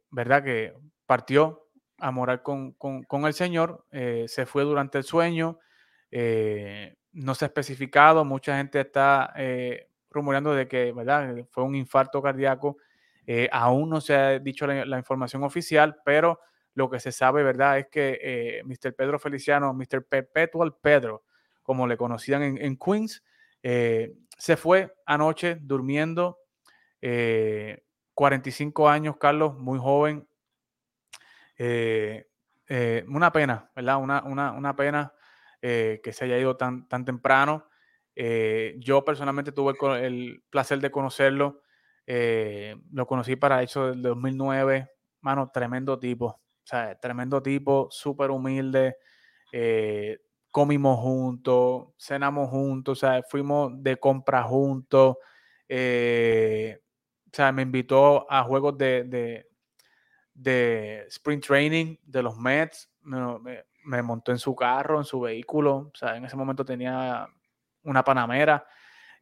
¿verdad? 0.09 0.43
Que 0.43 0.73
partió 1.05 1.67
a 1.99 2.09
morar 2.11 2.41
con, 2.41 2.71
con 2.73 3.25
el 3.25 3.33
Señor, 3.33 3.85
se 3.91 4.45
fue 4.45 4.63
durante 4.63 4.97
el 4.97 5.03
sueño, 5.03 5.59
no 7.13 7.35
se 7.35 7.45
ha 7.45 7.47
especificado, 7.47 8.23
mucha 8.25 8.57
gente 8.57 8.79
está 8.79 9.33
eh, 9.35 9.89
rumoreando 10.09 10.53
de 10.53 10.67
que 10.67 10.91
¿verdad? 10.91 11.45
fue 11.49 11.63
un 11.63 11.75
infarto 11.75 12.21
cardíaco. 12.21 12.77
Eh, 13.27 13.49
aún 13.51 13.89
no 13.89 14.01
se 14.01 14.15
ha 14.15 14.39
dicho 14.39 14.65
la, 14.65 14.97
información 14.97 15.43
oficial, 15.43 16.01
pero 16.03 16.39
lo 16.73 16.89
que 16.89 16.99
se 16.99 17.11
sabe, 17.11 17.43
¿verdad? 17.43 17.79
Es 17.79 17.87
que 17.87 18.19
eh, 18.21 18.63
Mr. 18.63 18.95
Pedro 18.95 19.19
Feliciano, 19.19 19.73
Mr. 19.73 20.05
Perpetual 20.07 20.75
Pedro, 20.81 21.23
como 21.61 21.85
le 21.85 21.97
conocían 21.97 22.41
en, 22.57 22.77
Queens, 22.77 23.23
se 23.62 24.57
fue 24.57 24.93
anoche 25.05 25.57
durmiendo. 25.62 26.39
45 28.14 28.89
años, 28.89 29.18
Carlos, 29.18 29.57
muy 29.57 29.80
joven. 29.80 30.28
una 33.07 33.32
pena, 33.32 33.72
¿verdad? 33.76 33.97
Una, 33.97 34.24
una, 34.24 34.51
una 34.51 34.76
pena 34.76 35.14
eh, 35.64 36.01
que 36.03 36.12
se 36.12 36.26
haya 36.26 36.39
ido 36.39 36.57
tan, 36.57 36.88
tan 36.88 37.05
temprano. 37.05 37.68
Eh, 38.16 38.76
yo 38.80 39.05
personalmente 39.05 39.51
tuve 39.51 39.76
el 40.03 40.43
placer 40.49 40.80
de 40.80 40.89
conocerlo. 40.89 41.62
Eh, 42.07 42.76
lo 42.91 43.05
conocí 43.05 43.36
para 43.36 43.62
hecho 43.62 43.88
del 43.88 44.01
2009. 44.01 44.89
Mano, 45.22 45.51
tremendo 45.53 45.99
tipo. 45.99 46.26
O 46.26 46.66
sea, 46.66 46.99
tremendo 46.99 47.43
tipo, 47.43 47.88
súper 47.91 48.32
humilde. 48.32 48.97
Comimos 50.52 50.99
juntos, 50.99 51.89
cenamos 51.97 52.49
juntos, 52.49 52.97
o 52.97 53.08
sea, 53.08 53.24
fuimos 53.24 53.72
de 53.82 53.97
compra 53.97 54.43
juntos. 54.43 55.18
o 55.18 55.18
sea, 57.34 57.52
me 57.54 57.62
invitó 57.62 58.30
a 58.32 58.43
juegos 58.43 58.78
de, 58.78 59.04
de, 59.06 59.47
de 60.34 61.06
sprint 61.10 61.45
training 61.45 61.97
de 62.04 62.24
los 62.24 62.38
Mets. 62.38 62.89
me, 63.02 63.64
me 63.86 64.02
montó 64.02 64.32
en 64.32 64.39
su 64.39 64.56
carro, 64.56 64.97
en 64.99 65.06
su 65.06 65.20
vehículo, 65.22 65.91
o 65.93 65.95
sea, 65.95 66.16
en 66.16 66.26
ese 66.26 66.36
momento 66.36 66.66
tenía 66.66 67.28
una 67.84 68.04
panamera 68.04 68.66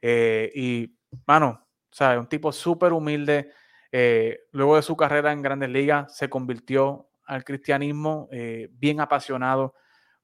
eh, 0.02 0.52
y, 0.56 0.98
mano, 1.26 1.68
o 1.92 1.96
sea, 1.96 2.20
un 2.20 2.28
tipo 2.28 2.52
súper 2.52 2.94
humilde. 2.94 3.52
Eh, 3.92 4.42
luego 4.52 4.76
de 4.76 4.82
su 4.82 4.96
carrera 4.96 5.32
en 5.32 5.42
Grandes 5.42 5.70
Ligas 5.70 6.16
se 6.16 6.30
convirtió 6.30 7.10
al 7.26 7.44
cristianismo, 7.44 8.28
eh, 8.32 8.70
bien 8.72 9.02
apasionado 9.02 9.76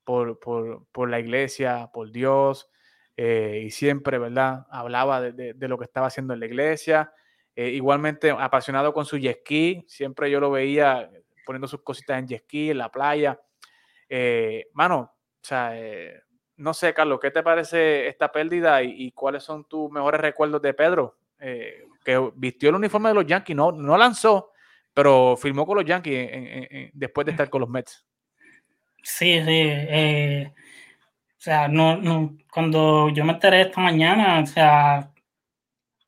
por, 0.06 0.40
por, 0.40 1.10
la 1.10 1.20
iglesia, 1.20 1.90
por 1.94 2.12
Dios, 2.12 2.70
y 3.18 3.70
siempre, 3.72 4.18
¿verdad? 4.18 4.66
Hablaba 4.70 5.22
de, 5.22 5.54
de, 5.54 5.68
lo 5.68 5.78
que 5.78 5.86
estaba 5.86 6.08
haciendo 6.08 6.34
en 6.34 6.40
la 6.40 6.46
iglesia. 6.46 7.14
igualmente 7.56 8.30
apasionado 8.32 8.94
con 8.94 9.06
su 9.06 9.18
jet 9.18 9.40
ski, 9.40 9.84
siempre 9.88 10.30
yo 10.30 10.40
lo 10.40 10.52
veía 10.52 11.10
poniendo 11.46 11.68
sus 11.68 11.82
cositas 11.82 12.20
en 12.20 12.28
jet 12.28 12.44
ski, 12.44 12.72
en 12.72 12.80
la 12.80 12.92
playa. 12.92 13.40
Eh, 14.10 14.68
mano, 14.74 14.98
o 15.00 15.40
sea, 15.42 15.80
eh, 15.80 16.22
no 16.58 16.74
sé, 16.74 16.94
Carlos, 16.94 17.20
¿qué 17.22 17.32
te 17.32 17.44
parece 17.44 18.08
esta 18.08 18.32
pérdida 18.32 18.82
y, 18.84 19.12
cuáles 19.12 19.44
son 19.44 19.66
tus 19.66 19.90
mejores 19.92 20.20
recuerdos 20.20 20.62
de 20.62 20.74
Pedro? 20.74 21.18
Eh, 21.40 21.86
que 22.04 22.32
vistió 22.36 22.70
el 22.70 22.76
uniforme 22.76 23.10
de 23.10 23.16
los 23.16 23.26
Yankees, 23.26 23.56
no, 23.56 23.72
no 23.72 23.98
lanzó, 23.98 24.52
pero 24.94 25.36
firmó 25.38 25.66
con 25.66 25.78
los 25.78 25.86
Yankees 25.86 26.92
después 26.94 27.26
de 27.26 27.32
estar 27.32 27.50
con 27.50 27.62
los 27.62 27.70
Mets. 27.70 28.06
Sí, 29.06 29.40
sí. 29.46 29.62
o 31.38 31.42
sea, 31.42 31.68
no, 31.68 31.98
no, 31.98 32.36
cuando 32.52 33.10
yo 33.10 33.24
me 33.24 33.34
enteré 33.34 33.62
esta 33.62 33.80
mañana, 33.82 34.42
o 34.42 34.46
sea, 34.48 35.12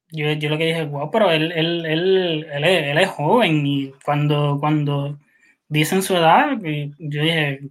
yo, 0.09 0.31
yo 0.33 0.49
lo 0.49 0.57
que 0.57 0.65
dije, 0.65 0.85
wow, 0.85 1.11
pero 1.11 1.31
él, 1.31 1.51
él, 1.51 1.85
él, 1.85 2.47
él, 2.51 2.63
es, 2.63 2.83
él 2.87 2.97
es 2.97 3.09
joven 3.09 3.65
y 3.67 3.91
cuando, 4.03 4.57
cuando 4.59 5.19
dicen 5.67 6.01
su 6.01 6.15
edad, 6.15 6.57
yo 6.61 7.21
dije, 7.23 7.61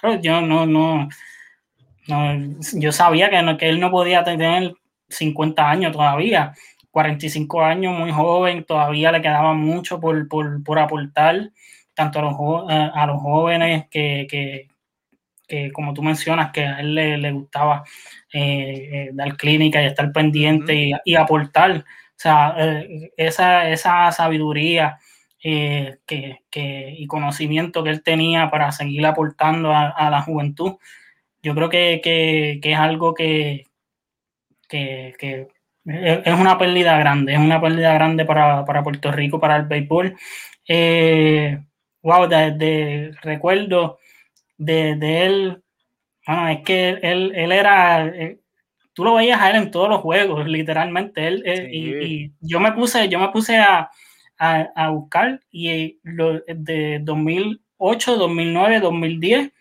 claro, 0.00 0.20
yo 0.20 0.40
no, 0.42 0.66
no, 0.66 1.08
no 2.08 2.58
yo 2.74 2.92
sabía 2.92 3.30
que, 3.30 3.42
no, 3.42 3.56
que 3.56 3.68
él 3.70 3.80
no 3.80 3.90
podía 3.90 4.24
tener 4.24 4.74
50 5.08 5.70
años 5.70 5.92
todavía, 5.92 6.52
45 6.90 7.62
años, 7.62 7.98
muy 7.98 8.12
joven, 8.12 8.64
todavía 8.64 9.12
le 9.12 9.22
quedaba 9.22 9.54
mucho 9.54 10.00
por, 10.00 10.28
por, 10.28 10.62
por 10.64 10.78
aportar, 10.78 11.50
tanto 11.94 12.18
a 12.18 12.22
los, 12.22 12.34
eh, 12.70 12.90
a 12.94 13.06
los 13.06 13.20
jóvenes 13.22 13.86
que, 13.90 14.26
que, 14.30 14.68
que, 15.46 15.72
como 15.72 15.94
tú 15.94 16.02
mencionas, 16.02 16.50
que 16.52 16.64
a 16.64 16.80
él 16.80 16.94
le, 16.94 17.18
le 17.18 17.32
gustaba 17.32 17.84
eh, 18.32 18.88
eh, 18.92 19.10
dar 19.12 19.36
clínica 19.36 19.82
y 19.82 19.86
estar 19.86 20.12
pendiente 20.12 20.74
y, 20.74 20.92
y, 21.04 21.14
aportar. 21.14 21.78
O 21.78 22.16
sea, 22.16 22.56
esa, 23.16 23.70
esa 23.70 24.10
sabiduría 24.12 24.98
eh, 25.46 25.98
que, 26.06 26.40
y 26.98 27.06
conocimiento 27.06 27.84
que 27.84 27.90
él 27.90 28.02
tenía 28.02 28.50
para 28.50 28.72
seguir 28.72 29.04
aportando 29.04 29.72
a, 29.74 30.08
la 30.10 30.22
juventud. 30.22 30.76
Yo 31.42 31.54
creo 31.54 31.68
que, 31.68 32.60
es 32.62 32.78
algo 32.78 33.12
que, 33.12 33.64
que, 34.68 35.14
que 35.18 35.48
es 35.84 36.40
una 36.40 36.56
pérdida 36.56 36.96
grande, 36.98 37.34
es 37.34 37.38
una 37.38 37.60
pérdida 37.60 37.92
grande 37.92 38.24
para, 38.24 38.64
Puerto 38.64 39.12
Rico, 39.12 39.38
para 39.38 39.56
el 39.56 39.66
béisbol. 39.66 40.16
Eh, 40.66 41.58
wow, 42.02 42.26
de, 42.26 43.14
recuerdo 43.22 43.98
de, 44.58 45.26
él, 45.26 45.62
es 46.26 46.60
que 46.64 46.88
él, 47.02 47.32
él 47.34 47.52
era, 47.52 48.06
eh, 48.06 48.40
tú 48.92 49.04
lo 49.04 49.14
veías 49.14 49.40
a 49.40 49.50
él 49.50 49.56
en 49.56 49.70
todos 49.70 49.88
los 49.88 50.00
juegos, 50.00 50.46
literalmente. 50.46 51.26
Él, 51.26 51.42
eh, 51.44 51.68
y, 51.72 52.32
yo 52.40 52.60
me 52.60 52.72
puse, 52.72 53.08
yo 53.08 53.18
me 53.18 53.28
puse 53.28 53.58
a, 53.58 53.90
buscar 54.90 55.40
y 55.50 55.98
lo, 56.02 56.40
de 56.40 57.00
2008, 57.02 58.16
2009, 58.16 58.80
2010, 58.80 59.52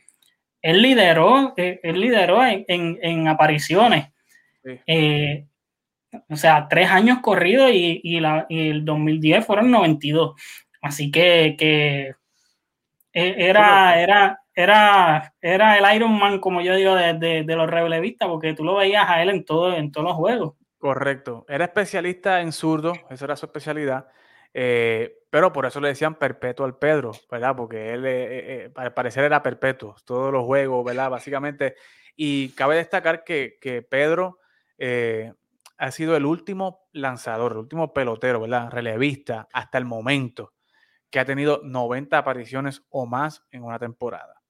él 0.61 0.81
lideró, 0.81 1.53
él 1.57 1.99
lideró 1.99 2.41
en, 2.45 3.27
apariciones. 3.27 4.07
O 6.29 6.35
sea, 6.35 6.67
tres 6.67 6.89
años 6.89 7.19
corridos 7.19 7.71
y, 7.73 8.17
el 8.17 8.85
2010 8.85 9.45
fueron 9.45 9.71
92. 9.71 10.39
Así 10.81 11.11
que, 11.11 11.55
que 11.57 12.13
era, 13.13 14.01
era, 14.01 14.42
era, 14.55 15.33
era 15.41 15.77
el 15.77 15.95
Iron 15.95 16.17
Man, 16.17 16.39
como 16.39 16.61
yo 16.61 16.75
digo, 16.75 16.95
de, 16.95 17.43
los 17.47 17.69
relevistas, 17.69 18.27
porque 18.27 18.53
tú 18.53 18.63
lo 18.63 18.75
veías 18.75 19.09
a 19.09 19.21
él 19.21 19.29
en, 19.29 19.45
todo, 19.45 19.73
en 19.73 19.91
todos 19.91 20.07
los 20.07 20.15
juegos. 20.15 20.53
Correcto. 20.77 21.45
Era 21.47 21.65
especialista 21.65 22.41
en 22.41 22.51
zurdo, 22.51 22.93
esa 23.09 23.25
era 23.25 23.35
su 23.35 23.45
especialidad. 23.45 24.07
Eh, 24.53 25.15
pero 25.29 25.51
por 25.51 25.65
eso 25.65 25.81
le 25.81 25.87
decían 25.87 26.15
perpetuo 26.15 26.65
al 26.65 26.77
Pedro, 26.77 27.11
¿verdad? 27.31 27.55
Porque 27.55 27.93
él, 27.93 28.05
eh, 28.05 28.65
eh, 28.65 28.71
al 28.75 28.93
parecer, 28.93 29.23
era 29.23 29.41
perpetuo, 29.41 29.95
todos 30.05 30.31
los 30.31 30.45
juegos, 30.45 30.85
¿verdad? 30.85 31.09
Básicamente. 31.09 31.75
Y 32.15 32.49
cabe 32.49 32.75
destacar 32.75 33.23
que, 33.23 33.57
que 33.59 33.81
Pedro 33.81 34.39
ha 35.77 35.91
sido 35.91 36.17
el 36.17 36.25
último 36.25 36.89
lanzador, 36.91 37.53
el 37.53 37.59
último 37.59 37.93
pelotero, 37.93 38.41
¿verdad? 38.41 38.69
Relevista 38.69 39.47
hasta 39.53 39.77
el 39.77 39.85
momento 39.85 40.53
que 41.09 41.19
ha 41.19 41.25
tenido 41.25 41.61
90 41.63 42.17
apariciones 42.17 42.83
o 42.89 43.05
más 43.05 43.45
en 43.51 43.63
una 43.63 43.79
temporada. 43.79 44.42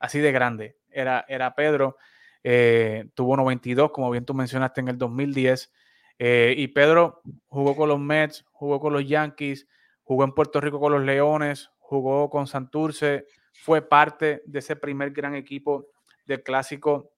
Así 0.00 0.18
de 0.18 0.32
grande. 0.32 0.76
Era, 0.90 1.24
era 1.28 1.54
Pedro, 1.54 1.96
eh, 2.42 3.08
tuvo 3.14 3.36
92, 3.36 3.92
como 3.92 4.10
bien 4.10 4.24
tú 4.24 4.34
mencionaste, 4.34 4.80
en 4.80 4.88
el 4.88 4.98
2010. 4.98 5.72
Eh, 6.18 6.54
y 6.56 6.68
Pedro 6.68 7.22
jugó 7.46 7.76
con 7.76 7.88
los 7.88 8.00
Mets, 8.00 8.44
jugó 8.50 8.80
con 8.80 8.92
los 8.92 9.06
Yankees, 9.06 9.68
jugó 10.02 10.24
en 10.24 10.32
Puerto 10.32 10.60
Rico 10.60 10.80
con 10.80 10.92
los 10.92 11.02
Leones, 11.02 11.70
jugó 11.78 12.28
con 12.28 12.46
Santurce, 12.46 13.26
fue 13.52 13.82
parte 13.82 14.42
de 14.46 14.58
ese 14.58 14.74
primer 14.74 15.12
gran 15.12 15.34
equipo 15.34 15.86
del 16.24 16.42
clásico 16.42 17.12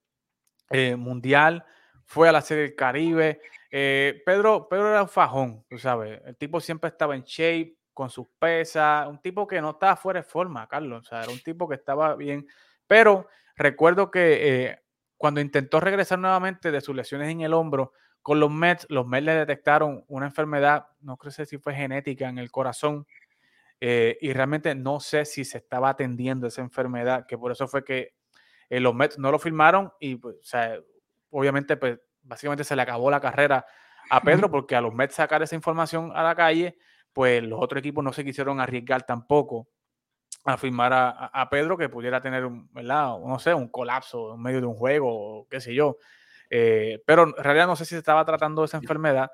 eh, 0.69 0.95
mundial, 0.95 1.65
fue 2.05 2.29
a 2.29 2.31
la 2.31 2.41
Serie 2.41 2.63
del 2.63 2.75
Caribe, 2.75 3.41
Pedro, 3.71 4.67
Pedro 4.69 4.89
era 4.89 5.01
un 5.01 5.09
fajón, 5.09 5.65
tú 5.67 5.79
sabes. 5.79 6.21
El 6.25 6.35
tipo 6.37 6.59
siempre 6.59 6.89
estaba 6.89 7.15
en 7.15 7.23
shape, 7.23 7.75
con 7.93 8.09
sus 8.09 8.27
pesas, 8.39 9.07
un 9.07 9.19
tipo 9.19 9.47
que 9.47 9.61
no 9.61 9.71
estaba 9.71 9.95
fuera 9.95 10.21
de 10.21 10.27
forma, 10.27 10.67
Carlos. 10.67 11.05
O 11.05 11.09
sea, 11.09 11.23
era 11.23 11.31
un 11.31 11.39
tipo 11.39 11.67
que 11.67 11.75
estaba 11.75 12.15
bien. 12.15 12.47
Pero 12.93 13.27
recuerdo 13.55 14.11
que 14.11 14.65
eh, 14.65 14.79
cuando 15.17 15.41
intentó 15.41 15.79
regresar 15.79 16.19
nuevamente 16.19 16.69
de 16.69 16.79
sus 16.79 16.95
lesiones 16.95 17.27
en 17.31 17.41
el 17.41 17.55
hombro 17.55 17.91
con 18.21 18.39
los 18.39 18.51
Mets, 18.51 18.85
los 18.87 19.07
Mets 19.07 19.25
le 19.25 19.33
detectaron 19.33 20.05
una 20.07 20.27
enfermedad, 20.27 20.85
no 21.01 21.17
creo 21.17 21.31
si 21.31 21.57
fue 21.57 21.73
genética 21.73 22.29
en 22.29 22.37
el 22.37 22.51
corazón. 22.51 23.07
Eh, 23.81 24.19
y 24.21 24.31
realmente 24.31 24.75
no 24.75 24.99
sé 24.99 25.25
si 25.25 25.43
se 25.43 25.57
estaba 25.57 25.89
atendiendo 25.89 26.45
esa 26.45 26.61
enfermedad, 26.61 27.25
que 27.27 27.35
por 27.35 27.51
eso 27.51 27.67
fue 27.67 27.83
que 27.83 28.13
los 28.69 28.93
Mets 28.93 29.17
no 29.17 29.31
lo 29.31 29.39
firmaron 29.39 29.91
y, 29.99 30.17
pues, 30.17 30.35
o 30.35 30.43
sea, 30.43 30.77
obviamente, 31.31 31.77
pues 31.77 31.99
básicamente 32.21 32.63
se 32.63 32.75
le 32.75 32.83
acabó 32.83 33.09
la 33.09 33.19
carrera 33.19 33.65
a 34.11 34.21
Pedro 34.21 34.51
porque 34.51 34.75
a 34.75 34.81
los 34.81 34.93
Mets 34.93 35.15
sacar 35.15 35.41
esa 35.41 35.55
información 35.55 36.11
a 36.13 36.21
la 36.21 36.35
calle, 36.35 36.77
pues 37.11 37.41
los 37.41 37.59
otros 37.59 37.79
equipos 37.79 38.03
no 38.03 38.13
se 38.13 38.23
quisieron 38.23 38.59
arriesgar 38.59 39.01
tampoco 39.01 39.67
a 40.45 40.57
firmar 40.57 40.91
a, 40.93 41.47
Pedro 41.49 41.77
que 41.77 41.89
pudiera 41.89 42.21
tener 42.21 42.45
un, 42.45 42.69
¿verdad? 42.73 43.17
no 43.25 43.39
sé, 43.39 43.53
un 43.53 43.69
colapso 43.69 44.35
en 44.35 44.41
medio 44.41 44.59
de 44.59 44.67
un 44.67 44.75
juego, 44.75 45.47
qué 45.49 45.61
sé 45.61 45.73
yo. 45.73 45.97
Eh, 46.49 47.01
pero 47.05 47.23
en 47.23 47.33
realidad 47.43 47.67
no 47.67 47.75
sé 47.75 47.85
si 47.85 47.91
se 47.91 47.99
estaba 47.99 48.25
tratando 48.25 48.63
esa 48.63 48.77
enfermedad, 48.77 49.31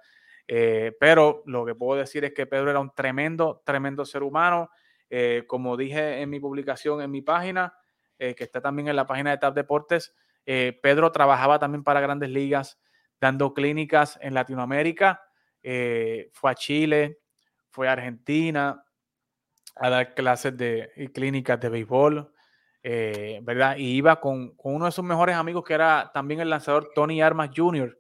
eh, 0.48 0.96
pero 1.00 1.44
lo 1.48 1.66
que 1.66 1.74
puedo 1.74 2.00
decir 2.00 2.24
es 2.26 2.34
que 2.34 2.46
Pedro 2.46 2.70
era 2.70 2.80
un 2.80 2.94
tremendo, 2.94 3.62
tremendo 3.66 4.06
ser 4.06 4.24
humano. 4.24 4.70
Eh, 5.10 5.46
como 5.48 5.76
dije 5.76 6.22
en 6.22 6.30
mi 6.30 6.40
publicación 6.40 7.02
en 7.02 7.10
mi 7.10 7.22
página, 7.22 7.74
que 8.18 8.36
está 8.44 8.60
también 8.60 8.90
en 8.90 8.98
la 8.98 9.08
página 9.08 9.32
de 9.32 9.38
TAP 9.38 9.56
Deportes, 9.56 10.14
Pedro 10.44 11.10
trabajaba 11.14 11.58
también 11.58 11.86
para 11.86 12.02
grandes 12.02 12.30
ligas, 12.30 12.78
dando 13.22 13.54
clínicas 13.54 14.20
en 14.22 14.34
Latinoamérica. 14.34 15.24
Fue 15.62 16.52
a 16.52 16.56
Chile, 16.56 17.20
fue 17.70 17.88
a 17.88 17.94
Argentina 17.94 18.84
a 19.80 19.90
dar 19.90 20.14
clases 20.14 20.56
de 20.58 21.12
clínicas 21.14 21.60
de 21.60 21.70
béisbol, 21.70 22.32
eh, 22.84 23.40
¿verdad? 23.44 23.78
Y 23.78 23.96
iba 23.96 24.20
con, 24.20 24.54
uno 24.58 24.86
de 24.86 24.92
sus 24.92 25.04
mejores 25.04 25.36
amigos 25.36 25.64
que 25.64 25.74
era 25.74 26.12
también 26.14 26.40
el 26.40 26.50
lanzador 26.50 26.92
Tony 26.94 27.22
Armas 27.22 27.52
Jr., 27.56 27.98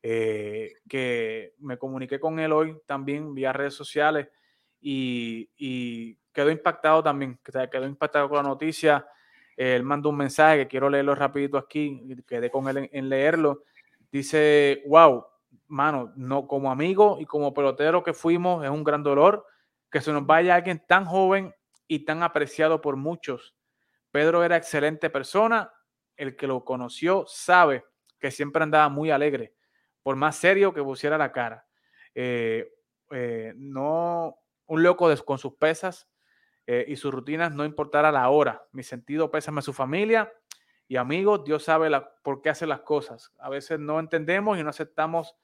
que 0.00 1.54
me 1.58 1.76
comuniqué 1.76 2.18
con 2.18 2.38
él 2.38 2.52
hoy 2.52 2.80
también 2.86 3.34
vía 3.34 3.52
redes 3.52 3.74
sociales 3.74 4.28
y, 4.80 5.50
y 5.58 6.16
quedó 6.32 6.50
impactado 6.50 7.02
también, 7.02 7.38
quedó 7.42 7.84
impactado 7.84 8.28
con 8.28 8.36
la 8.38 8.44
noticia 8.44 9.04
él 9.58 9.82
mandó 9.82 10.10
un 10.10 10.16
mensaje 10.16 10.58
que 10.58 10.68
quiero 10.68 10.88
leerlo 10.88 11.16
rapidito 11.16 11.58
aquí, 11.58 12.00
quedé 12.28 12.48
con 12.48 12.68
él 12.68 12.88
en, 12.92 13.08
leerlo. 13.08 13.64
Dice, 14.12 14.84
wow, 14.86 15.24
mano, 15.66 16.12
no 16.14 16.46
como 16.46 16.70
amigo 16.70 17.18
y 17.20 17.26
como 17.26 17.52
pelotero 17.52 18.04
que 18.04 18.12
fuimos, 18.12 18.64
es 18.64 18.70
un 18.70 18.84
gran 18.84 19.02
dolor 19.02 19.44
que 19.90 20.00
se 20.00 20.12
nos 20.12 20.26
vaya 20.26 20.54
alguien 20.54 20.82
tan 20.86 21.04
joven 21.04 21.54
y 21.86 22.04
tan 22.04 22.22
apreciado 22.22 22.80
por 22.80 22.96
muchos. 22.96 23.54
Pedro 24.10 24.44
era 24.44 24.56
excelente 24.56 25.10
persona, 25.10 25.72
el 26.16 26.36
que 26.36 26.46
lo 26.46 26.64
conoció 26.64 27.24
sabe 27.26 27.84
que 28.18 28.30
siempre 28.30 28.62
andaba 28.62 28.88
muy 28.88 29.10
alegre, 29.10 29.54
por 30.02 30.16
más 30.16 30.36
serio 30.36 30.74
que 30.74 30.82
pusiera 30.82 31.16
la 31.16 31.32
cara. 31.32 31.66
Eh, 32.14 32.72
eh, 33.10 33.52
no 33.56 34.38
un 34.66 34.82
loco 34.82 35.08
con 35.24 35.38
sus 35.38 35.54
pesas, 35.54 36.08
eh, 36.70 36.84
y 36.86 36.96
sus 36.96 37.14
rutinas 37.14 37.54
no 37.54 37.64
importara 37.64 38.12
la 38.12 38.28
hora. 38.28 38.62
Mi 38.72 38.82
sentido 38.82 39.30
pésame 39.30 39.60
a 39.60 39.62
su 39.62 39.72
familia 39.72 40.30
y 40.86 40.96
amigos. 40.96 41.42
Dios 41.42 41.64
sabe 41.64 41.88
la, 41.88 42.14
por 42.22 42.42
qué 42.42 42.50
hace 42.50 42.66
las 42.66 42.80
cosas. 42.80 43.32
A 43.38 43.48
veces 43.48 43.80
no 43.80 43.98
entendemos 43.98 44.58
y 44.58 44.62
no 44.62 44.68
aceptamos, 44.68 45.34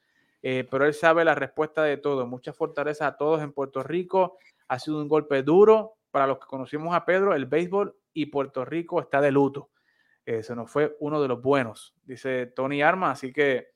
eh, 0.46 0.68
pero 0.70 0.84
Él 0.86 0.94
sabe 0.94 1.24
la 1.24 1.34
respuesta 1.34 1.82
de 1.82 1.96
todo. 1.96 2.26
Mucha 2.26 2.52
fortaleza 2.52 3.08
a 3.08 3.16
todos 3.16 3.42
en 3.42 3.52
Puerto 3.52 3.82
Rico. 3.82 4.38
Ha 4.68 4.78
sido 4.78 5.00
un 5.00 5.08
golpe 5.08 5.42
duro 5.42 5.94
para 6.10 6.26
los 6.26 6.38
que 6.38 6.46
conocimos 6.46 6.94
a 6.94 7.04
Pedro, 7.04 7.34
el 7.34 7.46
béisbol 7.46 7.96
y 8.12 8.26
Puerto 8.26 8.64
Rico 8.64 9.00
está 9.00 9.20
de 9.20 9.32
luto. 9.32 9.70
Eh, 10.24 10.42
se 10.42 10.54
nos 10.54 10.70
fue 10.70 10.96
uno 11.00 11.20
de 11.20 11.28
los 11.28 11.42
buenos, 11.42 11.96
dice 12.04 12.46
Tony 12.46 12.82
Arma. 12.82 13.10
Así 13.10 13.32
que, 13.32 13.72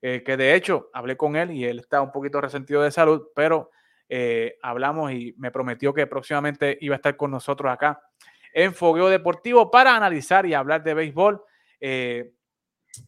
que 0.00 0.36
de 0.36 0.54
hecho 0.54 0.90
hablé 0.92 1.16
con 1.16 1.34
él 1.34 1.50
y 1.50 1.64
él 1.64 1.78
está 1.78 2.02
un 2.02 2.12
poquito 2.12 2.38
resentido 2.38 2.82
de 2.82 2.90
salud, 2.90 3.28
pero 3.34 3.70
eh, 4.08 4.58
hablamos 4.62 5.12
y 5.12 5.34
me 5.38 5.50
prometió 5.50 5.94
que 5.94 6.06
próximamente 6.06 6.76
iba 6.80 6.94
a 6.94 6.96
estar 6.96 7.16
con 7.16 7.30
nosotros 7.30 7.72
acá 7.72 8.00
en 8.52 8.74
Fogueo 8.74 9.08
Deportivo 9.08 9.70
para 9.70 9.96
analizar 9.96 10.46
y 10.46 10.54
hablar 10.54 10.84
de 10.84 10.94
béisbol. 10.94 11.42
Eh, 11.80 12.32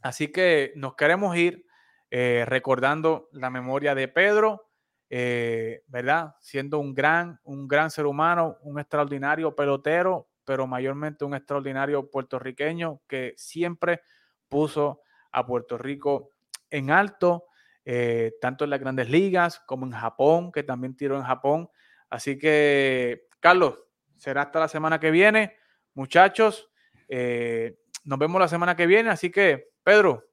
así 0.02 0.28
que 0.28 0.72
nos 0.74 0.96
queremos 0.96 1.36
ir 1.36 1.65
eh, 2.10 2.44
recordando 2.46 3.28
la 3.32 3.50
memoria 3.50 3.94
de 3.94 4.08
Pedro, 4.08 4.62
¿verdad? 5.08 6.34
Siendo 6.40 6.78
un 6.78 6.94
gran, 6.94 7.40
un 7.44 7.68
gran 7.68 7.90
ser 7.90 8.06
humano, 8.06 8.58
un 8.62 8.80
extraordinario 8.80 9.54
pelotero, 9.54 10.28
pero 10.44 10.66
mayormente 10.66 11.24
un 11.24 11.34
extraordinario 11.34 12.10
puertorriqueño 12.10 13.02
que 13.06 13.34
siempre 13.36 14.02
puso 14.48 15.02
a 15.30 15.46
Puerto 15.46 15.78
Rico 15.78 16.30
en 16.70 16.90
alto 16.90 17.46
eh, 17.88 18.34
tanto 18.40 18.64
en 18.64 18.70
las 18.70 18.80
grandes 18.80 19.08
ligas 19.08 19.60
como 19.60 19.86
en 19.86 19.92
Japón, 19.92 20.50
que 20.50 20.64
también 20.64 20.96
tiró 20.96 21.16
en 21.16 21.22
Japón. 21.22 21.70
Así 22.10 22.36
que, 22.36 23.28
Carlos, 23.38 23.78
será 24.16 24.42
hasta 24.42 24.58
la 24.58 24.66
semana 24.66 24.98
que 24.98 25.12
viene. 25.12 25.56
Muchachos, 25.94 26.68
eh, 27.08 27.78
nos 28.04 28.18
vemos 28.18 28.40
la 28.40 28.48
semana 28.48 28.74
que 28.74 28.88
viene. 28.88 29.10
Así 29.10 29.30
que, 29.30 29.68
Pedro, 29.84 30.25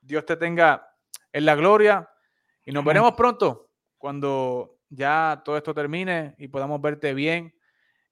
Dios 0.00 0.24
te 0.24 0.36
tenga 0.36 0.94
en 1.32 1.44
la 1.44 1.54
gloria 1.54 2.08
y 2.64 2.72
nos 2.72 2.84
veremos 2.84 3.14
pronto 3.14 3.70
cuando 3.98 4.78
ya 4.88 5.42
todo 5.44 5.56
esto 5.56 5.74
termine 5.74 6.34
y 6.38 6.48
podamos 6.48 6.80
verte 6.80 7.14
bien 7.14 7.54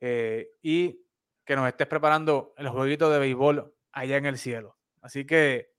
eh, 0.01 0.51
y 0.63 1.05
que 1.45 1.57
nos 1.57 1.67
estés 1.69 1.87
preparando 1.87 2.55
en 2.57 2.65
los 2.65 2.75
jueguitos 2.75 3.13
de 3.13 3.19
béisbol 3.19 3.75
allá 3.93 4.17
en 4.17 4.27
el 4.27 4.39
cielo. 4.39 4.77
Así 5.01 5.25
que 5.25 5.73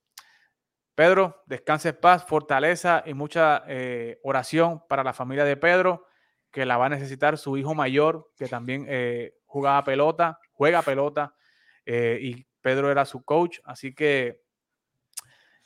Pedro, 0.94 1.42
descanse 1.46 1.90
en 1.90 1.96
paz, 1.96 2.24
fortaleza 2.24 3.02
y 3.06 3.14
mucha 3.14 3.62
eh, 3.66 4.18
oración 4.22 4.82
para 4.88 5.04
la 5.04 5.12
familia 5.12 5.44
de 5.44 5.56
Pedro, 5.56 6.06
que 6.50 6.66
la 6.66 6.76
va 6.76 6.86
a 6.86 6.90
necesitar 6.90 7.38
su 7.38 7.56
hijo 7.56 7.74
mayor, 7.74 8.30
que 8.36 8.48
también 8.48 8.84
eh, 8.88 9.34
jugaba 9.46 9.84
pelota, 9.84 10.38
juega 10.52 10.82
pelota, 10.82 11.34
y 11.86 12.46
Pedro 12.60 12.90
era 12.90 13.04
su 13.04 13.24
coach. 13.24 13.58
Así 13.64 13.94
que 13.94 14.42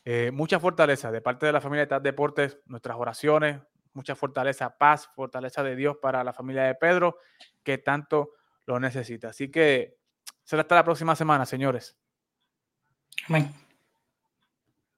Eh, 0.04 0.30
mucha 0.32 0.60
fortaleza 0.60 1.10
de 1.10 1.20
parte 1.20 1.46
de 1.46 1.52
la 1.52 1.60
familia 1.60 1.84
de 1.84 1.86
TAP 1.88 2.02
Deportes, 2.02 2.58
nuestras 2.66 2.96
oraciones, 2.98 3.60
mucha 3.94 4.14
fortaleza, 4.14 4.76
paz, 4.76 5.08
fortaleza 5.14 5.62
de 5.62 5.76
Dios 5.76 5.96
para 6.00 6.22
la 6.22 6.32
familia 6.32 6.64
de 6.64 6.74
Pedro, 6.74 7.18
que 7.62 7.78
tanto 7.78 8.32
lo 8.66 8.78
necesita. 8.78 9.28
Así 9.28 9.50
que 9.50 9.96
será 10.42 10.62
hasta 10.62 10.74
la 10.74 10.84
próxima 10.84 11.16
semana, 11.16 11.46
señores. 11.46 11.96
Amén. 13.28 13.63